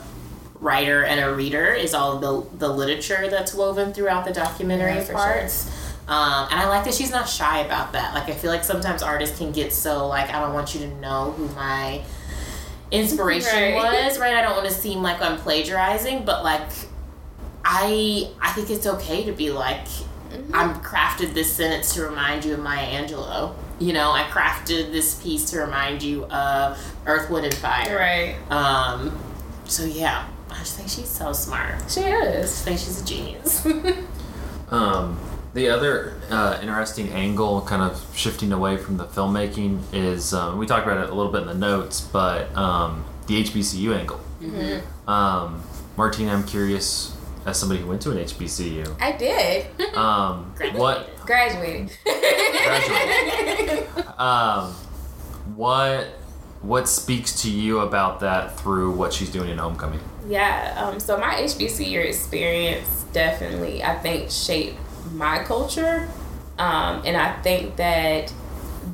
writer 0.61 1.05
and 1.05 1.21
a 1.21 1.35
reader, 1.35 1.67
is 1.75 1.95
all 1.95 2.19
the 2.19 2.57
the 2.59 2.69
literature 2.69 3.29
that's 3.29 3.53
woven 3.53 3.93
throughout 3.93 4.25
the 4.25 4.33
documentary 4.33 4.95
Yeah, 4.95 5.13
parts. 5.13 5.67
Um, 6.09 6.49
and 6.51 6.61
I 6.61 6.69
like 6.69 6.85
that 6.85 6.95
she's 6.95 7.11
not 7.11 7.29
shy 7.29 7.61
about 7.61 7.93
that. 7.93 8.15
Like 8.15 8.29
I 8.29 8.33
feel 8.33 8.51
like 8.51 8.65
sometimes 8.65 9.03
artists 9.03 9.37
can 9.37 9.53
get 9.53 9.73
so 9.73 10.07
like 10.09 10.31
I 10.31 10.41
don't 10.41 10.55
want 10.55 10.75
you 10.75 10.81
to 10.81 10.89
know 11.01 11.33
who 11.33 11.49
my 11.55 12.03
inspiration 12.93 13.51
Right. 13.53 13.75
was, 14.05 14.19
right? 14.19 14.35
I 14.35 14.43
don't 14.43 14.55
want 14.57 14.69
to 14.69 14.75
seem 14.75 15.03
like 15.03 15.21
I'm 15.21 15.39
plagiarizing, 15.39 16.25
but 16.25 16.45
like 16.45 16.69
I 17.65 18.31
I 18.41 18.53
think 18.53 18.71
it's 18.71 18.87
okay 18.87 19.25
to 19.25 19.33
be 19.33 19.51
like 19.51 19.87
I'm 20.53 20.77
crafted 20.83 21.35
this 21.35 21.53
sentence 21.53 21.95
to 21.95 22.03
remind 22.05 22.45
you 22.45 22.55
of 22.55 22.61
Maya 22.61 22.87
Angelou. 23.03 23.55
You 23.79 23.93
know, 23.93 24.13
I 24.13 24.23
crafted 24.25 24.93
this 24.93 25.21
piece 25.23 25.51
to 25.51 25.59
remind 25.61 26.03
you 26.03 26.25
of 26.27 26.79
Earth, 27.07 27.29
Wind, 27.31 27.47
and 27.47 27.55
Fire. 27.55 27.97
Right. 27.97 28.37
Um. 28.51 29.19
So 29.65 29.85
yeah, 29.85 30.27
I 30.51 30.59
just 30.59 30.77
think 30.77 30.89
she's 30.89 31.09
so 31.09 31.33
smart. 31.33 31.75
She 31.91 32.01
is. 32.01 32.51
just 32.51 32.65
think 32.65 32.79
she's 32.79 33.01
a 33.03 33.05
genius. 33.05 33.67
Um, 34.71 35.19
the 35.55 35.69
other 35.69 36.15
uh, 36.31 36.59
interesting 36.63 37.09
angle, 37.11 37.61
kind 37.63 37.83
of 37.83 38.05
shifting 38.15 38.53
away 38.53 38.77
from 38.77 38.97
the 38.97 39.05
filmmaking, 39.05 39.81
is 39.93 40.33
um, 40.33 40.59
we 40.59 40.67
talked 40.67 40.87
about 40.87 41.03
it 41.05 41.11
a 41.11 41.15
little 41.15 41.33
bit 41.33 41.43
in 41.43 41.49
the 41.49 41.55
notes, 41.55 42.01
but 42.01 42.55
um, 42.57 43.05
the 43.27 43.43
HBCU 43.45 43.97
angle. 43.99 44.21
Um, 45.07 45.63
Martina, 45.97 46.33
I'm 46.33 46.45
curious, 46.45 47.17
as 47.47 47.59
somebody 47.59 47.81
who 47.81 47.87
went 47.89 48.03
to 48.03 48.11
an 48.13 48.19
HBCU, 48.19 48.97
I 49.01 49.13
did. 49.13 49.67
um, 49.95 50.55
what 50.75 51.09
Graduated. 51.27 51.93
graduated. 52.05 53.89
um, 54.19 54.73
what 55.55 56.07
what 56.63 56.89
speaks 56.89 57.43
to 57.43 57.51
you 57.51 57.81
about 57.81 58.21
that 58.21 58.59
through 58.61 58.93
what 58.93 59.13
she's 59.13 59.29
doing 59.31 59.51
in 59.51 59.59
Homecoming? 59.59 59.99
Yeah, 60.29 60.75
um, 60.79 61.01
so 61.01 61.19
my 61.19 61.35
HBCU 61.35 62.05
experience 62.07 63.05
definitely, 63.13 63.83
I 63.83 63.99
think, 63.99 64.31
shaped 64.31 64.77
my 65.13 65.43
culture. 65.45 66.09
Um, 66.59 67.03
and 67.05 67.17
I 67.17 67.33
think 67.43 67.77
that 67.77 68.33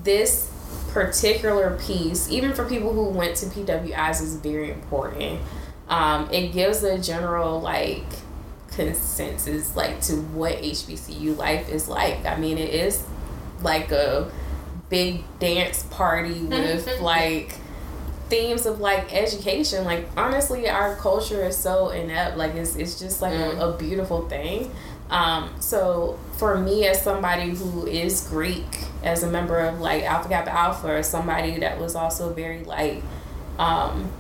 this 0.03 0.51
particular 0.91 1.79
piece, 1.81 2.31
even 2.31 2.53
for 2.55 2.65
people 2.65 2.93
who 2.93 3.05
went 3.11 3.37
to 3.37 3.47
PWIs, 3.47 4.23
is 4.23 4.37
very 4.37 4.71
important. 4.71 5.41
Um, 5.89 6.29
it 6.33 6.53
gives 6.53 6.83
a 6.83 6.99
general, 6.99 7.61
like, 7.61 8.05
consensus, 8.71 9.75
like, 9.75 10.01
to 10.03 10.15
what 10.15 10.57
HBCU 10.57 11.37
life 11.37 11.69
is 11.69 11.89
like. 11.89 12.25
I 12.25 12.39
mean, 12.39 12.59
it 12.59 12.75
is 12.75 13.03
like 13.63 13.91
a 13.91 14.31
big 14.89 15.25
dance 15.39 15.83
party 15.85 16.41
with, 16.43 17.01
like, 17.01 17.55
themes 18.29 18.67
of 18.67 18.79
like 18.79 19.15
education 19.15 19.87
like 19.87 20.07
honestly 20.17 20.69
our 20.69 20.95
culture 20.97 21.47
is 21.47 21.57
so 21.57 21.89
inept 21.89 22.37
like 22.37 22.55
it's, 22.55 22.77
it's 22.77 22.99
just 23.01 23.23
like 23.23 23.33
a, 23.33 23.59
a 23.59 23.77
beautiful 23.79 24.29
thing 24.29 24.71
um, 25.11 25.51
so 25.61 26.19
for 26.37 26.59
me 26.59 26.87
as 26.87 27.03
somebody 27.03 27.51
who 27.51 27.87
is 27.87 28.27
greek 28.29 28.85
as 29.03 29.23
a 29.23 29.31
member 29.31 29.59
of 29.59 29.81
like 29.81 30.03
alpha 30.05 30.29
kappa 30.29 30.53
alpha 30.53 30.89
or 30.89 31.03
somebody 31.03 31.59
that 31.59 31.79
was 31.79 31.95
also 31.95 32.33
very 32.33 32.65
like 32.65 33.03
um, 33.59 34.11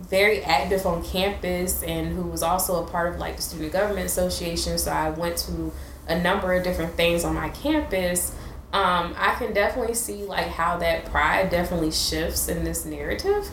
very 0.00 0.42
active 0.42 0.84
on 0.86 1.02
campus 1.04 1.82
and 1.82 2.14
who 2.14 2.22
was 2.22 2.42
also 2.42 2.84
a 2.84 2.86
part 2.88 3.14
of 3.14 3.20
like 3.20 3.36
the 3.36 3.42
student 3.42 3.72
government 3.72 4.06
association 4.06 4.78
so 4.78 4.90
i 4.90 5.10
went 5.10 5.36
to 5.36 5.72
a 6.08 6.18
number 6.20 6.52
of 6.52 6.64
different 6.64 6.92
things 6.94 7.24
on 7.24 7.34
my 7.34 7.48
campus 7.50 8.34
um, 8.72 9.14
I 9.18 9.34
can 9.34 9.52
definitely 9.52 9.94
see 9.94 10.24
like 10.24 10.48
how 10.48 10.78
that 10.78 11.04
pride 11.06 11.50
definitely 11.50 11.90
shifts 11.90 12.48
in 12.48 12.64
this 12.64 12.86
narrative. 12.86 13.48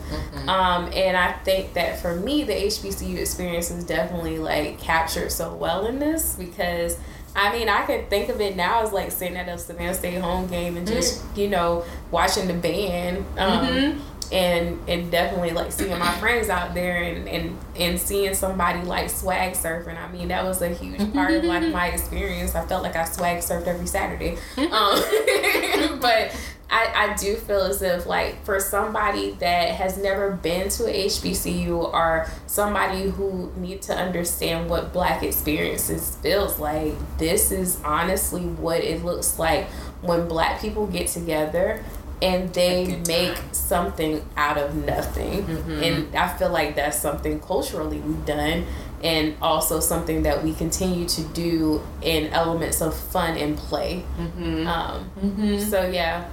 Um, 0.48 0.90
and 0.94 1.16
I 1.16 1.32
think 1.32 1.74
that 1.74 2.00
for 2.00 2.16
me, 2.16 2.44
the 2.44 2.54
HBCU 2.54 3.18
experience 3.18 3.70
is 3.70 3.84
definitely 3.84 4.38
like 4.38 4.78
captured 4.80 5.30
so 5.30 5.54
well 5.54 5.86
in 5.86 5.98
this 5.98 6.36
because 6.36 6.98
I 7.36 7.52
mean, 7.56 7.68
I 7.68 7.84
could 7.84 8.10
think 8.10 8.28
of 8.28 8.40
it 8.40 8.56
now 8.56 8.82
as 8.82 8.92
like 8.92 9.12
sitting 9.12 9.36
at 9.36 9.48
a 9.48 9.56
Savannah 9.56 9.94
State 9.94 10.20
home 10.20 10.46
game 10.48 10.76
and 10.76 10.86
just, 10.86 11.22
you 11.36 11.48
know, 11.48 11.84
watching 12.10 12.48
the 12.48 12.54
band. 12.54 13.24
Um, 13.38 14.02
and 14.32 14.78
and 14.88 15.10
definitely 15.10 15.50
like 15.50 15.72
seeing 15.72 15.98
my 15.98 16.12
friends 16.18 16.48
out 16.48 16.74
there 16.74 17.02
and, 17.02 17.28
and 17.28 17.58
and 17.76 17.98
seeing 17.98 18.34
somebody 18.34 18.82
like 18.82 19.10
swag 19.10 19.54
surfing. 19.54 19.96
I 19.96 20.10
mean, 20.12 20.28
that 20.28 20.44
was 20.44 20.62
a 20.62 20.68
huge 20.68 21.12
part 21.12 21.32
of 21.32 21.44
like 21.44 21.68
my 21.68 21.88
experience. 21.88 22.54
I 22.54 22.64
felt 22.66 22.82
like 22.82 22.96
I 22.96 23.04
swag 23.04 23.38
surfed 23.38 23.66
every 23.66 23.86
Saturday. 23.86 24.36
Um, 24.70 25.02
but 26.00 26.36
I, 26.70 26.92
I 26.94 27.16
do 27.18 27.34
feel 27.34 27.62
as 27.62 27.82
if 27.82 28.06
like 28.06 28.44
for 28.44 28.60
somebody 28.60 29.32
that 29.32 29.70
has 29.70 29.98
never 29.98 30.30
been 30.30 30.68
to 30.70 30.86
a 30.86 31.06
HBCU 31.06 31.92
or 31.92 32.28
somebody 32.46 33.10
who 33.10 33.52
need 33.56 33.82
to 33.82 33.94
understand 33.94 34.70
what 34.70 34.92
black 34.92 35.24
experiences 35.24 36.16
feels 36.22 36.58
like, 36.60 36.94
this 37.18 37.50
is 37.50 37.80
honestly 37.84 38.42
what 38.42 38.84
it 38.84 39.04
looks 39.04 39.38
like 39.38 39.66
when 40.02 40.28
black 40.28 40.60
people 40.60 40.86
get 40.86 41.08
together 41.08 41.82
and 42.22 42.52
they 42.52 43.00
make 43.06 43.38
something 43.52 44.24
out 44.36 44.58
of 44.58 44.74
nothing. 44.74 45.42
Mm-hmm. 45.44 45.82
And 45.82 46.14
I 46.14 46.28
feel 46.36 46.50
like 46.50 46.76
that's 46.76 46.98
something 46.98 47.40
culturally 47.40 47.98
we've 47.98 48.26
done 48.26 48.66
and 49.02 49.34
also 49.40 49.80
something 49.80 50.24
that 50.24 50.44
we 50.44 50.52
continue 50.52 51.08
to 51.08 51.22
do 51.22 51.82
in 52.02 52.26
elements 52.32 52.82
of 52.82 52.94
fun 52.94 53.36
and 53.36 53.56
play. 53.56 54.04
Mm-hmm. 54.18 54.66
Um, 54.66 55.58
So 55.58 55.88
yeah, 55.88 56.28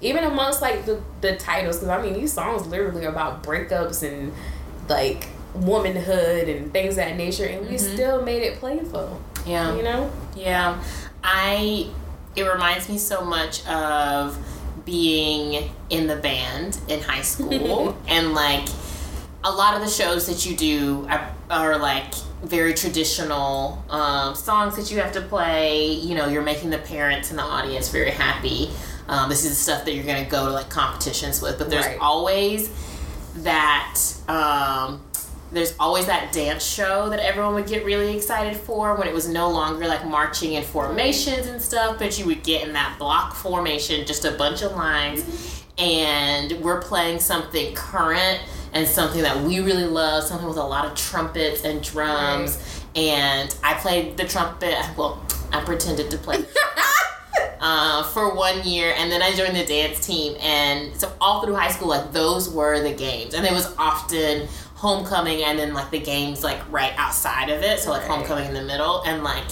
even 0.00 0.24
amongst 0.24 0.60
like 0.60 0.84
the, 0.84 1.00
the 1.20 1.36
titles, 1.36 1.76
because 1.76 1.88
I 1.88 2.02
mean 2.02 2.14
these 2.14 2.32
songs 2.32 2.66
literally 2.66 3.06
are 3.06 3.10
about 3.10 3.42
breakups 3.44 4.02
and 4.02 4.32
like 4.88 5.28
womanhood 5.54 6.48
and 6.48 6.72
things 6.72 6.92
of 6.92 6.96
that 6.96 7.16
nature, 7.16 7.44
and 7.44 7.68
we 7.68 7.78
still 7.78 8.22
made 8.22 8.42
it 8.42 8.58
playful. 8.58 9.20
Yeah. 9.46 9.76
You 9.76 9.82
know? 9.82 10.10
Yeah, 10.36 10.82
I. 11.22 11.90
It 12.36 12.42
reminds 12.42 12.88
me 12.88 12.98
so 12.98 13.24
much 13.24 13.66
of 13.66 14.38
being 14.92 15.70
in 15.90 16.06
the 16.06 16.16
band 16.16 16.78
in 16.88 17.00
high 17.02 17.20
school, 17.20 17.96
and 18.08 18.32
like 18.32 18.66
a 19.44 19.50
lot 19.50 19.74
of 19.74 19.82
the 19.82 19.88
shows 19.90 20.26
that 20.26 20.46
you 20.46 20.56
do 20.56 21.06
are, 21.10 21.30
are 21.50 21.78
like 21.78 22.14
very 22.42 22.72
traditional 22.72 23.84
um, 23.90 24.34
songs 24.34 24.76
that 24.76 24.90
you 24.90 24.98
have 25.00 25.12
to 25.12 25.20
play. 25.20 25.92
You 25.92 26.14
know, 26.14 26.26
you're 26.28 26.42
making 26.42 26.70
the 26.70 26.78
parents 26.78 27.28
and 27.30 27.38
the 27.38 27.42
audience 27.42 27.90
very 27.90 28.10
happy. 28.10 28.70
Um, 29.08 29.28
this 29.28 29.44
is 29.44 29.50
the 29.50 29.56
stuff 29.56 29.84
that 29.84 29.92
you're 29.94 30.04
going 30.04 30.24
to 30.24 30.30
go 30.30 30.46
to 30.46 30.52
like 30.52 30.70
competitions 30.70 31.42
with, 31.42 31.58
but 31.58 31.68
there's 31.70 31.84
Right. 31.86 31.98
always 32.00 32.70
that 33.36 33.98
um, 34.28 35.02
there's 35.50 35.74
always 35.78 36.06
that 36.06 36.32
dance 36.32 36.64
show 36.64 37.08
that 37.08 37.20
everyone 37.20 37.54
would 37.54 37.66
get 37.66 37.84
really 37.84 38.16
excited 38.16 38.56
for 38.56 38.94
when 38.94 39.08
it 39.08 39.14
was 39.14 39.28
no 39.28 39.50
longer 39.50 39.86
like 39.86 40.06
marching 40.06 40.54
in 40.54 40.62
formations 40.62 41.46
and 41.46 41.60
stuff, 41.60 41.98
but 41.98 42.18
you 42.18 42.26
would 42.26 42.42
get 42.42 42.66
in 42.66 42.72
that 42.74 42.98
block 42.98 43.34
formation, 43.34 44.06
just 44.06 44.24
a 44.24 44.32
bunch 44.32 44.62
of 44.62 44.72
lines, 44.72 45.64
and 45.78 46.52
we're 46.60 46.80
playing 46.82 47.18
something 47.18 47.74
current 47.74 48.40
and 48.72 48.86
something 48.86 49.22
that 49.22 49.42
we 49.42 49.60
really 49.60 49.86
love, 49.86 50.24
something 50.24 50.46
with 50.46 50.58
a 50.58 50.62
lot 50.62 50.84
of 50.84 50.94
trumpets 50.94 51.64
and 51.64 51.82
drums. 51.82 52.82
And 52.94 53.54
I 53.62 53.74
played 53.74 54.16
the 54.16 54.24
trumpet. 54.24 54.74
Well, 54.96 55.22
I 55.52 55.62
pretended 55.64 56.10
to 56.10 56.18
play 56.18 56.44
uh, 57.60 58.02
for 58.04 58.34
one 58.34 58.66
year, 58.66 58.92
and 58.96 59.10
then 59.10 59.22
I 59.22 59.32
joined 59.32 59.56
the 59.56 59.64
dance 59.64 60.04
team. 60.06 60.36
And 60.40 60.94
so 60.96 61.12
all 61.20 61.42
through 61.42 61.54
high 61.54 61.70
school, 61.70 61.88
like 61.88 62.12
those 62.12 62.50
were 62.50 62.82
the 62.82 62.92
games, 62.92 63.34
and 63.34 63.46
it 63.46 63.52
was 63.52 63.74
often 63.78 64.48
homecoming, 64.78 65.42
and 65.44 65.58
then 65.58 65.74
like 65.74 65.90
the 65.90 65.98
games 66.00 66.42
like 66.44 66.60
right 66.70 66.92
outside 66.96 67.50
of 67.50 67.62
it. 67.62 67.80
So 67.80 67.90
like 67.90 68.02
Right. 68.02 68.10
homecoming 68.10 68.46
in 68.46 68.54
the 68.54 68.62
middle, 68.62 69.02
and 69.02 69.22
like 69.24 69.44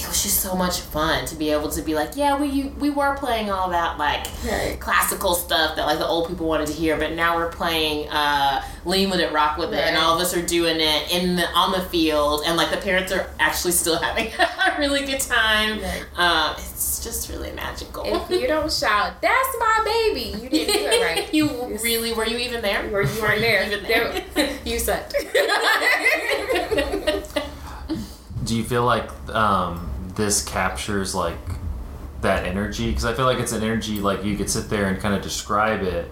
it 0.00 0.08
was 0.08 0.22
just 0.22 0.40
so 0.40 0.54
much 0.54 0.80
fun 0.80 1.26
to 1.26 1.36
be 1.36 1.50
able 1.50 1.68
to 1.70 1.82
be 1.82 1.94
like, 1.94 2.16
yeah, 2.16 2.38
we 2.40 2.64
we 2.78 2.90
were 2.90 3.14
playing 3.16 3.50
all 3.50 3.70
that 3.70 3.98
like 3.98 4.26
Right. 4.44 4.78
classical 4.80 5.34
stuff 5.34 5.76
that 5.76 5.86
like 5.86 5.98
the 5.98 6.06
old 6.06 6.28
people 6.28 6.46
wanted 6.46 6.66
to 6.68 6.72
hear, 6.72 6.96
but 6.96 7.12
now 7.12 7.36
we're 7.36 7.50
playing 7.50 8.08
uh, 8.10 8.62
lean 8.84 9.10
with 9.10 9.20
it, 9.20 9.32
rock 9.32 9.58
with 9.58 9.72
it, 9.72 9.80
and 9.84 9.96
all 9.96 10.14
of 10.14 10.20
us 10.20 10.34
are 10.36 10.44
doing 10.44 10.76
it 10.80 11.12
in 11.12 11.36
the 11.36 11.46
on 11.50 11.72
the 11.72 11.82
field, 11.88 12.42
and 12.46 12.56
like 12.56 12.70
the 12.70 12.76
parents 12.78 13.12
are 13.12 13.28
actually 13.38 13.72
still 13.72 13.98
having 14.02 14.32
a 14.38 14.78
really 14.78 15.04
good 15.06 15.20
time. 15.20 15.80
Right. 15.80 16.04
Uh, 16.16 16.54
it's 16.58 17.02
just 17.04 17.28
really 17.30 17.52
magical. 17.52 18.04
If 18.06 18.30
you 18.30 18.46
don't 18.46 18.72
shout, 18.72 19.20
"That's 19.22 19.56
my 19.58 19.80
baby," 19.84 20.38
you 20.42 20.48
didn't 20.48 20.74
do 20.74 20.80
it 20.96 21.02
right. 21.02 21.34
you 21.38 21.46
It's- 21.48 21.82
really 21.82 22.12
were 22.12 22.26
you 22.26 22.38
even 22.38 22.62
there? 22.62 22.84
Or 22.92 23.02
you 23.02 23.20
weren't 23.22 23.40
there. 23.40 23.64
Even 23.66 23.82
there? 23.84 24.24
There- 24.34 24.58
you 24.64 24.78
sucked. 24.78 25.14
Do 28.44 28.56
you 28.56 28.64
feel 28.64 28.84
like 28.84 29.08
um, 29.34 29.89
this 30.20 30.44
captures 30.44 31.14
like 31.14 31.38
that 32.20 32.44
energy? 32.46 32.88
Because 32.88 33.04
I 33.04 33.14
feel 33.14 33.24
like 33.24 33.38
it's 33.38 33.52
an 33.52 33.62
energy 33.62 34.00
like 34.00 34.24
you 34.24 34.36
could 34.36 34.50
sit 34.50 34.68
there 34.70 34.86
and 34.86 35.00
kind 35.00 35.14
of 35.14 35.22
describe 35.22 35.82
it. 35.82 36.10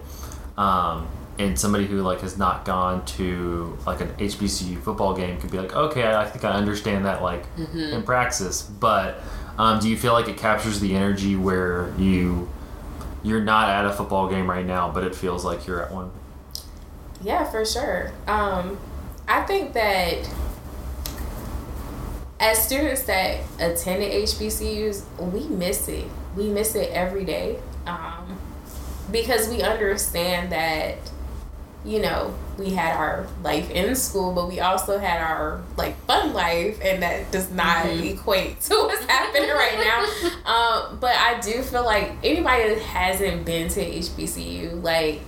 Um, 0.57 1.07
and 1.37 1.57
somebody 1.57 1.85
who 1.85 2.01
like 2.01 2.19
has 2.19 2.37
not 2.37 2.65
gone 2.65 3.05
to 3.05 3.77
like 3.87 4.01
an 4.01 4.09
HBCU 4.15 4.81
football 4.81 5.15
game 5.15 5.39
could 5.39 5.51
be 5.51 5.57
like, 5.57 5.73
okay, 5.73 6.13
I 6.13 6.25
think 6.25 6.43
I 6.43 6.51
understand 6.51 7.05
that 7.05 7.21
like 7.21 7.45
in 7.73 8.03
praxis. 8.03 8.61
But 8.61 9.21
um, 9.57 9.79
do 9.79 9.87
you 9.87 9.95
feel 9.95 10.11
like 10.11 10.27
it 10.27 10.37
captures 10.37 10.81
the 10.81 10.95
energy 10.95 11.37
where 11.37 11.93
you 11.97 12.49
you're 13.23 13.41
not 13.41 13.69
at 13.69 13.85
a 13.85 13.91
football 13.93 14.29
game 14.29 14.49
right 14.49 14.65
now, 14.65 14.91
but 14.91 15.03
it 15.03 15.15
feels 15.15 15.45
like 15.45 15.65
you're 15.65 15.81
at 15.81 15.91
one? 15.91 16.11
Yeah, 17.21 17.49
for 17.49 17.65
sure. 17.65 18.11
Um, 18.27 18.77
I 19.27 19.41
think 19.43 19.73
that 19.73 20.29
as 22.39 22.63
students 22.63 23.03
that 23.03 23.41
attended 23.59 24.11
HBCUs, 24.11 25.03
we 25.19 25.47
miss 25.47 25.87
it. 25.87 26.05
We 26.35 26.49
miss 26.49 26.75
it 26.75 26.91
every 26.91 27.25
day 27.25 27.59
um, 27.85 28.39
because 29.11 29.49
we 29.49 29.61
understand 29.61 30.51
that, 30.51 30.97
you 31.83 31.99
know, 31.99 32.33
we 32.57 32.71
had 32.71 32.95
our 32.95 33.27
life 33.43 33.69
in 33.71 33.95
school, 33.95 34.33
but 34.33 34.47
we 34.47 34.59
also 34.59 34.99
had 34.99 35.21
our 35.21 35.61
like 35.77 35.97
fun 36.05 36.33
life, 36.33 36.79
and 36.81 37.01
that 37.03 37.31
does 37.31 37.49
not 37.51 37.85
equate 37.87 38.61
to 38.61 38.75
what's 38.75 39.05
happening 39.05 39.49
right 39.49 39.77
now. 39.77 40.29
Um, 40.49 40.97
but 40.99 41.15
I 41.15 41.39
do 41.41 41.61
feel 41.61 41.85
like 41.85 42.11
anybody 42.23 42.69
that 42.69 42.81
hasn't 42.81 43.45
been 43.45 43.69
to 43.69 43.85
HBCU, 43.85 44.81
like 44.81 45.21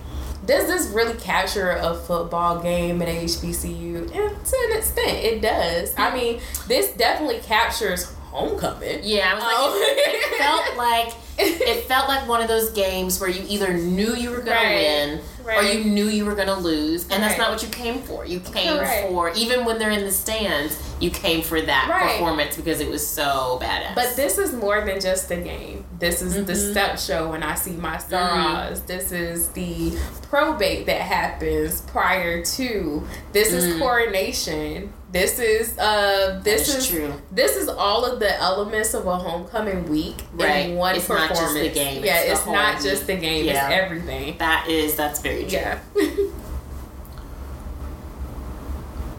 does 0.44 0.66
this 0.66 0.88
really 0.88 1.14
capture 1.14 1.70
a 1.70 1.94
football 1.94 2.60
game 2.60 3.00
at 3.02 3.08
HBCU? 3.08 3.96
And 3.96 4.12
eh, 4.12 4.28
to 4.28 4.68
an 4.70 4.78
extent, 4.78 5.18
it 5.24 5.40
does. 5.40 5.94
I 5.96 6.10
hmm. 6.10 6.16
mean, 6.16 6.40
this 6.66 6.92
definitely 6.92 7.38
captures 7.40 8.12
homecoming. 8.32 9.00
Yeah, 9.02 9.30
I 9.30 9.34
was 9.34 9.44
like, 9.44 9.54
Oh. 9.56 9.82
it, 9.82 9.98
it 9.98 10.24
oh. 10.32 10.38
felt 10.38 10.76
like 10.78 11.14
it 11.38 11.84
felt 11.84 12.08
like 12.08 12.28
one 12.28 12.42
of 12.42 12.48
those 12.48 12.70
games 12.70 13.20
where 13.20 13.30
you 13.30 13.44
either 13.48 13.72
knew 13.72 14.14
you 14.14 14.30
were 14.30 14.40
gonna 14.40 14.56
Right, 14.56 14.74
win 14.74 15.20
or 15.44 15.62
you 15.62 15.84
knew 15.84 16.06
you 16.06 16.24
were 16.24 16.34
gonna 16.34 16.58
lose, 16.58 17.02
and 17.04 17.22
that's 17.22 17.32
Right. 17.32 17.38
not 17.38 17.50
what 17.50 17.62
you 17.62 17.68
came 17.68 18.02
for. 18.02 18.24
You 18.24 18.40
came 18.40 18.76
Correct. 18.76 19.08
for 19.08 19.30
even 19.30 19.64
when 19.64 19.78
they're 19.78 19.90
in 19.90 20.04
the 20.04 20.10
stands, 20.10 20.76
you 21.00 21.10
came 21.10 21.42
for 21.42 21.60
that 21.60 21.88
Right. 21.88 22.12
performance 22.12 22.56
because 22.56 22.80
it 22.80 22.88
was 22.88 23.06
so 23.06 23.58
badass. 23.62 23.94
But 23.94 24.16
this 24.16 24.38
is 24.38 24.52
more 24.52 24.80
than 24.82 25.00
just 25.00 25.30
a 25.30 25.36
game. 25.36 25.84
This 25.98 26.22
is 26.22 26.34
the 26.34 26.52
mm-hmm. 26.52 26.70
step 26.72 26.98
show 26.98 27.30
when 27.30 27.42
I 27.42 27.54
see 27.54 27.72
my 27.72 27.96
mm-hmm. 27.96 28.06
stars. 28.08 28.80
This 28.82 29.12
is 29.12 29.48
the 29.48 29.92
probate 30.28 30.86
that 30.86 31.00
happens 31.00 31.80
prior 31.82 32.42
to. 32.44 33.06
This 33.32 33.52
is 33.52 33.74
mm. 33.74 33.78
coronation. 33.78 34.92
This 35.12 35.38
is 35.38 35.76
uh 35.78 36.40
this 36.42 36.68
is 36.68 36.76
is 36.76 36.88
true. 36.88 37.12
This 37.30 37.56
is 37.56 37.68
all 37.68 38.04
of 38.06 38.18
the 38.18 38.34
elements 38.40 38.94
of 38.94 39.06
a 39.06 39.16
homecoming 39.16 39.88
week 39.90 40.22
Right. 40.32 40.70
in 40.70 40.76
one 40.76 40.94
It's 40.96 41.06
not 41.08 41.28
performance. 41.28 41.54
just 41.54 41.54
the 41.62 41.68
game, 41.80 42.02
Yeah, 42.04 42.20
it's 42.20 42.26
the 42.26 42.32
it's, 42.32 42.46
not 42.46 42.74
whole 42.74 42.82
just 42.82 43.06
the 43.06 43.16
game. 43.16 43.44
Yeah. 43.44 43.68
It's 43.68 43.74
everything. 43.84 44.38
that 44.38 44.66
is 44.68 44.96
that's 44.96 45.20
very 45.20 45.42
true. 45.44 45.58
Yeah. 45.58 45.78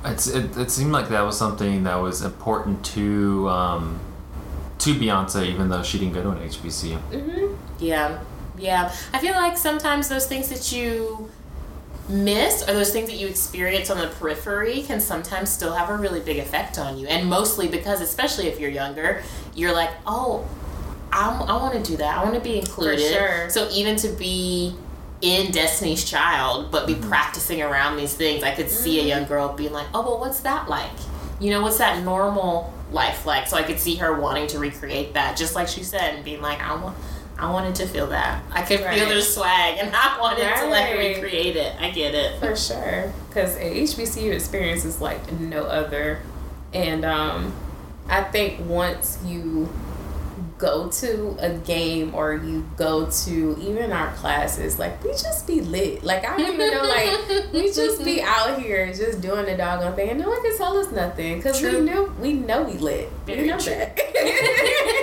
It's, 0.05 0.27
it, 0.27 0.57
it 0.57 0.69
seemed 0.69 0.91
like 0.91 1.07
that 1.09 1.21
was 1.21 1.37
something 1.37 1.83
that 1.85 1.95
was 1.95 2.23
important 2.23 2.83
to 2.87 3.47
um, 3.49 3.99
to 4.79 4.93
Beyonce, 4.95 5.45
even 5.47 5.69
though 5.69 5.81
she 5.81 5.97
didn't 5.97 6.13
go 6.13 6.21
to 6.23 6.29
an 6.31 6.39
HBCU. 6.49 7.55
Yeah. 7.79 8.19
Yeah. 8.57 8.93
I 9.13 9.19
feel 9.19 9.31
like 9.33 9.57
sometimes 9.57 10.09
those 10.09 10.25
things 10.27 10.49
that 10.49 10.73
you 10.73 11.29
miss 12.09 12.63
or 12.63 12.73
those 12.73 12.91
things 12.91 13.07
that 13.09 13.15
you 13.15 13.27
experience 13.27 13.89
on 13.89 13.97
the 13.97 14.07
periphery 14.07 14.81
can 14.83 14.99
sometimes 14.99 15.49
still 15.49 15.73
have 15.73 15.89
a 15.89 15.95
really 15.95 16.19
big 16.19 16.37
effect 16.37 16.77
on 16.77 16.97
you. 16.97 17.07
And 17.07 17.29
mostly 17.29 17.67
because, 17.67 18.01
especially 18.01 18.47
if 18.47 18.59
you're 18.59 18.69
younger, 18.69 19.23
you're 19.55 19.73
like, 19.73 19.91
oh, 20.05 20.47
I'm, 21.11 21.43
I 21.43 21.55
want 21.57 21.73
to 21.73 21.91
do 21.91 21.97
that. 21.97 22.17
I 22.17 22.23
want 22.23 22.35
to 22.35 22.41
be 22.41 22.59
included. 22.59 22.99
sure. 22.99 23.49
So 23.49 23.69
even 23.71 23.95
to 23.97 24.09
be 24.09 24.75
in 25.21 25.51
Destiny's 25.51 26.03
Child, 26.03 26.71
but 26.71 26.85
be 26.85 26.95
mm-hmm. 26.95 27.07
practicing 27.07 27.61
around 27.61 27.97
these 27.97 28.13
things, 28.13 28.43
I 28.43 28.53
could 28.53 28.69
see 28.69 28.97
a 28.97 29.01
mm-hmm. 29.01 29.09
young 29.09 29.25
girl 29.25 29.53
being 29.53 29.71
like, 29.71 29.87
oh, 29.93 30.01
well, 30.01 30.19
what's 30.19 30.41
that 30.41 30.67
like? 30.67 30.91
You 31.39 31.51
know, 31.51 31.61
what's 31.61 31.77
that 31.77 32.03
normal 32.03 32.73
life 32.91 33.25
like? 33.25 33.47
So 33.47 33.57
I 33.57 33.63
could 33.63 33.79
see 33.79 33.95
her 33.95 34.19
wanting 34.19 34.47
to 34.47 34.59
recreate 34.59 35.13
that, 35.13 35.37
just 35.37 35.55
like 35.55 35.67
she 35.67 35.83
said, 35.83 36.15
and 36.15 36.25
being 36.25 36.41
like, 36.41 36.61
I 36.61 36.75
want. 36.75 36.97
I 37.43 37.51
wanted 37.51 37.75
to 37.75 37.87
feel 37.87 38.07
that. 38.07 38.41
I 38.51 38.61
could 38.61 38.79
feel 38.79 39.07
their 39.09 39.21
swag, 39.21 39.77
and 39.79 39.93
I 39.93 40.17
wanted 40.19 40.43
to 40.55 40.65
like 40.67 40.95
Right. 40.95 41.15
recreate 41.15 41.55
it. 41.57 41.73
I 41.79 41.89
get 41.91 42.15
it. 42.15 42.39
For 42.39 42.55
sure, 42.55 43.11
because 43.27 43.55
an 43.57 43.63
HBCU 43.73 44.31
experience 44.33 44.85
is 44.85 45.01
like 45.01 45.31
no 45.33 45.63
other, 45.63 46.19
and 46.73 47.03
um, 47.03 47.53
I 48.09 48.23
think 48.23 48.61
once 48.67 49.19
you 49.25 49.69
go 50.59 50.87
to 50.87 51.35
a 51.39 51.49
game 51.49 52.15
or 52.15 52.35
you 52.35 52.65
go 52.77 53.09
to 53.09 53.57
even 53.59 53.91
our 53.91 54.13
classes, 54.13 54.79
like 54.79 55.03
we 55.03 55.09
just 55.11 55.45
be 55.45 55.59
lit. 55.59 56.01
Like 56.03 56.23
I 56.25 56.37
don't 56.37 56.53
even 56.53 56.71
know, 56.71 56.83
like 56.83 57.51
we 57.51 57.71
just 57.73 58.05
be 58.05 58.21
out 58.21 58.61
here 58.61 58.87
just 58.93 59.19
doing 59.19 59.45
the 59.45 59.57
doggone 59.57 59.95
thing, 59.95 60.11
and 60.11 60.19
no 60.19 60.29
one 60.29 60.41
can 60.41 60.57
tell 60.57 60.77
us 60.77 60.89
nothing 60.93 61.37
because 61.37 61.61
we 61.61 61.69
True. 61.71 61.83
know 61.83 62.03
we 62.21 62.33
know 62.33 62.63
we 62.63 62.73
lit. 62.77 63.09
Very 63.25 63.41
we 63.41 63.47
know 63.49 63.59
true. 63.59 63.73
that. 63.73 63.99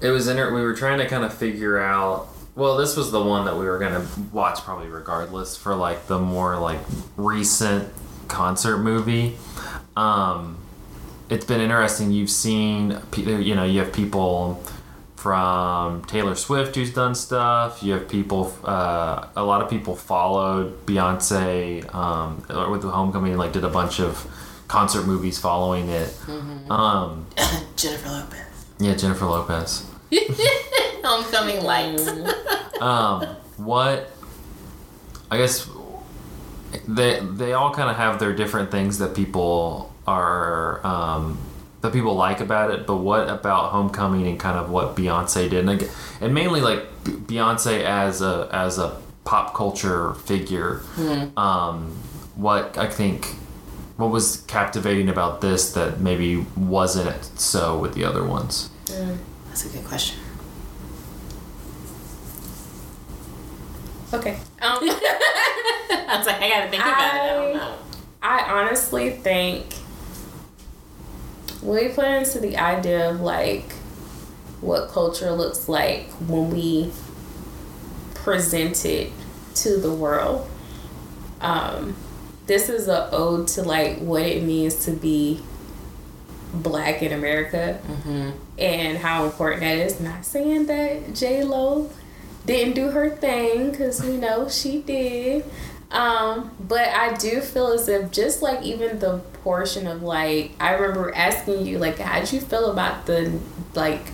It 0.00 0.10
was 0.10 0.28
inter- 0.28 0.54
we 0.54 0.62
were 0.62 0.74
trying 0.74 0.98
to 0.98 1.06
kind 1.06 1.24
of 1.24 1.34
figure 1.34 1.78
out. 1.78 2.28
Well, 2.54 2.76
this 2.76 2.96
was 2.96 3.12
the 3.12 3.22
one 3.22 3.44
that 3.44 3.56
we 3.56 3.66
were 3.66 3.78
gonna 3.78 4.06
watch 4.32 4.60
probably 4.60 4.88
regardless 4.88 5.56
for 5.56 5.74
like 5.74 6.06
the 6.08 6.18
more 6.18 6.56
like 6.58 6.80
recent 7.16 7.88
concert 8.26 8.78
movie. 8.78 9.36
Um, 9.96 10.58
it's 11.30 11.44
been 11.44 11.60
interesting. 11.60 12.10
You've 12.10 12.30
seen, 12.30 12.98
you 13.16 13.54
know, 13.54 13.64
you 13.64 13.80
have 13.80 13.92
people 13.92 14.62
from 15.16 16.04
Taylor 16.04 16.34
Swift 16.36 16.76
who's 16.76 16.92
done 16.92 17.14
stuff. 17.14 17.82
You 17.82 17.94
have 17.94 18.08
people, 18.08 18.54
uh, 18.64 19.26
a 19.36 19.42
lot 19.42 19.60
of 19.62 19.68
people 19.68 19.96
followed 19.96 20.86
Beyonce 20.86 21.92
um, 21.94 22.44
with 22.70 22.82
the 22.82 22.90
Homecoming, 22.90 23.36
like 23.36 23.52
did 23.52 23.64
a 23.64 23.68
bunch 23.68 24.00
of 24.00 24.26
concert 24.68 25.06
movies 25.06 25.38
following 25.38 25.88
it. 25.88 26.14
Um, 26.70 27.26
Jennifer 27.76 28.08
Lopez. 28.08 28.44
Yeah, 28.78 28.94
Jennifer 28.94 29.26
Lopez. 29.26 29.84
Homecoming 31.04 31.62
light. 31.64 32.00
Um, 32.78 33.24
what 33.56 34.08
I 35.32 35.36
guess 35.36 35.68
they 36.86 37.18
they 37.18 37.52
all 37.54 37.74
kind 37.74 37.90
of 37.90 37.96
have 37.96 38.20
their 38.20 38.32
different 38.32 38.70
things 38.70 38.98
that 38.98 39.16
people 39.16 39.92
are 40.06 40.86
um, 40.86 41.38
that 41.80 41.92
people 41.92 42.14
like 42.14 42.38
about 42.38 42.70
it. 42.70 42.86
But 42.86 42.98
what 42.98 43.28
about 43.28 43.72
Homecoming 43.72 44.28
and 44.28 44.38
kind 44.38 44.56
of 44.56 44.70
what 44.70 44.94
Beyonce 44.94 45.50
did, 45.50 45.68
and, 45.68 45.90
and 46.20 46.32
mainly 46.32 46.60
like 46.60 46.88
Beyonce 47.02 47.82
as 47.82 48.22
a 48.22 48.48
as 48.52 48.78
a 48.78 49.00
pop 49.24 49.54
culture 49.54 50.14
figure. 50.14 50.82
Um, 51.36 51.96
what 52.36 52.78
I 52.78 52.86
think. 52.86 53.34
What 53.98 54.10
was 54.10 54.44
captivating 54.46 55.08
about 55.08 55.40
this 55.40 55.72
that 55.72 55.98
maybe 55.98 56.46
wasn't 56.56 57.24
so 57.38 57.76
with 57.76 57.94
the 57.94 58.04
other 58.04 58.22
ones? 58.22 58.70
That's 59.48 59.66
a 59.66 59.76
good 59.76 59.84
question. 59.84 60.20
Okay. 64.14 64.34
Um, 64.62 64.78
I 64.80 66.14
was 66.16 66.26
like, 66.28 66.40
I 66.40 66.48
gotta 66.48 66.70
think 66.70 66.80
about 66.80 67.14
it. 67.14 67.20
I 67.20 67.26
don't 67.26 67.56
know. 67.56 67.74
I 68.22 68.40
honestly 68.42 69.10
think 69.10 69.72
when 71.60 71.84
we 71.84 71.92
put 71.92 72.04
into 72.04 72.38
the 72.38 72.56
idea 72.56 73.10
of 73.10 73.20
like 73.20 73.72
what 74.60 74.90
culture 74.90 75.32
looks 75.32 75.68
like 75.68 76.06
when 76.28 76.50
we 76.50 76.92
present 78.14 78.84
it 78.84 79.10
to 79.56 79.76
the 79.76 79.92
world, 79.92 80.48
um, 81.40 81.96
this 82.48 82.68
is 82.70 82.88
a 82.88 83.08
ode 83.12 83.46
to 83.46 83.62
like 83.62 83.98
what 83.98 84.22
it 84.22 84.42
means 84.42 84.86
to 84.86 84.90
be 84.90 85.40
black 86.52 87.02
in 87.02 87.12
America 87.12 87.78
mm-hmm. 87.86 88.30
and 88.58 88.98
how 88.98 89.26
important 89.26 89.60
that 89.60 89.76
is. 89.76 90.00
Not 90.00 90.24
saying 90.24 90.66
that 90.66 91.14
J 91.14 91.44
Lo 91.44 91.90
didn't 92.46 92.74
do 92.74 92.90
her 92.90 93.10
thing 93.10 93.70
because 93.70 94.02
we 94.02 94.16
know 94.16 94.48
she 94.48 94.80
did. 94.80 95.44
Um, 95.90 96.50
but 96.58 96.88
I 96.88 97.14
do 97.16 97.40
feel 97.40 97.68
as 97.68 97.88
if 97.88 98.10
just 98.10 98.42
like 98.42 98.62
even 98.62 98.98
the 98.98 99.18
portion 99.44 99.86
of 99.86 100.02
like 100.02 100.52
I 100.58 100.72
remember 100.72 101.14
asking 101.14 101.66
you 101.66 101.78
like 101.78 101.98
how 101.98 102.20
did 102.20 102.32
you 102.32 102.40
feel 102.40 102.70
about 102.70 103.06
the 103.06 103.38
like 103.74 104.06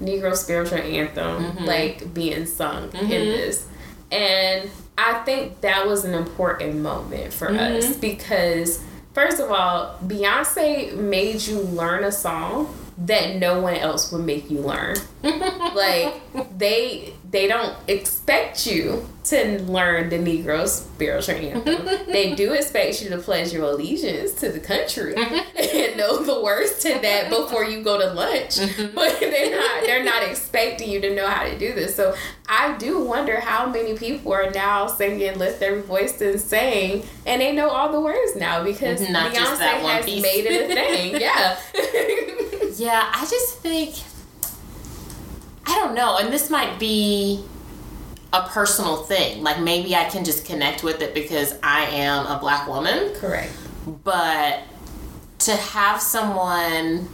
Negro 0.00 0.36
spiritual 0.36 0.78
anthem 0.78 1.44
mm-hmm. 1.44 1.64
like 1.64 2.12
being 2.12 2.46
sung 2.46 2.84
in 2.84 2.90
mm-hmm. 2.90 3.08
this, 3.08 3.66
and 4.10 4.70
I 4.98 5.14
think 5.24 5.60
that 5.60 5.86
was 5.86 6.04
an 6.04 6.14
important 6.14 6.76
moment 6.76 7.32
for 7.32 7.48
mm-hmm. 7.48 7.76
us 7.76 7.96
because 7.96 8.82
first 9.12 9.40
of 9.40 9.50
all 9.50 9.98
Beyonce 10.04 10.96
made 10.96 11.42
you 11.42 11.60
learn 11.60 12.04
a 12.04 12.12
song 12.12 12.74
that 12.98 13.36
no 13.36 13.60
one 13.60 13.74
else 13.74 14.10
would 14.10 14.24
make 14.24 14.50
you 14.50 14.60
learn. 14.60 14.96
Like 15.74 16.14
they 16.56 17.12
they 17.30 17.46
don't 17.46 17.76
expect 17.86 18.66
you 18.66 19.06
to 19.30 19.62
learn 19.62 20.08
the 20.08 20.18
Negro 20.18 20.66
spiritual 20.68 21.34
anthem. 21.34 21.76
Mm-hmm. 21.76 22.10
they 22.12 22.34
do 22.34 22.52
expect 22.52 23.02
you 23.02 23.10
to 23.10 23.18
pledge 23.18 23.52
your 23.52 23.64
allegiance 23.64 24.32
to 24.34 24.50
the 24.50 24.60
country 24.60 25.14
mm-hmm. 25.14 25.34
and 25.76 25.96
know 25.96 26.22
the 26.22 26.42
words 26.42 26.78
to 26.80 26.98
that 27.00 27.28
before 27.30 27.64
you 27.64 27.82
go 27.82 27.98
to 27.98 28.12
lunch. 28.12 28.56
Mm-hmm. 28.56 28.94
But 28.94 29.16
they're 29.20 29.50
not 29.50 29.82
they're 29.82 30.04
not 30.04 30.22
expecting 30.22 30.90
you 30.90 31.00
to 31.00 31.14
know 31.14 31.26
how 31.26 31.44
to 31.44 31.58
do 31.58 31.74
this. 31.74 31.94
So 31.94 32.14
I 32.48 32.76
do 32.78 33.04
wonder 33.04 33.40
how 33.40 33.68
many 33.68 33.96
people 33.96 34.32
are 34.32 34.50
now 34.50 34.86
singing 34.86 35.38
lift 35.38 35.62
every 35.62 35.82
voice 35.82 36.20
and 36.20 36.40
sing 36.40 37.04
and 37.26 37.40
they 37.40 37.52
know 37.52 37.70
all 37.70 37.90
the 37.90 38.00
words 38.00 38.36
now 38.36 38.62
because 38.62 39.08
Not 39.08 39.32
Beyonce 39.32 39.36
just 39.36 39.58
that 39.60 39.82
one 39.82 39.96
has 39.96 40.04
piece. 40.04 40.22
made 40.22 40.46
it 40.46 40.70
a 40.70 40.74
thing. 40.74 41.20
Yeah. 41.26 41.56
Yeah, 42.76 43.10
I 43.12 43.20
just 43.22 43.58
think 43.58 43.94
I 45.66 45.74
don't 45.74 45.94
know, 45.94 46.18
and 46.18 46.32
this 46.32 46.48
might 46.48 46.78
be 46.78 47.44
a 48.32 48.42
personal 48.42 48.96
thing. 49.04 49.42
Like 49.42 49.60
maybe 49.60 49.94
I 49.94 50.04
can 50.04 50.24
just 50.24 50.44
connect 50.44 50.82
with 50.82 51.00
it 51.02 51.14
because 51.14 51.54
I 51.62 51.84
am 51.86 52.26
a 52.26 52.38
black 52.38 52.68
woman, 52.68 53.14
Correct. 53.14 53.52
but 54.04 54.60
to 55.40 55.52
have 55.54 56.00
someone 56.00 57.08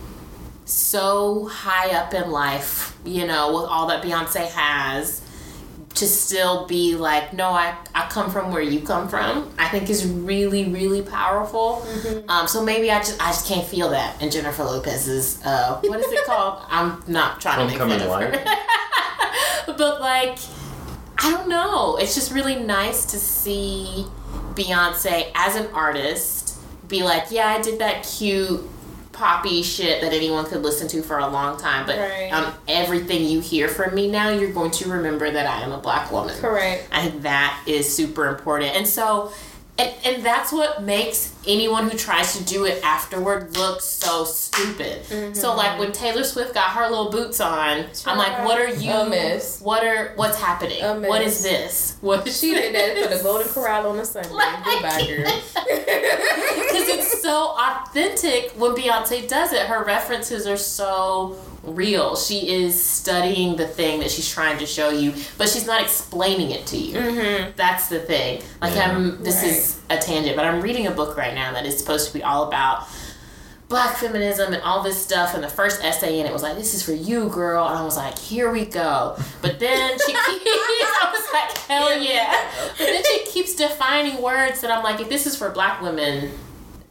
so 0.65 1.47
high 1.47 1.91
up 1.97 2.15
in 2.15 2.31
life, 2.31 2.97
you 3.05 3.27
know, 3.27 3.55
with 3.55 3.65
all 3.65 3.89
that 3.89 4.03
Beyonce 4.03 4.49
has, 4.51 5.21
to 5.95 6.07
still 6.07 6.67
be 6.67 6.97
like, 6.97 7.33
no, 7.35 7.51
I, 7.51 7.77
I 7.95 8.09
come 8.09 8.31
from 8.31 8.51
where 8.51 8.63
you 8.63 8.81
come 8.81 9.09
from, 9.09 9.53
I 9.59 9.69
think 9.69 9.91
is 9.91 10.07
really, 10.07 10.71
really 10.71 11.03
powerful. 11.03 11.87
Um, 12.29 12.49
so 12.49 12.65
maybe 12.65 12.91
I 12.91 12.99
just 13.01 13.23
I 13.23 13.27
just 13.29 13.47
can't 13.47 13.67
feel 13.67 13.91
that 13.91 14.21
in 14.23 14.31
Jennifer 14.31 14.65
Lopez's 14.65 15.45
uh, 15.45 15.81
what 15.83 16.01
is 16.01 16.11
it 16.11 16.25
called? 16.27 16.63
I'm 16.69 17.03
not 17.07 17.41
trying 17.41 17.59
to 17.59 17.67
make 17.67 17.79
Homecoming 17.79 18.09
fun 18.09 18.23
of 18.23 18.35
her. 18.35 18.45
Light. 18.45 18.59
but 19.77 20.01
like 20.01 20.39
I 21.25 21.31
don't 21.31 21.49
know. 21.49 21.97
It's 21.97 22.15
just 22.15 22.33
really 22.33 22.57
nice 22.57 23.05
to 23.07 23.19
see 23.19 24.07
Beyonce 24.55 25.31
as 25.35 25.57
an 25.57 25.69
artist 25.73 26.59
be 26.89 27.03
like, 27.03 27.27
yeah, 27.31 27.47
I 27.49 27.63
did 27.63 27.79
that 27.79 28.05
cute 28.05 28.61
poppy 29.13 29.63
shit 29.63 30.01
that 30.01 30.13
anyone 30.13 30.45
could 30.47 30.63
listen 30.63 30.89
to 30.89 31.03
for 31.03 31.19
a 31.19 31.29
long 31.29 31.59
time, 31.59 31.87
but 31.87 31.99
Right. 31.99 32.31
um, 32.33 32.53
everything 32.67 33.25
you 33.27 33.41
hear 33.41 33.69
from 33.69 33.95
me 33.95 34.11
now, 34.11 34.31
you're 34.31 34.53
going 34.53 34.71
to 34.73 34.89
remember 34.91 35.31
that 35.31 35.47
I 35.47 35.63
am 35.63 35.71
a 35.73 35.79
black 35.79 36.11
woman. 36.11 36.35
Correct. 36.39 36.89
I 36.91 37.03
think 37.09 37.23
that 37.23 37.63
is 37.67 37.95
super 37.95 38.27
important. 38.27 38.75
And 38.75 38.89
so, 38.89 39.31
and, 39.79 39.95
and 40.05 40.23
that's 40.23 40.53
what 40.53 40.83
makes 40.83 41.35
anyone 41.47 41.89
who 41.89 41.97
tries 41.97 42.37
to 42.37 42.45
do 42.45 42.67
it 42.67 42.85
afterward 42.85 43.57
look 43.57 43.81
so 43.81 44.25
stupid. 44.25 45.35
So, 45.35 45.57
like 45.57 45.71
mm-hmm. 45.71 45.79
when 45.81 45.93
Taylor 45.93 46.25
Swift 46.25 46.53
got 46.53 46.71
her 46.73 46.89
little 46.89 47.11
boots 47.11 47.41
on, 47.41 47.87
I'm 48.07 48.19
like, 48.19 48.45
what 48.45 48.61
are 48.61 48.69
you? 48.69 48.91
A 48.91 49.09
miss. 49.09 49.61
What 49.61 49.83
are 49.85 50.13
what's 50.17 50.39
happening? 50.39 50.83
A 50.83 51.01
What 51.01 51.23
miss. 51.23 51.39
is 51.39 51.43
this? 51.43 51.97
What 52.03 52.27
is 52.27 52.39
She 52.39 52.53
did 52.53 52.75
that 52.75 53.03
for 53.03 53.17
the 53.17 53.23
Golden 53.23 53.49
Corral 53.49 53.89
on 53.89 53.99
a 53.99 54.05
Sunday. 54.05 54.29
Goodbye, 54.65 55.07
girl. 55.07 55.43
Because 56.73 56.89
it's 56.89 57.21
so 57.21 57.55
authentic 57.59 58.53
when 58.53 58.75
Beyonce 58.75 59.29
does 59.29 59.53
it. 59.53 59.67
Her 59.67 59.85
references 59.85 60.47
are 60.47 60.57
so 60.57 61.37
real. 61.63 62.17
She 62.17 62.49
is 62.49 62.81
studying 62.83 63.57
the 63.57 63.67
thing 63.67 64.01
that 64.01 64.11
she's 64.11 64.29
trying 64.29 64.59
to 64.59 64.67
show 64.67 64.91
you, 64.91 65.15
but 65.39 65.49
she's 65.49 65.67
not 65.67 65.83
explaining 65.83 66.51
it 66.51 66.67
to 66.67 66.77
you. 66.77 66.97
Mm-hmm. 66.97 67.53
That's 67.57 67.89
the 67.89 68.01
thing. 68.01 68.43
Like 68.61 68.75
Yeah. 68.75 68.91
I'm. 68.91 69.23
This 69.23 69.43
is 69.43 69.81
a 69.91 69.99
tangent, 69.99 70.37
but 70.37 70.45
I'm 70.45 70.61
reading 70.61 70.87
a 70.87 70.91
book 70.91 71.17
right 71.17 71.35
now 71.35 71.53
that 71.53 71.67
is 71.67 71.79
supposed 71.79 72.09
to 72.09 72.15
be 72.15 72.23
all 72.23 72.49
about 72.49 72.87
black 73.69 73.97
feminism 73.97 74.53
and 74.53 74.63
all 74.65 74.83
this 74.83 75.03
stuff 75.03 75.33
and 75.35 75.43
the 75.43 75.49
first 75.49 75.83
essay 75.83 76.21
in 76.21 76.27
it 76.27 76.33
was 76.33 76.43
like 76.43 76.57
this 76.57 76.75
is 76.75 76.83
for 76.83 76.93
you 76.93 77.31
girl 77.31 77.67
and 77.67 77.79
i 77.79 77.83
was 77.83 77.97
like 77.97 78.19
here 78.19 78.53
we 78.53 78.67
go 78.67 79.17
but 79.41 79.59
then 79.59 79.97
she 80.07 80.13
keeps 80.27 80.45
i 80.45 81.11
was 81.11 81.33
like 81.33 81.57
hell 81.67 81.99
yeah 81.99 82.51
but 82.77 82.85
then 82.85 83.03
she 83.03 83.25
keeps 83.25 83.55
defining 83.55 84.21
words 84.21 84.61
that 84.61 84.71
i'm 84.71 84.85
like 84.85 85.01
if 85.01 85.09
this 85.09 85.27
is 85.27 85.35
for 85.35 85.49
black 85.49 85.81
women 85.81 86.31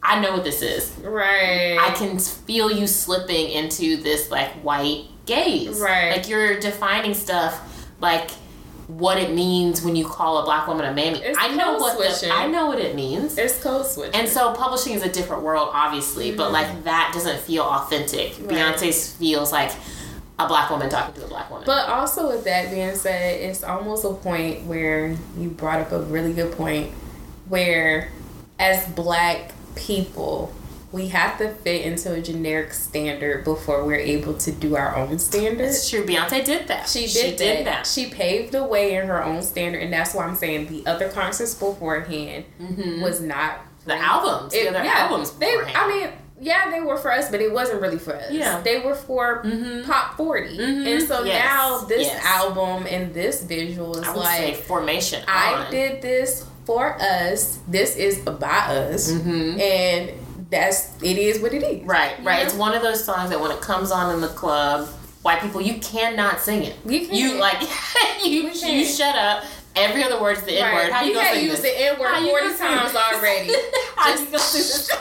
i 0.03 0.19
know 0.19 0.31
what 0.33 0.43
this 0.43 0.61
is 0.61 0.91
Right. 1.03 1.77
i 1.79 1.91
can 1.95 2.17
feel 2.19 2.71
you 2.71 2.87
slipping 2.87 3.49
into 3.51 3.97
this 3.97 4.29
like 4.31 4.49
white 4.63 5.05
gaze 5.25 5.79
Right. 5.79 6.11
like 6.11 6.27
you're 6.29 6.59
defining 6.59 7.13
stuff 7.13 7.87
like 7.99 8.31
what 8.87 9.17
it 9.17 9.33
means 9.33 9.81
when 9.83 9.95
you 9.95 10.03
call 10.05 10.39
a 10.39 10.43
black 10.43 10.67
woman 10.67 10.85
a 10.85 10.93
mammy 10.93 11.19
It's 11.19 11.37
i 11.39 11.55
know 11.55 11.77
what 11.77 11.97
the, 11.97 12.09
switching. 12.11 12.35
i 12.35 12.45
know 12.47 12.65
what 12.65 12.79
it 12.79 12.93
means 12.95 13.37
It's 13.37 13.61
code 13.61 13.85
switch. 13.85 14.11
and 14.13 14.27
so 14.27 14.53
publishing 14.53 14.93
is 14.93 15.03
a 15.03 15.09
different 15.09 15.43
world, 15.43 15.69
obviously, 15.71 16.35
but 16.35 16.51
like 16.51 16.83
that 16.83 17.11
doesn't 17.13 17.39
feel 17.39 17.63
authentic. 17.63 18.31
Mm-hmm. 18.33 18.47
Right. 18.47 18.57
Beyonce's 18.75 19.15
feels 19.15 19.51
like 19.53 19.71
a 20.39 20.47
black 20.47 20.69
woman 20.71 20.89
talking 20.89 21.13
to 21.13 21.23
a 21.25 21.27
black 21.29 21.49
woman. 21.49 21.65
But 21.65 21.87
also 21.87 22.27
with 22.27 22.43
that 22.45 22.71
being 22.71 22.95
said, 22.95 23.39
it's 23.39 23.63
almost 23.63 24.03
a 24.03 24.13
point 24.13 24.65
where 24.65 25.15
you 25.37 25.49
brought 25.49 25.79
up 25.79 25.91
a 25.93 26.01
really 26.01 26.33
good 26.33 26.51
point 26.57 26.91
where 27.47 28.09
as 28.59 28.85
black 28.89 29.51
people 29.75 30.53
we 30.91 31.07
have 31.07 31.37
to 31.37 31.49
fit 31.49 31.85
into 31.85 32.11
a 32.11 32.21
generic 32.21 32.73
standard 32.73 33.45
before 33.45 33.85
we're 33.85 33.95
able 33.95 34.33
to 34.33 34.51
do 34.51 34.75
our 34.75 34.93
own 34.97 35.17
standard. 35.19 35.63
it's 35.63 35.89
true. 35.89 36.03
Beyonce 36.05 36.43
did 36.43 36.67
that. 36.67 36.89
She 36.89 37.07
did, 37.07 37.65
that. 37.65 37.87
She 37.87 38.09
paved 38.09 38.51
the 38.51 38.65
way 38.65 38.95
in 38.95 39.07
her 39.07 39.23
own 39.23 39.41
standard, 39.41 39.81
and 39.83 39.93
that's 39.93 40.13
why 40.13 40.25
I'm 40.25 40.35
saying 40.35 40.67
the 40.67 40.85
other 40.91 41.07
concerts 41.07 41.55
beforehand 41.55 42.43
was 43.01 43.21
not 43.21 43.59
Mm-hmm. 43.81 43.89
The 43.89 43.95
albums, 43.97 44.53
the 44.53 44.67
other 44.69 44.77
albums 44.79 45.31
They. 45.31 45.55
I 45.73 45.87
mean, 45.87 46.09
yeah, 46.39 46.69
they 46.69 46.81
were 46.81 46.97
for 46.97 47.11
us, 47.11 47.31
but 47.31 47.41
it 47.41 47.51
wasn't 47.51 47.81
really 47.81 47.97
for 47.97 48.13
us. 48.15 48.29
Yeah. 48.31 48.59
they 48.61 48.79
were 48.81 48.93
for 48.93 49.43
pop 49.87 50.17
40 50.17 50.59
and 50.59 51.01
so 51.01 51.23
Yes. 51.23 51.43
now 51.45 51.77
this 51.87 52.01
Yes. 52.07 52.23
album 52.25 52.85
and 52.87 53.11
this 53.13 53.41
visual 53.43 53.97
is 53.97 54.07
I 54.07 54.13
would 54.15 54.25
say 54.25 54.45
like 54.51 54.55
formation. 54.63 55.23
I 55.27 55.53
on. 55.65 55.71
did 55.71 56.01
this 56.01 56.45
for 56.71 56.95
us. 57.01 57.59
This 57.67 57.97
is 57.97 58.19
by 58.19 58.47
us, 58.47 59.11
mm-hmm. 59.11 59.59
and 59.59 60.11
that's 60.49 60.95
it 61.03 61.17
is 61.17 61.41
what 61.41 61.53
it 61.53 61.63
is. 61.63 61.83
Right, 61.85 62.15
right. 62.23 62.39
You 62.39 62.45
It's 62.45 62.53
one 62.53 62.73
of 62.73 62.81
those 62.81 63.03
songs 63.03 63.29
that 63.29 63.41
when 63.41 63.51
it 63.51 63.59
comes 63.59 63.91
on 63.91 64.15
in 64.15 64.21
the 64.21 64.29
club, 64.29 64.87
white 65.21 65.41
people, 65.41 65.59
you 65.59 65.79
cannot 65.79 66.39
sing 66.39 66.63
it. 66.63 66.77
You 66.85 67.01
can't. 67.01 67.11
You 67.11 67.39
like 67.39 67.61
you 68.25 68.43
you 68.43 68.51
can't. 68.53 68.87
shut 68.87 69.15
up. 69.17 69.43
Every 69.75 70.01
other 70.03 70.21
word's 70.21 70.43
the 70.43 70.53
N 70.53 70.73
word. 70.73 70.81
Right. 70.83 70.91
How 70.93 71.01
you, 71.01 71.09
you 71.09 71.15
gonna 71.15 71.25
can't 71.25 71.37
sing 71.39 71.45
use 71.45 71.61
this? 71.61 71.73
the 71.73 71.87
N 71.87 71.99
word 71.99 72.07
How 72.07 72.19
you 72.19 72.29
40 72.29 72.57
times 72.57 72.95
already. 72.95 73.53
How 73.97 74.09
you 74.11 74.25
gonna 74.25 74.39
sing 74.39 74.61
this? 74.61 74.91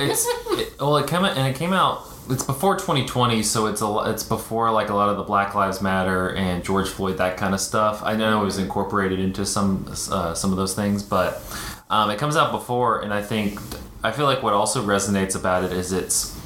it's 0.00 0.26
it, 0.26 0.80
well, 0.80 0.96
it 0.96 1.06
came 1.06 1.24
out 1.24 1.36
and 1.36 1.46
it 1.46 1.58
came 1.58 1.74
out. 1.74 2.07
It's 2.30 2.44
before 2.44 2.74
2020, 2.74 3.42
so 3.42 3.66
it's 3.66 3.80
a 3.80 4.02
it's 4.06 4.22
before 4.22 4.70
like 4.70 4.90
a 4.90 4.94
lot 4.94 5.08
of 5.08 5.16
the 5.16 5.22
Black 5.22 5.54
Lives 5.54 5.80
Matter 5.80 6.34
and 6.34 6.62
George 6.62 6.88
Floyd 6.88 7.16
that 7.16 7.38
kind 7.38 7.54
of 7.54 7.60
stuff. 7.60 8.02
I 8.02 8.16
know 8.16 8.42
it 8.42 8.44
was 8.44 8.58
incorporated 8.58 9.18
into 9.18 9.46
some 9.46 9.86
uh, 10.10 10.34
some 10.34 10.50
of 10.50 10.58
those 10.58 10.74
things, 10.74 11.02
but 11.02 11.42
um, 11.88 12.10
it 12.10 12.18
comes 12.18 12.36
out 12.36 12.52
before, 12.52 13.00
and 13.00 13.14
I 13.14 13.22
think 13.22 13.58
I 14.04 14.12
feel 14.12 14.26
like 14.26 14.42
what 14.42 14.52
also 14.52 14.84
resonates 14.84 15.36
about 15.36 15.64
it 15.64 15.72
is 15.72 15.90
it's 15.92 16.36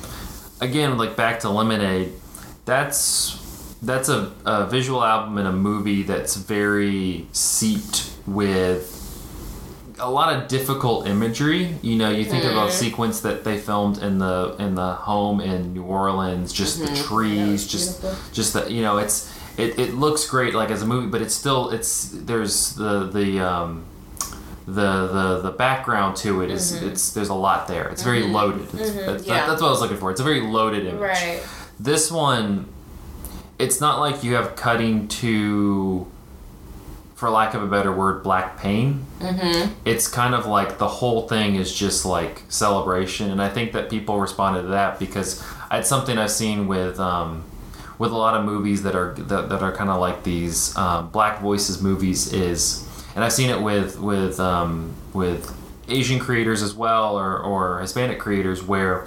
again 0.61 0.97
like 0.99 1.16
back 1.16 1.41
to 1.41 1.51
Lemonade. 1.51 2.12
That's 2.64 3.76
that's 3.83 4.09
a, 4.09 4.33
a 4.47 4.66
visual 4.66 5.03
album 5.03 5.37
and 5.39 5.49
a 5.49 5.53
movie 5.53 6.05
that's 6.05 6.37
very 6.37 7.26
seeped 7.33 8.12
with 8.24 9.01
a 10.03 10.11
lot 10.11 10.34
of 10.34 10.48
difficult 10.48 11.07
imagery. 11.07 11.76
You 11.80 11.96
know, 11.96 12.11
you 12.11 12.24
think 12.24 12.44
about 12.44 12.66
the 12.66 12.72
sequence 12.72 13.20
that 13.20 13.44
they 13.44 13.59
filmed 13.59 13.98
in 13.98 14.18
the 14.18 14.57
in 14.59 14.74
the 14.74 14.94
home 14.94 15.40
in 15.40 15.72
New 15.72 15.84
Orleans, 15.84 16.53
just 16.53 16.80
the 16.80 16.86
mm-hmm. 16.86 17.14
trees, 17.14 17.66
just 17.66 18.00
beautiful. 18.00 18.24
just 18.32 18.53
the 18.53 18.70
you 18.70 18.82
know, 18.82 18.98
it's 18.98 19.32
it, 19.57 19.78
it 19.78 19.94
looks 19.94 20.28
great 20.28 20.55
like 20.55 20.70
as 20.70 20.82
a 20.82 20.86
movie, 20.86 21.09
but 21.09 21.22
it's 21.22 21.34
still 21.34 21.70
it's 21.70 22.09
there's 22.12 22.74
the 22.74 23.07
the 23.09 23.40
um 23.40 23.84
the 24.66 25.07
the 25.07 25.40
the 25.42 25.50
background 25.50 26.16
to 26.16 26.42
it 26.42 26.50
is- 26.50 26.72
mm-hmm. 26.72 26.88
it's 26.88 27.12
there's 27.12 27.28
a 27.28 27.34
lot 27.34 27.68
there. 27.68 27.88
It's 27.88 28.03
very 28.03 28.22
loaded. 28.22 28.68
It's, 28.74 28.94
that's, 28.94 29.26
Yeah. 29.26 29.46
that's 29.46 29.61
what 29.61 29.68
I 29.68 29.70
was 29.70 29.80
looking 29.80 29.96
for. 29.96 30.11
It's 30.11 30.20
a 30.20 30.24
very 30.24 30.40
loaded 30.40 30.86
image. 30.86 31.00
Right. 31.00 31.42
This 31.78 32.11
one, 32.11 32.66
it's 33.59 33.80
not 33.80 33.98
like 33.98 34.22
you 34.22 34.34
have 34.34 34.55
cutting 34.57 35.09
to, 35.09 36.07
for 37.23 37.31
lack 37.31 37.55
of 37.55 37.62
a 37.62 37.68
better 37.68 37.93
word, 37.93 38.25
black 38.25 38.59
pain. 38.59 39.07
Mm-hmm. 39.20 39.75
It's 39.85 40.09
kind 40.09 40.35
of 40.35 40.45
like 40.45 40.79
the 40.79 40.89
whole 40.89 41.29
thing 41.29 41.55
is 41.55 41.73
just 41.73 42.05
like 42.05 42.43
celebration, 42.49 43.31
and 43.31 43.41
I 43.41 43.49
think 43.49 43.70
that 43.75 43.89
people 43.89 44.18
responded 44.18 44.62
to 44.62 44.68
that 44.70 44.99
because 44.99 45.41
it's 45.70 45.89
something 45.89 46.18
I've 46.18 46.33
seen 46.33 46.66
with. 46.66 46.99
Um, 46.99 47.45
with 47.99 48.11
a 48.11 48.16
lot 48.16 48.35
of 48.35 48.45
movies 48.45 48.83
that 48.83 48.97
are 48.97 49.14
that, 49.14 49.51
that 49.51 49.62
are 49.62 49.70
kind 49.70 49.89
of 49.89 50.01
like 50.01 50.25
these 50.25 50.77
um, 50.77 51.11
black 51.11 51.41
voices 51.41 51.81
movies 51.81 52.33
is 52.33 52.85
and 53.14 53.23
I've 53.23 53.33
seen 53.33 53.51
it 53.51 53.62
with 53.62 54.01
with 54.01 54.41
um, 54.41 54.93
with 55.12 55.57
Asian 55.87 56.18
creators 56.18 56.62
as 56.62 56.75
well 56.75 57.16
or, 57.16 57.39
or 57.39 57.79
Hispanic 57.79 58.18
creators 58.18 58.61
where 58.64 59.07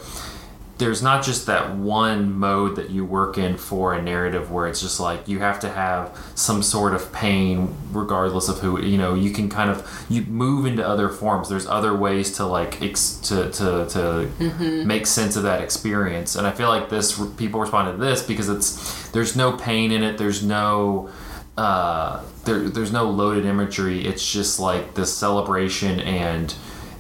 there's 0.77 1.01
not 1.01 1.23
just 1.23 1.45
that 1.45 1.75
one 1.75 2.33
mode 2.33 2.75
that 2.75 2.89
you 2.89 3.05
work 3.05 3.37
in 3.37 3.55
for 3.55 3.93
a 3.93 4.01
narrative 4.01 4.51
where 4.51 4.67
it's 4.67 4.81
just 4.81 4.99
like 4.99 5.27
you 5.27 5.39
have 5.39 5.59
to 5.61 5.69
have 5.69 6.17
some 6.35 6.61
sort 6.61 6.93
of 6.93 7.13
pain 7.13 7.73
regardless 7.91 8.49
of 8.49 8.59
who 8.59 8.81
you 8.81 8.97
know 8.97 9.13
you 9.13 9.31
can 9.31 9.47
kind 9.49 9.69
of 9.69 10.05
you 10.09 10.21
move 10.23 10.65
into 10.65 10.85
other 10.85 11.07
forms. 11.07 11.47
There's 11.47 11.65
other 11.65 11.95
ways 11.95 12.35
to 12.37 12.45
like 12.45 12.81
ex- 12.81 13.15
to 13.23 13.49
to, 13.51 13.87
to 13.89 14.83
make 14.85 15.07
sense 15.07 15.35
of 15.35 15.43
that 15.43 15.61
experience. 15.61 16.35
And 16.35 16.45
i 16.45 16.51
feel 16.51 16.67
like 16.67 16.89
this 16.89 17.19
people 17.37 17.59
responded 17.59 17.93
to 17.93 17.97
this 17.97 18.21
because 18.21 18.49
it's 18.49 19.09
there's 19.11 19.35
no 19.35 19.53
pain 19.53 19.91
in 19.91 20.03
it. 20.03 20.17
There's 20.17 20.43
no 20.43 21.09
uh, 21.57 22.21
there, 22.43 22.69
there's 22.69 22.91
no 22.91 23.09
loaded 23.09 23.45
imagery. 23.45 24.05
It's 24.05 24.29
just 24.29 24.59
like 24.59 24.95
this 24.95 25.15
celebration, 25.15 25.99
and 26.01 26.53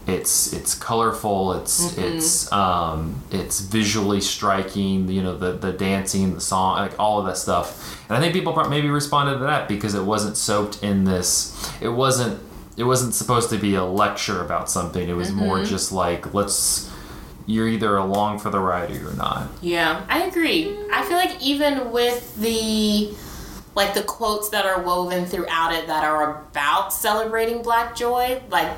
it's 0.07 0.53
it's 0.53 0.75
colorful. 0.75 1.53
It's 1.53 1.97
it's 1.97 2.51
um, 2.51 3.23
it's 3.31 3.59
visually 3.59 4.21
striking. 4.21 5.07
You 5.09 5.23
know 5.23 5.37
the 5.37 5.53
the 5.53 5.71
dancing, 5.71 6.35
the 6.35 6.41
song, 6.41 6.77
like 6.77 6.99
all 6.99 7.19
of 7.19 7.25
that 7.25 7.37
stuff. 7.37 8.03
And 8.07 8.17
I 8.17 8.21
think 8.21 8.33
people 8.33 8.53
maybe 8.69 8.89
responded 8.89 9.39
to 9.39 9.45
that 9.45 9.67
because 9.67 9.95
it 9.95 10.03
wasn't 10.03 10.37
soaked 10.37 10.83
in 10.83 11.05
this. 11.05 11.71
It 11.81 11.89
wasn't 11.89 12.39
it 12.77 12.83
wasn't 12.83 13.13
supposed 13.13 13.49
to 13.49 13.57
be 13.57 13.75
a 13.75 13.83
lecture 13.83 14.43
about 14.43 14.69
something. 14.69 15.07
It 15.07 15.15
was 15.15 15.31
more 15.31 15.63
just 15.63 15.91
like 15.91 16.33
let's. 16.33 16.91
You're 17.47 17.67
either 17.67 17.95
along 17.97 18.39
for 18.39 18.49
the 18.49 18.59
ride 18.59 18.89
or 18.89 18.95
you're 18.95 19.13
not. 19.13 19.47
Yeah, 19.61 20.03
I 20.09 20.23
agree. 20.23 20.75
I 20.91 21.05
feel 21.05 21.17
like 21.17 21.39
even 21.43 21.91
with 21.91 22.35
the 22.37 23.13
like 23.75 23.93
the 23.93 24.03
quotes 24.03 24.49
that 24.49 24.65
are 24.65 24.81
woven 24.81 25.25
throughout 25.25 25.73
it 25.73 25.85
that 25.87 26.03
are 26.03 26.41
about 26.41 26.91
celebrating 26.91 27.61
black 27.61 27.95
joy, 27.95 28.41
like 28.49 28.71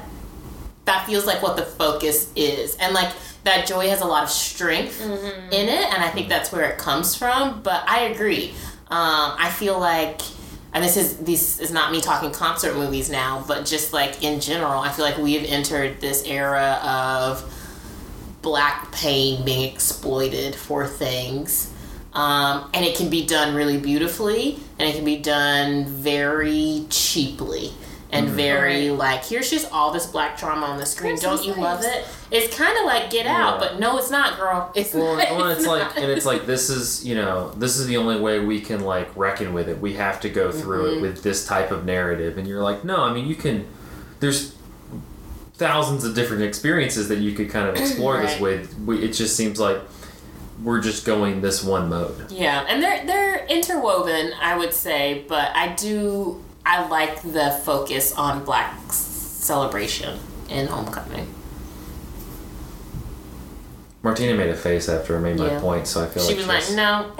that 0.88 1.06
feels 1.06 1.26
like 1.26 1.44
what 1.44 1.56
the 1.56 1.64
focus 1.64 2.32
is. 2.36 2.76
And 2.78 2.94
like 2.94 3.14
that 3.44 3.68
joy 3.68 3.90
has 3.90 4.02
a 4.02 4.06
lot 4.06 4.24
of 4.24 4.30
strength 4.30 5.00
in 5.02 5.70
it 5.70 5.94
and 5.94 6.04
I 6.04 6.10
think 6.10 6.28
that's 6.28 6.52
where 6.52 6.70
it 6.70 6.78
comes 6.80 7.16
from, 7.16 7.62
but 7.62 7.88
I 7.88 8.06
agree. 8.06 8.50
Um, 8.90 9.36
I 9.38 9.50
feel 9.52 9.80
like 9.80 10.22
and 10.74 10.84
this 10.84 10.98
is 10.98 11.18
this 11.18 11.60
is 11.60 11.72
not 11.72 11.92
me 11.92 12.02
talking 12.02 12.32
concert 12.32 12.76
movies 12.76 13.10
now, 13.10 13.44
but 13.48 13.66
just 13.66 13.94
like 13.94 14.24
in 14.24 14.40
general, 14.40 14.80
I 14.80 14.92
feel 14.92 15.06
like 15.06 15.18
we 15.18 15.34
have 15.36 15.46
entered 15.46 16.02
this 16.02 16.24
era 16.26 16.80
of 16.84 17.54
black 18.42 18.92
pain 18.92 19.44
being 19.44 19.72
exploited 19.72 20.56
for 20.56 20.88
things. 20.88 21.74
Um, 22.14 22.70
and 22.74 22.84
it 22.86 22.96
can 22.98 23.10
be 23.10 23.26
done 23.26 23.56
really 23.56 23.78
beautifully, 23.78 24.60
and 24.80 24.90
it 24.90 24.96
can 24.96 25.06
be 25.06 25.18
done 25.18 25.86
very 25.86 26.86
cheaply. 26.90 27.72
And 28.10 28.30
very 28.30 28.90
like, 28.90 29.26
here's 29.26 29.50
just 29.50 29.70
all 29.72 29.92
this 29.92 30.06
black 30.06 30.38
trauma 30.38 30.68
on 30.68 30.78
the 30.80 30.86
screen. 30.86 31.10
Here's 31.12 31.22
Don't 31.22 31.38
some 31.40 31.48
you 31.48 31.56
love 31.62 31.82
it? 31.84 32.06
It's 32.32 32.56
kind 32.58 32.78
of 32.78 32.86
like 32.86 33.10
Get 33.10 33.26
Out, 33.28 33.60
but 33.60 33.80
no, 33.80 33.98
it's 33.98 34.10
not, 34.10 34.38
girl. 34.38 34.72
It's 34.76 34.94
Well, 34.94 35.18
not. 35.18 35.30
well, 35.32 35.50
it's 35.50 35.66
not. 35.66 35.80
like, 35.80 35.98
and 35.98 36.10
it's 36.12 36.26
like 36.26 36.46
this 36.46 36.70
is 36.70 37.06
you 37.06 37.16
know 37.16 37.52
this 37.58 37.76
is 37.78 37.86
the 37.88 37.98
only 37.98 38.18
way 38.20 38.40
we 38.40 38.62
can 38.62 38.82
like 38.86 39.10
reckon 39.18 39.54
with 39.54 39.68
it. 39.68 39.80
We 39.82 39.94
have 39.96 40.22
to 40.22 40.30
go 40.30 40.52
through 40.54 40.86
Mm-hmm. 40.86 40.98
it 41.00 41.02
with 41.02 41.24
this 41.24 41.46
type 41.46 41.70
of 41.72 41.84
narrative, 41.86 42.38
and 42.38 42.48
you're 42.48 42.64
like, 42.64 42.86
no, 42.86 43.04
I 43.04 43.12
mean 43.14 43.28
you 43.28 43.36
can. 43.36 43.68
There's 44.22 44.56
thousands 45.56 46.04
of 46.06 46.16
different 46.16 46.44
experiences 46.44 47.10
that 47.10 47.18
you 47.20 47.34
could 47.34 47.50
kind 47.50 47.68
of 47.68 47.76
explore 47.82 48.22
this 48.22 48.34
Right. 48.34 48.42
with. 48.42 48.80
We, 48.80 49.04
it 49.04 49.12
just 49.14 49.36
seems 49.36 49.60
like 49.60 49.80
we're 50.64 50.82
just 50.82 51.06
going 51.06 51.42
this 51.42 51.64
one 51.64 51.90
mode. 51.90 52.32
Yeah, 52.32 52.66
and 52.70 52.82
they're 52.82 53.06
they're 53.06 53.46
interwoven, 53.48 54.32
I 54.42 54.58
would 54.58 54.74
say, 54.74 55.26
but 55.28 55.54
I 55.56 55.74
do 55.74 56.44
I 56.70 56.86
like 56.90 57.22
the 57.22 57.60
focus 57.64 58.14
on 58.14 58.44
black 58.44 58.92
celebration 58.92 60.20
in 60.50 60.68
Homecoming. 60.68 61.34
Martina 64.04 64.36
made 64.36 64.50
a 64.50 64.56
face 64.56 64.90
after 64.90 65.16
I 65.18 65.20
made 65.22 65.38
my 65.38 65.48
Yeah. 65.48 65.60
point, 65.62 65.88
so 65.88 66.04
I 66.04 66.08
feel 66.08 66.24
She 66.24 66.36
like 66.36 66.48
was 66.48 66.48
like, 66.48 66.76
"No." 66.76 67.12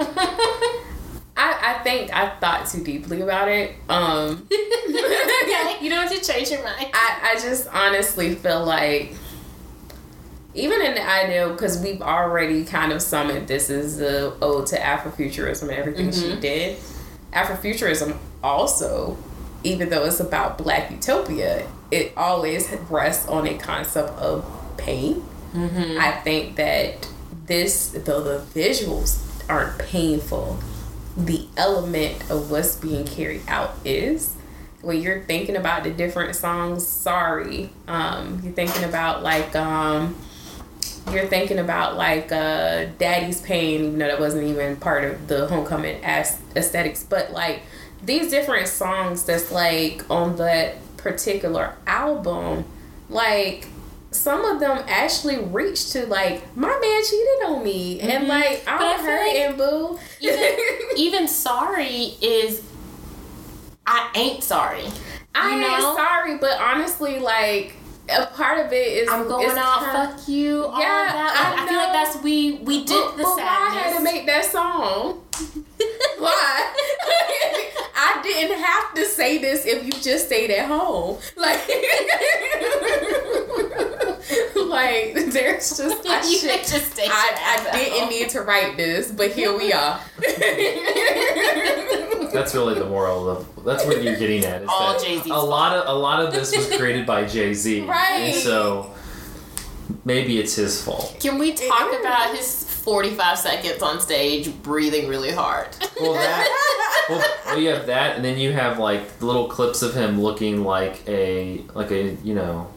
I, 1.36 1.76
I 1.76 1.80
think 1.82 2.14
I 2.14 2.28
thought 2.40 2.66
too 2.66 2.82
deeply 2.84 3.22
about 3.22 3.48
it. 3.48 3.72
Um, 3.88 4.46
you 4.50 5.88
don't 5.88 6.06
have 6.08 6.12
to 6.12 6.20
change 6.22 6.50
your 6.50 6.62
mind. 6.62 6.88
I, 6.92 7.32
I 7.34 7.40
just 7.40 7.68
honestly 7.68 8.34
feel 8.34 8.64
like 8.64 9.14
even 10.54 10.82
in 10.82 10.94
the 10.94 11.08
idea 11.08 11.48
because 11.48 11.78
we've 11.80 12.02
already 12.02 12.64
kind 12.64 12.92
of 12.92 13.00
summoned 13.00 13.46
this 13.48 13.70
is 13.70 13.96
the 13.98 14.34
ode 14.42 14.66
to 14.66 14.76
Afrofuturism 14.76 15.62
and 15.62 15.70
everything 15.72 16.12
she 16.12 16.36
did. 16.40 16.78
Afrofuturism 17.32 18.16
also, 18.42 19.16
even 19.64 19.88
though 19.90 20.04
it's 20.04 20.20
about 20.20 20.58
Black 20.58 20.90
utopia, 20.90 21.66
it 21.90 22.12
always 22.16 22.70
rests 22.90 23.26
on 23.28 23.46
a 23.46 23.56
concept 23.58 24.10
of 24.18 24.44
pain. 24.76 25.24
I 25.98 26.12
think 26.22 26.56
that 26.56 27.08
this, 27.46 27.88
though 28.04 28.22
the 28.22 28.44
visuals 28.58 29.20
aren't 29.48 29.78
painful, 29.78 30.58
the 31.16 31.46
element 31.56 32.30
of 32.30 32.50
what's 32.50 32.76
being 32.76 33.04
carried 33.04 33.42
out 33.48 33.74
is 33.84 34.34
when 34.82 35.02
you're 35.02 35.22
thinking 35.24 35.56
about 35.56 35.82
the 35.82 35.90
different 35.90 36.36
songs 36.36 36.86
sorry 36.86 37.68
um 37.88 38.40
you're 38.44 38.52
thinking 38.52 38.84
about 38.84 39.24
like 39.24 39.56
um 39.56 40.14
you're 41.10 41.26
thinking 41.26 41.58
about 41.58 41.96
like 41.96 42.30
uh 42.30 42.84
daddy's 42.98 43.40
pain 43.40 43.80
even 43.80 43.98
though 43.98 44.06
that 44.06 44.20
wasn't 44.20 44.44
even 44.44 44.76
part 44.76 45.02
of 45.02 45.26
the 45.26 45.48
homecoming 45.48 45.96
aesthetics 46.04 47.02
but 47.02 47.32
like 47.32 47.62
these 48.02 48.30
different 48.30 48.68
songs 48.68 49.24
that's 49.24 49.50
like 49.50 50.08
on 50.10 50.36
that 50.36 50.76
particular 50.96 51.74
album 51.86 52.64
like 53.08 53.66
some 54.10 54.44
of 54.44 54.58
them 54.60 54.82
actually 54.88 55.38
reach 55.38 55.90
to 55.92 56.06
like 56.06 56.56
my 56.56 56.68
man 56.68 57.02
cheated 57.04 57.44
on 57.46 57.62
me 57.64 58.00
and 58.00 58.26
like 58.28 58.64
Mm-hmm. 58.64 58.78
But 58.78 58.82
I 58.86 58.94
I'm 58.94 59.04
hurt 59.04 59.26
like 59.26 59.36
and 59.36 59.56
boo 59.58 59.98
even, 60.20 60.58
even 60.96 61.28
sorry 61.28 62.16
is 62.22 62.62
I 63.86 64.10
ain't 64.14 64.42
sorry. 64.44 64.84
I 65.34 65.56
You 65.56 65.64
ain't 65.64 65.82
sorry, 65.96 66.36
but 66.38 66.60
honestly, 66.60 67.18
like 67.20 67.74
a 68.10 68.26
part 68.26 68.64
of 68.66 68.72
it 68.72 68.86
is 68.86 69.08
I'm 69.10 69.26
going 69.28 69.56
out, 69.56 69.80
kinda- 69.80 70.16
fuck 70.16 70.28
you, 70.28 70.64
all 70.64 70.78
Yeah, 70.80 70.86
that. 71.12 71.34
Like, 71.34 71.60
I 71.60 71.64
I, 71.64 71.68
feel 71.68 71.78
like 71.78 71.92
that's 71.92 72.22
we 72.22 72.52
we 72.64 72.84
did 72.84 72.88
But, 73.04 73.16
the 73.16 73.22
but 73.22 73.36
why 73.36 73.68
I 73.70 73.74
had 73.74 73.96
to 73.98 74.02
make 74.04 74.26
that 74.26 74.44
song? 74.44 75.22
why? 76.18 76.74
I 78.18 78.22
didn't 78.22 78.58
have 78.58 78.94
to 78.94 79.04
say 79.04 79.38
this 79.38 79.64
if 79.64 79.84
you 79.84 79.92
just 79.92 80.26
stayed 80.26 80.50
at 80.50 80.66
home. 80.66 81.18
Like, 81.36 81.58
like 84.56 85.14
there's 85.32 85.76
just 85.76 86.06
I, 86.06 86.22
You 86.28 86.36
should, 86.38 86.50
just 86.66 86.92
stay 86.92 87.06
I, 87.08 87.68
I 87.70 87.78
didn't 87.78 88.00
home. 88.00 88.08
need 88.10 88.28
to 88.30 88.42
write 88.42 88.76
this, 88.76 89.12
but 89.12 89.30
here 89.32 89.56
we 89.56 89.72
are. 89.72 90.00
That's 92.32 92.54
really 92.54 92.74
the 92.74 92.86
moral 92.86 93.28
of. 93.28 93.64
That's 93.64 93.84
what 93.86 94.02
you're 94.02 94.16
getting 94.16 94.44
at. 94.44 94.62
Is 94.62 94.68
All 94.70 94.92
that 94.92 95.02
Jay-Z's 95.02 95.26
a 95.30 95.36
lot 95.38 95.76
of 95.76 95.88
a 95.88 95.98
lot 95.98 96.24
of 96.24 96.32
this 96.32 96.54
was 96.56 96.76
created 96.76 97.06
by 97.06 97.24
Jay 97.24 97.54
Z, 97.54 97.82
Right. 97.82 98.20
And 98.20 98.34
so 98.34 98.92
maybe 100.04 100.38
it's 100.38 100.54
his 100.54 100.82
fault. 100.82 101.16
Can 101.20 101.38
we 101.38 101.52
talk 101.54 101.92
about 102.00 102.34
his 102.36 102.64
45 102.78 103.38
seconds 103.38 103.82
on 103.82 104.00
stage 104.00 104.52
breathing 104.62 105.08
really 105.08 105.30
hard? 105.32 105.68
Well, 106.00 106.12
that. 106.14 107.06
well, 107.08 107.24
well, 107.46 107.58
you 107.58 107.70
have 107.70 107.86
that, 107.86 108.14
and 108.14 108.24
then 108.24 108.38
you 108.38 108.52
have 108.52 108.78
like 108.78 109.20
little 109.20 109.48
clips 109.48 109.82
of 109.82 109.94
him 109.94 110.20
looking 110.22 110.62
like 110.62 111.02
a 111.08 111.62
like 111.74 111.90
a 111.90 112.14
you 112.22 112.34
know 112.34 112.68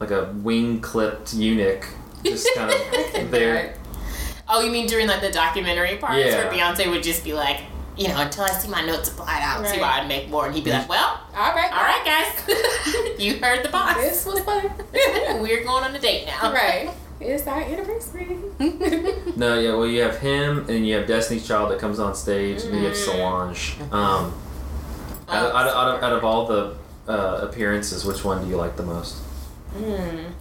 like 0.00 0.10
a 0.10 0.32
wing 0.42 0.80
clipped 0.80 1.34
eunuch, 1.34 1.86
just 2.24 2.48
kind 2.56 2.72
of 2.72 3.30
there. 3.30 3.74
oh, 4.48 4.60
you 4.64 4.72
mean 4.72 4.88
during 4.88 5.06
like 5.06 5.20
the 5.20 5.30
documentary 5.30 5.96
parts 5.98 6.18
Yeah. 6.18 6.36
where 6.36 6.50
Beyonce 6.52 6.90
would 6.90 7.04
just 7.04 7.22
be 7.22 7.32
like, 7.32 7.60
you 7.96 8.08
know, 8.08 8.18
until 8.20 8.42
I 8.42 8.50
see 8.50 8.68
my 8.68 8.84
notes 8.84 9.08
applied, 9.08 9.40
I 9.40 9.54
don't 9.62 9.72
see 9.72 9.80
why 9.80 10.00
I'd 10.00 10.08
make 10.08 10.28
more. 10.28 10.46
And 10.46 10.54
he'd 10.56 10.64
be 10.64 10.72
like, 10.72 10.88
well, 10.88 11.20
All 11.36 11.54
right, 11.54 11.70
all 11.72 11.84
right, 11.84 12.04
guys. 12.04 13.18
you 13.20 13.36
heard 13.38 13.64
the 13.64 13.68
boss. 13.68 13.94
This 13.98 14.26
was 14.26 14.40
fun. 14.40 14.68
We're 15.40 15.62
going 15.62 15.84
on 15.84 15.94
a 15.94 16.00
date 16.00 16.26
now. 16.26 16.52
right. 16.52 16.90
It's 17.22 17.46
our 17.46 17.60
anniversary. 17.62 18.36
No, 19.36 19.58
yeah. 19.58 19.70
Well, 19.74 19.86
you 19.86 20.02
have 20.02 20.18
him, 20.18 20.66
and 20.68 20.86
you 20.86 20.94
have 20.96 21.06
Destiny's 21.06 21.46
Child 21.46 21.70
that 21.70 21.78
comes 21.78 21.98
on 21.98 22.14
stage, 22.14 22.62
and 22.62 22.72
then 22.74 22.80
you 22.82 22.86
have 22.88 22.96
Solange. 22.96 23.76
Um, 23.90 24.34
out, 25.28 25.46
of, 25.46 25.54
out, 25.54 25.66
of, 25.68 25.74
out, 25.74 25.94
of, 25.96 26.02
out 26.02 26.12
of 26.12 26.24
all 26.24 26.46
the 26.46 26.76
uh, 27.08 27.40
appearances, 27.48 28.04
which 28.04 28.24
one 28.24 28.42
do 28.44 28.48
you 28.50 28.56
like 28.56 28.76
the 28.76 28.82
most? 28.82 29.16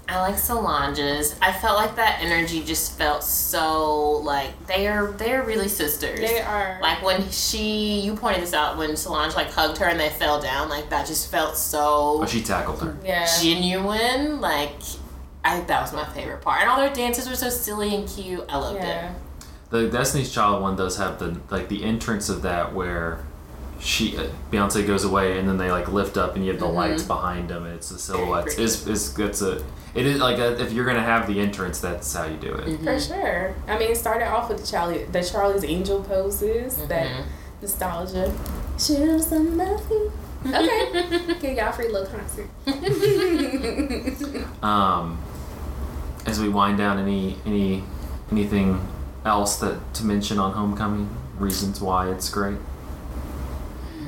I 0.09 0.19
like 0.21 0.37
Solange's. 0.37 1.35
I 1.41 1.53
felt 1.53 1.77
like 1.77 1.95
that 1.95 2.19
energy 2.21 2.63
just 2.63 2.97
felt 2.97 3.23
so 3.23 4.17
like 4.17 4.67
they 4.67 4.87
are 4.87 5.11
they're 5.13 5.43
really 5.43 5.69
sisters. 5.69 6.19
They 6.19 6.41
are. 6.41 6.79
Like 6.81 7.01
when 7.01 7.29
she, 7.31 8.01
you 8.01 8.15
pointed 8.15 8.43
this 8.43 8.53
out 8.53 8.77
when 8.77 8.97
Solange 8.97 9.35
like 9.35 9.49
hugged 9.49 9.77
her 9.77 9.85
and 9.85 9.97
they 9.97 10.09
fell 10.09 10.41
down. 10.41 10.67
Like 10.67 10.89
that 10.89 11.07
just 11.07 11.31
felt 11.31 11.55
so 11.55 12.19
Oh, 12.21 12.25
she 12.25 12.41
tackled 12.43 12.81
her. 12.81 12.97
yeah. 13.05 13.25
genuine. 13.41 14.41
Like 14.41 14.73
I 15.43 15.55
think 15.55 15.67
that 15.67 15.81
was 15.81 15.93
my 15.93 16.05
favorite 16.05 16.41
part. 16.41 16.61
And 16.61 16.69
all 16.69 16.79
their 16.79 16.93
dances 16.93 17.27
were 17.27 17.35
so 17.35 17.49
silly 17.49 17.95
and 17.95 18.07
cute. 18.07 18.45
I 18.49 18.57
loved 18.57 18.83
yeah. 18.83 19.11
it. 19.11 19.15
The 19.69 19.89
Destiny's 19.89 20.31
Child 20.31 20.61
one 20.61 20.75
does 20.75 20.97
have 20.97 21.17
the 21.19 21.39
like 21.49 21.69
the 21.69 21.83
entrance 21.83 22.29
of 22.29 22.41
that 22.41 22.73
where 22.73 23.23
she 23.79 24.15
uh, 24.17 24.27
Beyonce 24.51 24.85
goes 24.85 25.03
away 25.03 25.39
and 25.39 25.47
then 25.47 25.57
they 25.57 25.71
like 25.71 25.87
lift 25.91 26.17
up 26.17 26.35
and 26.35 26.45
you 26.45 26.51
have 26.51 26.59
the 26.59 26.67
lights 26.67 27.03
behind 27.03 27.49
them 27.49 27.65
and 27.65 27.75
it's 27.75 27.89
the 27.89 27.97
silhouettes. 27.97 28.55
pretty. 28.55 28.63
Is 28.63 28.87
is 28.87 29.13
that's 29.13 29.41
a 29.41 29.63
it 29.93 30.05
is 30.05 30.19
like 30.19 30.37
a, 30.37 30.61
if 30.61 30.71
you're 30.71 30.85
gonna 30.85 31.01
have 31.01 31.27
the 31.27 31.39
entrance, 31.39 31.79
that's 31.79 32.13
how 32.13 32.25
you 32.25 32.37
do 32.37 32.53
it. 32.53 32.79
For 32.81 32.99
sure. 32.99 33.55
I 33.67 33.77
mean, 33.77 33.91
it 33.91 33.97
started 33.97 34.27
off 34.27 34.49
with 34.49 34.59
the 34.59 34.67
Charlie, 34.67 35.05
the 35.05 35.23
Charlie's 35.23 35.63
Angel 35.63 36.03
poses, 36.03 36.77
that 36.87 37.25
nostalgia. 37.61 38.33
Show 38.77 39.17
some 39.19 39.57
loving. 39.57 40.11
Okay. 40.45 41.33
Get 41.39 41.57
y'all 41.57 41.71
free 41.71 41.89
little 41.89 42.07
concert. 42.07 42.49
Um, 44.63 45.19
as 46.25 46.39
we 46.39 46.49
wind 46.49 46.77
down, 46.77 46.97
any 46.99 47.37
any 47.45 47.83
anything 48.31 48.85
else 49.25 49.57
that 49.57 49.93
to 49.95 50.05
mention 50.05 50.39
on 50.39 50.53
Homecoming? 50.53 51.09
Reasons 51.37 51.81
why 51.81 52.09
it's 52.11 52.29
great. 52.29 52.57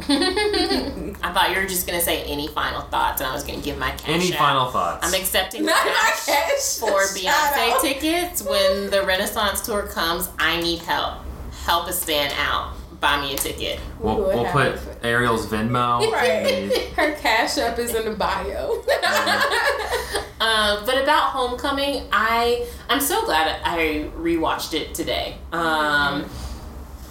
I 0.00 1.32
thought 1.34 1.50
you 1.54 1.60
were 1.60 1.66
just 1.66 1.86
gonna 1.86 2.00
say 2.00 2.22
any 2.24 2.46
final 2.48 2.82
thoughts, 2.82 3.20
and 3.20 3.28
I 3.28 3.34
was 3.34 3.42
gonna 3.44 3.60
give 3.60 3.78
my 3.78 3.90
cash. 3.92 4.08
Any 4.08 4.32
out. 4.32 4.38
final 4.38 4.66
thoughts? 4.70 5.06
I'm 5.06 5.20
accepting 5.20 5.64
Not 5.66 5.74
my 5.84 5.92
cash 5.92 6.26
cash. 6.26 6.78
for 6.78 7.06
Shout 7.16 7.16
Beyonce 7.54 7.72
out. 7.72 7.80
tickets 7.80 8.42
when 8.42 8.90
the 8.90 9.02
Renaissance 9.04 9.60
tour 9.60 9.82
comes. 9.86 10.28
I 10.38 10.60
need 10.60 10.80
help. 10.80 11.18
Help 11.64 11.88
us 11.88 12.00
stand 12.00 12.32
out. 12.38 12.72
Buy 13.00 13.20
me 13.20 13.34
a 13.34 13.36
ticket. 13.36 13.78
we'll 14.00 14.16
We 14.16 14.22
would 14.24 14.34
we'll 14.36 14.44
put 14.46 14.72
have- 14.72 14.98
Ariel's 15.04 15.46
Venmo. 15.46 16.00
Right. 16.12 16.72
Her 16.96 17.14
Cash 17.14 17.58
App 17.58 17.78
is 17.78 17.94
in 17.94 18.04
the 18.04 18.16
bio. 18.16 18.82
Um, 20.40 20.86
but 20.86 21.02
about 21.02 21.30
Homecoming, 21.30 22.04
I 22.12 22.64
I'm 22.88 23.00
so 23.00 23.24
glad 23.24 23.60
I 23.64 24.08
rewatched 24.16 24.72
it 24.72 24.94
today. 24.94 25.36
Um, 25.50 26.26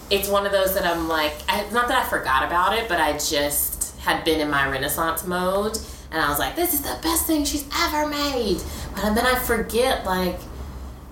it's 0.10 0.30
one 0.30 0.46
of 0.46 0.54
those 0.54 0.74
that 0.76 0.86
I'm 0.86 1.10
like, 1.10 1.34
I, 1.50 1.70
not 1.72 1.90
that 1.90 2.06
I 2.06 2.08
forgot 2.10 2.46
about 2.46 2.78
it, 2.78 2.88
but 2.88 3.02
I 3.02 3.14
just 3.18 3.98
had 4.00 4.24
been 4.24 4.40
in 4.40 4.50
my 4.50 4.70
Renaissance 4.70 5.26
mode, 5.28 5.78
and 6.10 6.22
I 6.22 6.30
was 6.30 6.40
like, 6.40 6.56
this 6.56 6.74
is 6.74 6.82
the 6.84 6.98
best 7.04 7.28
thing 7.28 7.44
she's 7.44 7.66
ever 7.82 8.08
made. 8.08 8.62
But 8.96 9.14
then 9.14 9.26
I 9.26 9.36
forget, 9.36 10.06
like, 10.06 10.40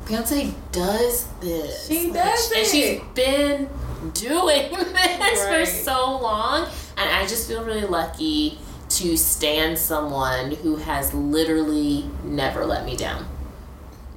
Beyonce 0.06 0.54
does 0.72 1.28
this. 1.42 1.86
She 1.90 2.12
Like, 2.12 2.14
does 2.14 2.52
and 2.54 2.66
she's 2.66 3.02
been 3.14 3.68
doing 4.12 4.72
this 4.72 5.48
for 5.48 5.66
so 5.66 6.18
long, 6.18 6.68
and 6.98 7.10
I 7.10 7.26
just 7.28 7.48
feel 7.48 7.64
really 7.64 7.86
lucky 7.86 8.60
to 8.90 9.18
stand 9.18 9.78
someone 9.78 10.52
who 10.52 10.78
has 10.78 11.14
literally 11.14 12.10
never 12.24 12.66
let 12.66 12.86
me 12.86 12.96
down. 12.96 13.26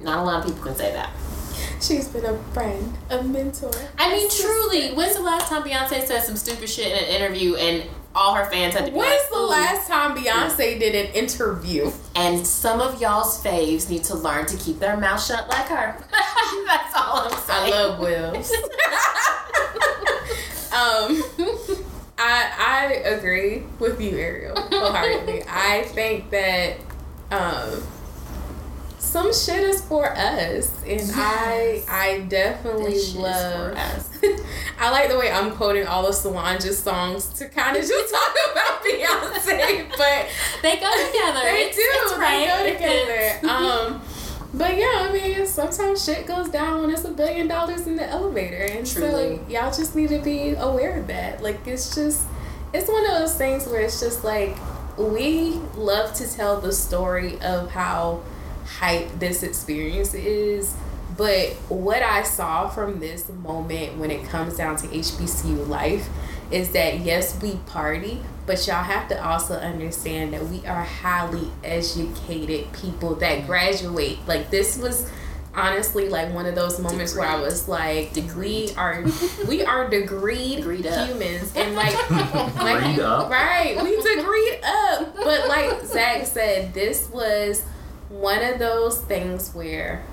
Not 0.01 0.19
a 0.19 0.23
lot 0.23 0.39
of 0.39 0.45
people 0.45 0.63
can 0.63 0.75
say 0.75 0.93
that. 0.93 1.11
She's 1.81 2.07
been 2.07 2.25
a 2.25 2.37
friend, 2.53 2.97
a 3.09 3.23
mentor. 3.23 3.71
I 3.97 4.09
mean, 4.11 4.29
truly, 4.29 4.93
when's 4.93 5.15
the 5.15 5.21
last 5.21 5.49
time 5.49 5.63
Beyonce 5.63 6.05
said 6.05 6.23
some 6.23 6.35
stupid 6.35 6.69
shit 6.69 6.91
in 6.91 6.97
an 6.97 7.09
interview 7.09 7.55
and 7.55 7.89
all 8.15 8.33
her 8.35 8.45
fans 8.45 8.73
had 8.73 8.85
to 8.85 8.91
be 8.91 8.97
When's 8.97 9.21
like, 9.21 9.29
the 9.31 9.39
last 9.39 9.87
time 9.87 10.17
Beyonce 10.17 10.79
did 10.79 10.95
an 10.95 11.13
interview? 11.13 11.91
And 12.15 12.45
some 12.45 12.81
of 12.81 12.99
y'all's 13.01 13.41
faves 13.43 13.89
need 13.89 14.03
to 14.05 14.15
learn 14.15 14.45
to 14.47 14.57
keep 14.57 14.79
their 14.79 14.97
mouth 14.97 15.23
shut 15.23 15.47
like 15.49 15.67
her. 15.67 15.95
That's 16.65 16.95
all 16.95 17.27
I'm 17.27 17.37
saying. 17.39 17.73
I 17.73 17.77
love 17.77 17.99
Wills. 17.99 18.51
um, 20.73 21.23
I 22.17 22.51
I 22.57 22.93
agree 23.05 23.63
with 23.79 24.01
you, 24.01 24.17
Ariel, 24.17 24.59
wholeheartedly. 24.59 25.43
I 25.47 25.83
think 25.83 26.29
that 26.31 26.77
um, 27.31 27.83
some 29.09 29.33
shit 29.33 29.61
is 29.63 29.81
for 29.81 30.11
us, 30.15 30.71
and 30.85 31.11
I 31.15 31.83
I 31.89 32.19
definitely 32.29 32.93
This 32.93 33.07
shit 33.07 33.15
is 33.15 33.21
love. 33.21 33.73
us. 33.75 34.09
I 34.79 34.91
like 34.91 35.09
the 35.09 35.17
way 35.17 35.31
I'm 35.31 35.51
quoting 35.51 35.87
all 35.87 36.05
of 36.05 36.13
Solange's 36.15 36.77
songs 36.77 37.27
to 37.39 37.49
kind 37.49 37.75
of 37.75 37.83
just 37.85 38.13
talk 38.13 38.35
about 38.51 38.83
Beyonce, 38.83 39.89
but 39.97 40.27
They 40.61 40.75
go 40.77 40.91
together. 41.07 41.41
they 41.41 41.61
It's- 41.63 41.75
do. 41.75 41.81
it's 41.85 42.11
they 42.13 42.19
right. 42.19 42.47
go 42.47 42.73
together. 42.73 43.49
um, 43.53 44.01
but 44.53 44.77
yeah, 44.77 45.07
I 45.09 45.11
mean, 45.13 45.45
sometimes 45.45 46.03
shit 46.03 46.25
goes 46.27 46.49
down 46.49 46.81
when 46.81 46.89
it's 46.91 47.03
a 47.05 47.11
billion 47.11 47.47
dollars 47.47 47.87
in 47.87 47.95
the 47.95 48.05
elevator, 48.07 48.63
and 48.63 48.85
Truly. 48.85 49.37
so 49.37 49.43
y'all 49.49 49.71
just 49.71 49.95
need 49.95 50.09
to 50.09 50.19
be 50.19 50.51
aware 50.55 50.99
of 50.99 51.07
that. 51.07 51.41
Like, 51.43 51.65
it's 51.67 51.93
just, 51.95 52.23
it's 52.73 52.87
one 52.89 53.05
of 53.05 53.11
those 53.19 53.35
things 53.35 53.65
where 53.67 53.81
it's 53.81 53.99
just 53.99 54.23
like 54.23 54.57
we 54.97 55.59
love 55.75 56.13
to 56.15 56.31
tell 56.31 56.59
the 56.59 56.71
story 56.73 57.39
of 57.41 57.71
how 57.71 58.21
hype 58.77 59.19
this 59.19 59.43
experience 59.43 60.13
is. 60.13 60.75
But 61.17 61.49
what 61.67 62.01
I 62.01 62.23
saw 62.23 62.69
from 62.69 62.99
this 62.99 63.27
moment 63.29 63.97
when 63.97 64.09
it 64.09 64.25
comes 64.29 64.55
down 64.55 64.77
to 64.77 64.87
HBCU 64.87 65.67
life 65.67 66.07
is 66.51 66.71
that 66.71 66.99
yes, 66.99 67.39
we 67.41 67.57
party, 67.67 68.21
but 68.45 68.65
y'all 68.65 68.83
have 68.83 69.07
to 69.09 69.23
also 69.23 69.55
understand 69.55 70.33
that 70.33 70.45
we 70.45 70.65
are 70.65 70.83
highly 70.83 71.51
educated 71.63 72.71
people 72.73 73.15
that 73.15 73.39
mm-hmm. 73.39 73.47
graduate. 73.47 74.19
Like 74.27 74.49
this 74.49 74.77
was 74.77 75.09
honestly 75.53 76.09
like 76.09 76.33
one 76.33 76.45
of 76.45 76.55
those 76.55 76.79
moments 76.79 77.15
where 77.15 77.27
I 77.27 77.39
was 77.39 77.67
like, 77.67 78.15
we 78.37 78.71
are 78.77 79.03
we 79.47 79.63
are 79.63 79.89
degreed 79.89 80.63
Degreed 80.63 80.85
up. 80.85 81.07
humans 81.07 81.53
and 81.55 81.75
like, 81.75 81.93
like 82.09 82.83
Degreed 82.83 82.99
up? 82.99 83.29
right, 83.29 83.77
we 83.83 83.97
degreed 83.97 84.63
up. 84.63 85.15
But 85.15 85.47
like 85.47 85.81
Zach 85.83 86.25
said, 86.25 86.73
this 86.73 87.09
was 87.09 87.63
one 88.09 88.43
of 88.43 88.59
those 88.59 88.99
things 89.01 89.53
where 89.53 90.03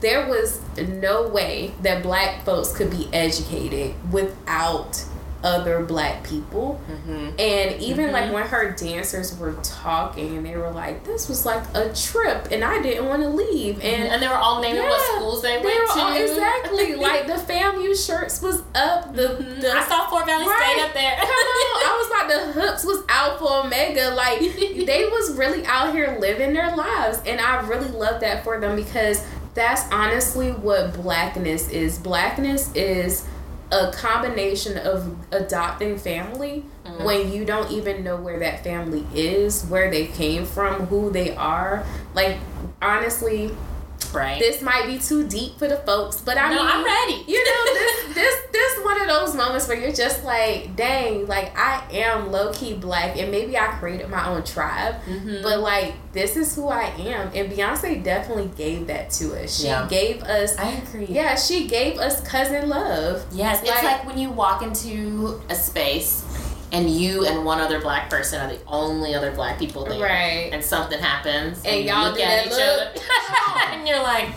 there 0.00 0.26
was 0.26 0.60
no 0.78 1.28
way 1.28 1.72
that 1.82 2.02
black 2.02 2.44
folks 2.44 2.72
could 2.72 2.90
be 2.90 3.08
educated 3.12 3.94
without 4.12 5.04
other 5.46 5.84
black 5.84 6.24
people. 6.24 6.80
Mm-hmm. 6.90 7.28
And 7.38 7.80
even 7.80 8.10
like 8.10 8.24
mm-hmm. 8.24 8.34
when 8.34 8.46
her 8.48 8.72
dancers 8.72 9.38
were 9.38 9.54
talking 9.62 10.36
and 10.36 10.44
they 10.44 10.56
were 10.56 10.72
like, 10.72 11.04
this 11.04 11.28
was 11.28 11.46
like 11.46 11.62
a 11.74 11.94
trip 11.94 12.48
and 12.50 12.64
I 12.64 12.82
didn't 12.82 13.06
want 13.06 13.22
to 13.22 13.28
leave. 13.28 13.76
And 13.76 14.02
mm-hmm. 14.02 14.12
And 14.16 14.22
they 14.22 14.28
were 14.28 14.34
all 14.34 14.60
naming 14.60 14.82
what 14.82 15.00
schools 15.14 15.42
they, 15.42 15.58
they 15.58 15.64
went 15.64 15.80
were 15.80 15.94
to. 15.94 16.00
all- 16.00 16.16
exactly 16.16 16.94
like 16.96 17.26
the 17.26 17.34
FAMU 17.34 18.06
shirts 18.06 18.42
was 18.42 18.62
up. 18.74 19.14
The, 19.14 19.28
the 19.60 19.72
I 19.72 19.86
saw 19.88 20.10
Fort 20.10 20.26
Valley 20.26 20.46
Right. 20.46 20.72
State 20.72 20.84
up 20.84 20.94
there. 20.94 21.16
Come 21.16 21.28
on, 21.28 21.86
I 21.86 21.96
was 21.96 22.10
like 22.16 22.28
the 22.28 22.60
hooks 22.60 22.84
was 22.84 23.04
out 23.08 23.38
for 23.38 23.64
Omega. 23.64 24.10
Like 24.10 24.40
they 24.40 25.04
was 25.10 25.36
really 25.36 25.64
out 25.66 25.92
here 25.94 26.16
living 26.20 26.52
their 26.54 26.74
lives, 26.74 27.20
and 27.24 27.40
I 27.40 27.66
really 27.66 27.88
love 27.88 28.20
that 28.20 28.42
for 28.42 28.58
them 28.60 28.74
because 28.74 29.24
that's 29.54 29.82
honestly 29.92 30.50
what 30.50 30.92
blackness 30.94 31.68
is. 31.70 31.98
Blackness 31.98 32.74
is 32.74 33.26
a 33.72 33.90
combination 33.92 34.78
of 34.78 35.16
adopting 35.32 35.98
family 35.98 36.64
mm-hmm. 36.84 37.04
when 37.04 37.32
you 37.32 37.44
don't 37.44 37.70
even 37.70 38.04
know 38.04 38.16
where 38.16 38.38
that 38.38 38.62
family 38.62 39.04
is, 39.14 39.64
where 39.64 39.90
they 39.90 40.06
came 40.06 40.46
from, 40.46 40.86
who 40.86 41.10
they 41.10 41.34
are. 41.34 41.84
Like 42.14 42.38
honestly, 42.80 43.54
Right. 44.14 44.38
this 44.38 44.62
might 44.62 44.86
be 44.86 44.98
too 44.98 45.26
deep 45.26 45.58
for 45.58 45.68
the 45.68 45.76
folks, 45.78 46.20
but 46.20 46.36
I 46.38 46.50
no, 46.50 46.56
mean, 46.56 46.66
I'm 46.66 46.84
ready. 46.84 47.24
you 47.26 47.44
know, 47.44 47.74
this 47.74 48.14
this 48.14 48.42
this 48.52 48.84
one 48.84 49.00
of 49.00 49.08
those 49.08 49.34
moments 49.34 49.68
where 49.68 49.78
you're 49.78 49.92
just 49.92 50.24
like, 50.24 50.74
dang, 50.76 51.26
like 51.26 51.56
I 51.58 51.82
am 51.92 52.30
low 52.32 52.52
key 52.52 52.74
black, 52.74 53.16
and 53.18 53.30
maybe 53.30 53.56
I 53.58 53.66
created 53.78 54.08
my 54.08 54.28
own 54.28 54.44
tribe, 54.44 54.96
Mm-hmm. 55.06 55.42
but 55.42 55.60
like 55.60 55.94
this 56.12 56.36
is 56.36 56.54
who 56.56 56.68
I 56.68 56.84
am, 56.98 57.30
and 57.34 57.52
Beyonce 57.52 58.02
definitely 58.02 58.50
gave 58.56 58.86
that 58.86 59.10
to 59.12 59.42
us. 59.42 59.58
She 59.60 59.66
Yeah. 59.66 59.86
gave 59.88 60.22
us, 60.22 60.56
I 60.58 60.70
agree. 60.70 61.06
yeah, 61.08 61.34
she 61.36 61.66
gave 61.66 61.98
us 61.98 62.20
cousin 62.26 62.68
love. 62.68 63.24
Yes, 63.32 63.60
it's 63.60 63.70
Like- 63.70 63.82
like, 63.82 64.06
when 64.06 64.16
you 64.18 64.30
walk 64.30 64.62
into 64.62 65.40
a 65.50 65.54
space 65.54 66.24
and 66.72 66.90
you 66.90 67.24
and 67.26 67.44
one 67.44 67.60
other 67.60 67.80
black 67.80 68.10
person 68.10 68.40
are 68.40 68.48
the 68.52 68.58
only 68.66 69.14
other 69.14 69.30
black 69.32 69.58
people 69.58 69.84
there. 69.84 70.00
Right. 70.00 70.50
And 70.52 70.62
something 70.64 70.98
happens. 70.98 71.62
And 71.64 71.80
you 71.84 71.86
y'all 71.92 72.10
look 72.10 72.20
at 72.20 72.46
each 72.46 72.52
look. 72.52 72.60
other. 72.60 72.90
and 73.72 73.86
you're 73.88 74.02
like, 74.02 74.28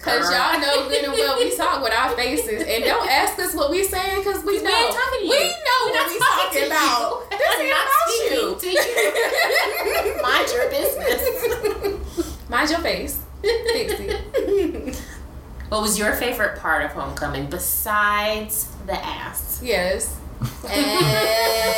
Cause 0.00 0.30
y'all 0.30 0.60
know 0.60 0.88
good 0.88 1.02
and 1.04 1.12
well 1.14 1.36
we 1.36 1.56
talk 1.56 1.82
with 1.82 1.92
our 1.92 2.14
faces, 2.14 2.62
and 2.62 2.84
don't 2.84 3.10
ask 3.10 3.36
us 3.40 3.54
what 3.56 3.70
we 3.72 3.82
saying, 3.82 4.22
cause 4.22 4.44
we 4.44 4.58
We 4.58 4.62
know 4.62 4.70
ain't 4.70 4.94
talking 4.94 5.18
to 5.20 5.24
you. 5.24 5.30
we 5.30 5.38
know 5.48 5.80
We're 5.86 5.92
what 5.92 6.10
we 6.10 6.18
talking 6.18 6.60
talking 6.60 6.66
about. 6.68 7.10
you. 7.10 7.26
This 7.36 7.58
ain't 7.60 7.70
not 7.70 7.86
about 7.88 8.60
to 8.60 8.70
you. 8.70 10.22
Mind 10.22 10.48
your 10.52 10.70
business. 10.70 12.38
Mind 12.48 12.70
your 12.70 12.78
face. 12.80 13.18
What 15.68 15.82
was 15.82 15.98
your 15.98 16.12
favorite 16.14 16.58
part 16.60 16.84
of 16.84 16.92
homecoming 16.92 17.46
besides 17.50 18.68
the 18.86 18.94
ass? 19.04 19.60
yes. 19.62 20.16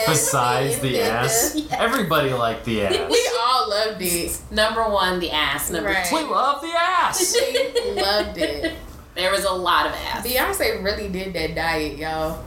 Besides 0.06 0.78
the 0.80 1.00
ass, 1.02 1.56
everybody 1.70 2.32
liked 2.32 2.64
the 2.64 2.82
ass. 2.82 3.10
we 3.10 3.30
all 3.40 3.68
loved 3.68 4.00
it. 4.02 4.40
Number 4.50 4.88
one, 4.88 5.20
the 5.20 5.30
ass. 5.30 5.70
Number 5.70 5.90
Right. 5.90 6.06
We 6.12 6.20
two, 6.20 6.30
love 6.30 6.60
the 6.62 6.72
ass. 6.74 7.36
We 7.40 8.00
loved 8.00 8.38
it. 8.38 8.74
there 9.14 9.30
was 9.30 9.44
a 9.44 9.52
lot 9.52 9.86
of 9.86 9.92
ass. 9.92 10.26
Beyonce 10.26 10.82
really 10.82 11.08
did 11.08 11.34
that 11.34 11.54
diet, 11.54 11.98
y'all. 11.98 12.44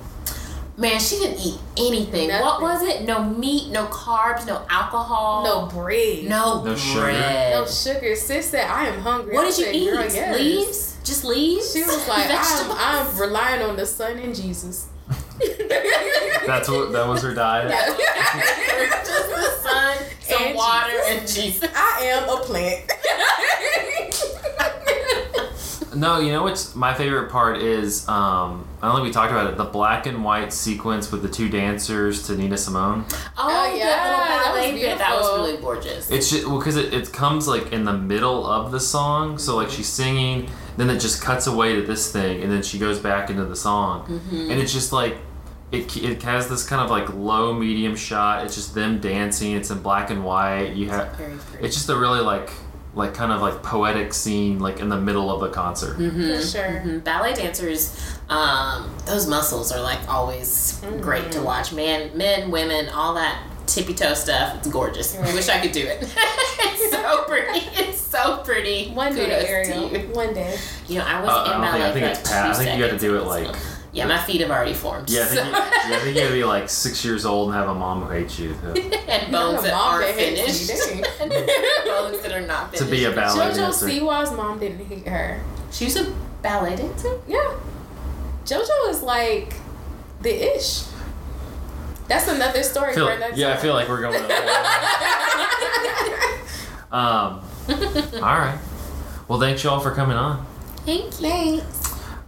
Man, 0.77 0.99
she 0.99 1.19
didn't 1.19 1.39
eat 1.45 1.59
anything. 1.77 2.29
Nothing. 2.29 2.41
What 2.43 2.61
was 2.61 2.81
it? 2.81 3.03
No 3.03 3.23
meat, 3.23 3.71
no 3.71 3.85
carbs, 3.87 4.47
no 4.47 4.65
alcohol. 4.69 5.43
No 5.43 5.65
bread. 5.67 6.23
No, 6.23 6.63
No 6.63 6.75
sugar. 6.75 7.01
bread. 7.01 7.53
No 7.53 7.65
sugar. 7.67 8.15
Sis 8.15 8.49
said, 8.49 8.65
I 8.67 8.85
am 8.87 8.99
hungry. 9.01 9.33
What 9.35 9.45
I 9.45 9.51
did 9.55 9.75
you 9.75 9.91
eat? 9.91 10.13
Yes. 10.13 10.39
Leaves? 10.39 10.97
Just 11.03 11.23
leaves? 11.25 11.71
She 11.73 11.81
was 11.83 12.07
like, 12.07 12.27
I'm, 12.31 12.71
I'm 12.71 13.19
relying 13.19 13.61
on 13.61 13.75
the 13.75 13.85
sun 13.85 14.17
and 14.17 14.33
Jesus. 14.35 14.87
That's 16.47 16.69
what 16.69 16.91
that 16.91 17.07
was 17.07 17.21
her 17.23 17.33
diet. 17.33 17.71
Just 19.05 19.29
the 19.29 19.41
sun, 19.61 19.97
some 20.21 20.41
And 20.43 20.55
water, 20.55 20.91
Jesus. 20.91 21.09
and 21.19 21.27
Jesus. 21.27 21.69
I 21.75 22.01
am 22.05 22.29
a 22.29 22.37
plant. 22.41 22.91
No, 25.93 26.19
you 26.21 26.31
know 26.31 26.43
what's 26.43 26.73
my 26.73 26.93
favorite 26.93 27.29
part 27.29 27.57
is 27.61 28.07
um 28.07 28.65
I 28.81 28.87
don't 28.87 28.95
think 28.95 29.07
we 29.07 29.11
talked 29.11 29.31
about 29.31 29.47
it, 29.51 29.57
the 29.57 29.65
black 29.65 30.05
and 30.05 30.23
white 30.23 30.53
sequence 30.53 31.11
with 31.11 31.21
the 31.21 31.27
two 31.27 31.49
dancers 31.49 32.25
to 32.27 32.37
Nina 32.37 32.57
Simone. 32.57 33.03
Oh, 33.37 33.75
yeah, 33.75 33.97
the 33.97 34.09
little 34.09 34.17
that 34.17 34.51
was 34.53 34.61
ballet 34.65 34.71
bit. 34.81 34.97
That 34.97 35.15
was 35.19 35.37
really 35.37 35.57
gorgeous. 35.61 36.09
It's 36.09 36.31
just 36.31 36.47
well 36.47 36.59
because 36.59 36.77
it, 36.77 36.93
it 36.93 37.11
comes 37.11 37.45
like 37.45 37.73
in 37.73 37.83
the 37.83 37.91
middle 37.93 38.47
of 38.47 38.71
the 38.71 38.79
song, 38.79 39.37
so 39.37 39.57
like 39.57 39.69
she's 39.69 39.87
singing, 39.89 40.49
then 40.77 40.89
it 40.89 40.99
just 40.99 41.21
cuts 41.21 41.45
away 41.47 41.75
to 41.75 41.81
this 41.81 42.09
thing, 42.09 42.41
and 42.41 42.49
then 42.49 42.63
she 42.63 42.79
goes 42.79 42.97
back 42.97 43.29
into 43.29 43.43
the 43.43 43.55
song, 43.57 44.05
and 44.31 44.53
it's 44.53 44.71
just 44.71 44.93
like 44.93 45.17
it, 45.71 45.95
it 45.97 46.21
has 46.23 46.49
this 46.49 46.67
kind 46.67 46.81
of 46.81 46.89
like 46.89 47.13
low 47.13 47.53
medium 47.53 47.95
shot. 47.95 48.43
It's 48.45 48.55
just 48.55 48.75
them 48.75 48.99
dancing. 48.99 49.53
It's 49.53 49.69
in 49.71 49.81
black 49.81 50.09
and 50.09 50.23
white. 50.25 50.73
You 50.73 50.89
have 50.89 51.19
it's 51.61 51.75
just 51.75 51.89
a 51.89 51.95
really 51.95 52.19
like 52.21 52.49
like 52.93 53.13
kind 53.13 53.31
of 53.31 53.41
like 53.41 53.63
poetic 53.63 54.13
scene 54.13 54.59
like 54.59 54.81
in 54.81 54.89
the 54.89 54.97
middle 54.99 55.31
of 55.31 55.41
a 55.43 55.49
concert. 55.49 55.95
For 55.95 56.41
sure. 56.45 56.81
Mhm. 56.85 57.03
Ballet 57.05 57.33
dancers, 57.33 57.95
um, 58.27 58.93
those 59.05 59.27
muscles 59.27 59.71
are 59.71 59.79
like 59.81 59.99
always 60.09 60.81
great 60.99 61.21
Mm-hmm. 61.23 61.29
to 61.31 61.41
watch. 61.41 61.71
Man, 61.71 62.17
men, 62.17 62.51
women, 62.51 62.89
all 62.89 63.13
that 63.13 63.41
tippy 63.65 63.93
toe 63.93 64.13
stuff. 64.13 64.57
It's 64.57 64.67
gorgeous. 64.67 65.17
I 65.17 65.33
wish 65.33 65.47
I 65.47 65.61
could 65.61 65.71
do 65.71 65.85
it. 65.87 65.99
it's 66.59 66.91
so 66.91 67.23
pretty. 67.29 67.59
It's 67.81 68.01
so 68.01 68.41
pretty. 68.43 68.89
One 68.91 69.15
day, 69.15 69.23
Kudos 69.23 69.43
to 69.45 69.49
Ariel. 69.49 69.91
you. 69.93 69.99
One 70.13 70.33
day. 70.33 70.57
You 70.89 70.99
know, 70.99 71.05
I 71.05 71.21
was 71.21 71.29
Uh, 71.29 71.43
in 71.45 71.51
don't 71.51 71.61
ballet 71.61 71.71
think- 71.71 71.85
I 71.85 71.93
think 71.93 72.05
for 72.05 72.11
it's 72.11 72.29
like 72.29 72.41
past. 72.41 72.59
I 72.59 72.63
think 72.65 72.77
you 72.77 72.85
gotta 72.85 72.99
do 72.99 73.15
it, 73.15 73.21
so- 73.21 73.27
like- 73.29 73.55
Yeah, 73.93 74.05
my 74.07 74.17
feet 74.19 74.39
have 74.41 74.49
already 74.51 74.73
formed. 74.73 75.09
Yeah, 75.09 75.23
I 75.23 75.25
think, 75.25 75.45
you, 75.47 75.51
so- 75.51 75.57
yeah, 75.59 75.69
I 75.97 75.99
think 75.99 76.15
you 76.15 76.21
gotta 76.21 76.33
be 76.33 76.43
like 76.45 76.69
six 76.69 77.03
years 77.03 77.25
old 77.25 77.49
and 77.49 77.57
have 77.57 77.67
a 77.67 77.73
mom 77.75 78.03
who 78.03 78.09
hates 78.11 78.39
you 78.39 78.53
to, 78.53 78.71
and 79.11 79.31
Not 79.31 79.51
bones 79.53 79.59
a 79.59 79.63
that 79.63 79.73
aren't 79.73 80.05
that 80.07 80.15
finished. 80.15 80.67
bones 81.85 82.21
that 82.21 82.31
are 82.31 82.41
not 82.47 82.71
finished. 82.71 82.77
to 82.77 82.85
finished. 82.85 82.91
be 82.91 83.03
a 83.05 83.11
ballet 83.11 83.45
JoJo 83.51 83.55
dancer. 83.55 83.89
Siwa's 83.89 84.31
mom 84.31 84.59
didn't 84.59 84.85
hate 84.85 85.05
her. 85.07 85.41
She 85.71 85.85
was 85.85 85.97
a 85.97 86.09
ballet 86.41 86.75
dancer. 86.77 87.19
Yeah. 87.27 87.55
JoJo 88.45 88.89
is 88.89 89.01
like 89.03 89.55
the 90.21 90.55
ish. 90.55 90.83
That's 92.07 92.27
another 92.29 92.63
story 92.63 92.93
Feel- 92.93 93.07
for 93.07 93.13
another 93.13 93.35
yeah, 93.35 93.53
I 93.53 93.57
feel 93.57 93.73
like 93.73 93.89
we're 93.89 94.01
going. 94.01 94.15
um, 96.91 97.41
all 98.15 98.21
right. 98.21 98.57
Well, 99.27 99.39
thanks 99.39 99.63
y'all 99.63 99.79
for 99.81 99.91
coming 99.91 100.17
on. 100.17 100.45
Thank 100.85 101.05
you. 101.05 101.29
Thanks. 101.29 101.80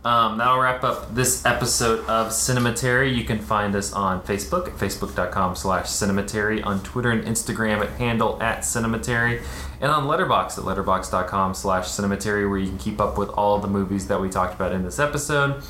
Um, 0.06 0.38
that'll 0.38 0.60
wrap 0.60 0.84
up 0.84 1.16
this 1.16 1.46
episode 1.46 2.00
of 2.10 2.28
Cinematary. 2.28 3.16
You 3.16 3.24
can 3.24 3.40
find 3.40 3.74
us 3.74 3.94
on 3.94 4.22
Facebook 4.24 4.68
at 4.68 4.74
facebook.com 4.74 5.56
slash 5.56 5.86
cinematary, 5.86 6.66
on 6.66 6.84
Twitter 6.84 7.12
and 7.12 7.24
Instagram 7.24 7.80
at 7.80 7.90
handle 7.92 8.42
at 8.44 8.60
cinematary, 8.60 9.42
and 9.80 9.90
on 9.90 10.04
Letterboxd 10.04 10.58
at 10.58 10.66
letterboxd.com 10.66 11.54
slash 11.54 11.86
cinematary, 11.86 12.50
where 12.50 12.60
you 12.60 12.68
can 12.68 12.78
keep 12.78 13.00
up 13.00 13.18
with 13.18 13.30
all 13.30 13.60
the 13.60 13.68
movies 13.68 14.08
that 14.08 14.20
we 14.20 14.30
talked 14.30 14.54
about 14.54 14.74
in 14.74 14.84
this 14.84 15.00
episode. 15.00 15.64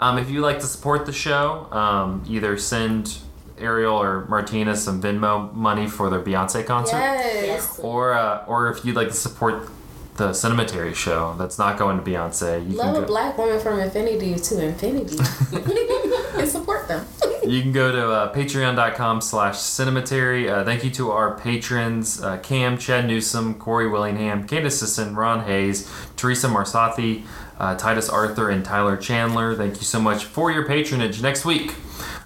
Um, 0.00 0.18
if 0.18 0.28
you'd 0.28 0.42
like 0.42 0.58
to 0.58 0.66
support 0.66 1.06
the 1.06 1.12
show, 1.12 1.68
um, 1.70 2.24
either 2.28 2.58
send 2.58 3.18
Ariel 3.56 3.96
or 3.96 4.26
Martina 4.26 4.76
some 4.76 5.00
Venmo 5.00 5.54
money 5.54 5.86
for 5.86 6.10
their 6.10 6.20
Beyonce 6.20 6.66
concert. 6.66 6.98
Yes. 6.98 7.78
Or, 7.78 8.14
uh, 8.14 8.44
or 8.46 8.68
if 8.68 8.84
you'd 8.84 8.96
like 8.96 9.08
to 9.08 9.14
support 9.14 9.70
the 10.16 10.30
Cinematary 10.30 10.94
show 10.94 11.34
that's 11.38 11.58
not 11.58 11.78
going 11.78 12.02
to 12.02 12.02
Beyonce, 12.02 12.68
you 12.68 12.76
Love 12.76 12.94
can 12.94 13.04
a 13.04 13.06
black 13.06 13.36
woman 13.38 13.60
from 13.60 13.78
infinity 13.80 14.34
to 14.34 14.64
infinity. 14.64 15.18
and 16.38 16.48
support 16.48 16.88
them. 16.88 17.06
you 17.46 17.62
can 17.62 17.72
go 17.72 17.92
to 17.92 18.10
uh, 18.10 18.34
patreon.com 18.34 19.20
slash 19.20 19.56
cinematary. 19.56 20.50
Uh, 20.50 20.64
thank 20.64 20.84
you 20.84 20.90
to 20.90 21.10
our 21.10 21.38
patrons 21.38 22.22
uh, 22.22 22.38
Cam, 22.38 22.78
Chad 22.78 23.06
Newsom, 23.06 23.54
Corey 23.54 23.88
Willingham, 23.88 24.46
Candace 24.46 24.80
Sisson, 24.80 25.14
Ron 25.14 25.44
Hayes, 25.44 25.90
Teresa 26.16 26.48
Marsathi, 26.48 27.24
uh, 27.58 27.74
Titus 27.76 28.08
Arthur, 28.08 28.50
and 28.50 28.64
Tyler 28.64 28.96
Chandler. 28.96 29.54
Thank 29.54 29.76
you 29.76 29.84
so 29.84 30.00
much 30.00 30.24
for 30.24 30.50
your 30.50 30.66
patronage. 30.66 31.22
Next 31.22 31.44
week, 31.44 31.74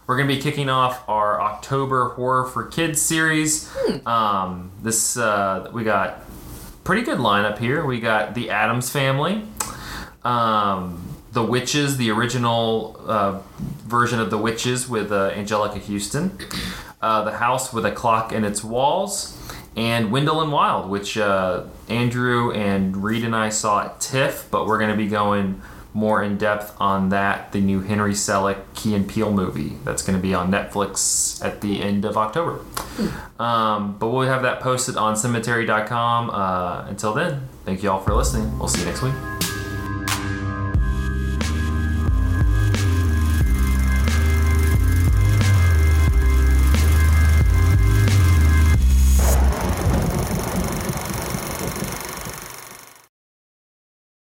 we're 0.07 0.17
going 0.17 0.29
to 0.29 0.35
be 0.35 0.41
kicking 0.41 0.69
off 0.69 1.09
our 1.09 1.41
October 1.41 2.11
Horror 2.11 2.47
for 2.47 2.65
Kids 2.65 3.01
series. 3.01 3.71
Um, 4.05 4.73
this 4.83 5.17
uh, 5.17 5.71
we 5.73 5.85
got 5.85 6.25
pretty 6.85 7.03
good 7.03 7.19
lineup 7.19 7.59
here. 7.59 7.85
We 7.85 8.01
got 8.01 8.35
the 8.35 8.51
Addams 8.51 8.91
Family, 8.91 9.43
um, 10.25 11.17
the 11.33 11.43
Witches, 11.43 11.97
the 11.97 12.11
original 12.11 13.01
uh, 13.07 13.41
version 13.85 14.21
of 14.21 14.31
the 14.31 14.39
Witches 14.39 14.89
with 14.89 15.13
uh, 15.13 15.31
Anjelica 15.33 15.81
Huston, 15.81 16.37
uh, 17.01 17.25
the 17.25 17.33
House 17.33 17.73
with 17.73 17.87
a 17.87 17.93
Clock 17.93 18.33
in 18.33 18.45
its 18.45 18.65
Walls, 18.65 19.37
and 19.77 20.11
Wendell 20.11 20.41
and 20.41 20.53
Wild, 20.53 20.91
which 20.91 21.17
uh, 21.17 21.65
Andrew 21.89 22.53
and 22.53 23.03
Reed 23.03 23.25
and 23.25 23.37
I 23.37 23.51
saw 23.51 23.85
at 23.85 24.01
TIFF, 24.01 24.49
but 24.51 24.67
we're 24.67 24.79
going 24.79 24.91
to 24.91 24.97
be 24.97 25.07
going 25.09 25.61
more 25.93 26.23
in 26.23 26.39
depth 26.39 26.75
on 26.81 27.09
that, 27.09 27.53
the 27.53 27.61
new 27.61 27.81
Henry 27.81 28.13
Selick 28.13 28.59
Key 28.75 28.95
and 28.95 29.09
Peele 29.09 29.33
movie 29.33 29.77
that's 29.85 30.03
going 30.03 30.17
to 30.17 30.23
be 30.23 30.35
on 30.35 30.51
Netflix 30.51 31.45
at 31.45 31.61
the 31.61 31.83
end 31.83 32.05
of 32.05 32.17
October. 32.17 32.61
Um, 33.39 33.97
but 33.99 34.09
we'll 34.09 34.29
have 34.29 34.43
that 34.43 34.61
posted 34.61 34.97
on 34.97 35.15
cinematary.com. 35.15 36.31
Uh, 36.31 36.85
until 36.89 37.15
then, 37.15 37.49
thank 37.65 37.83
you 37.83 37.91
all 37.91 38.01
for 38.01 38.15
listening. 38.15 38.59
We'll 38.59 38.69
see 38.69 38.81
you 38.81 38.87
next 38.87 39.03
week. 39.03 39.40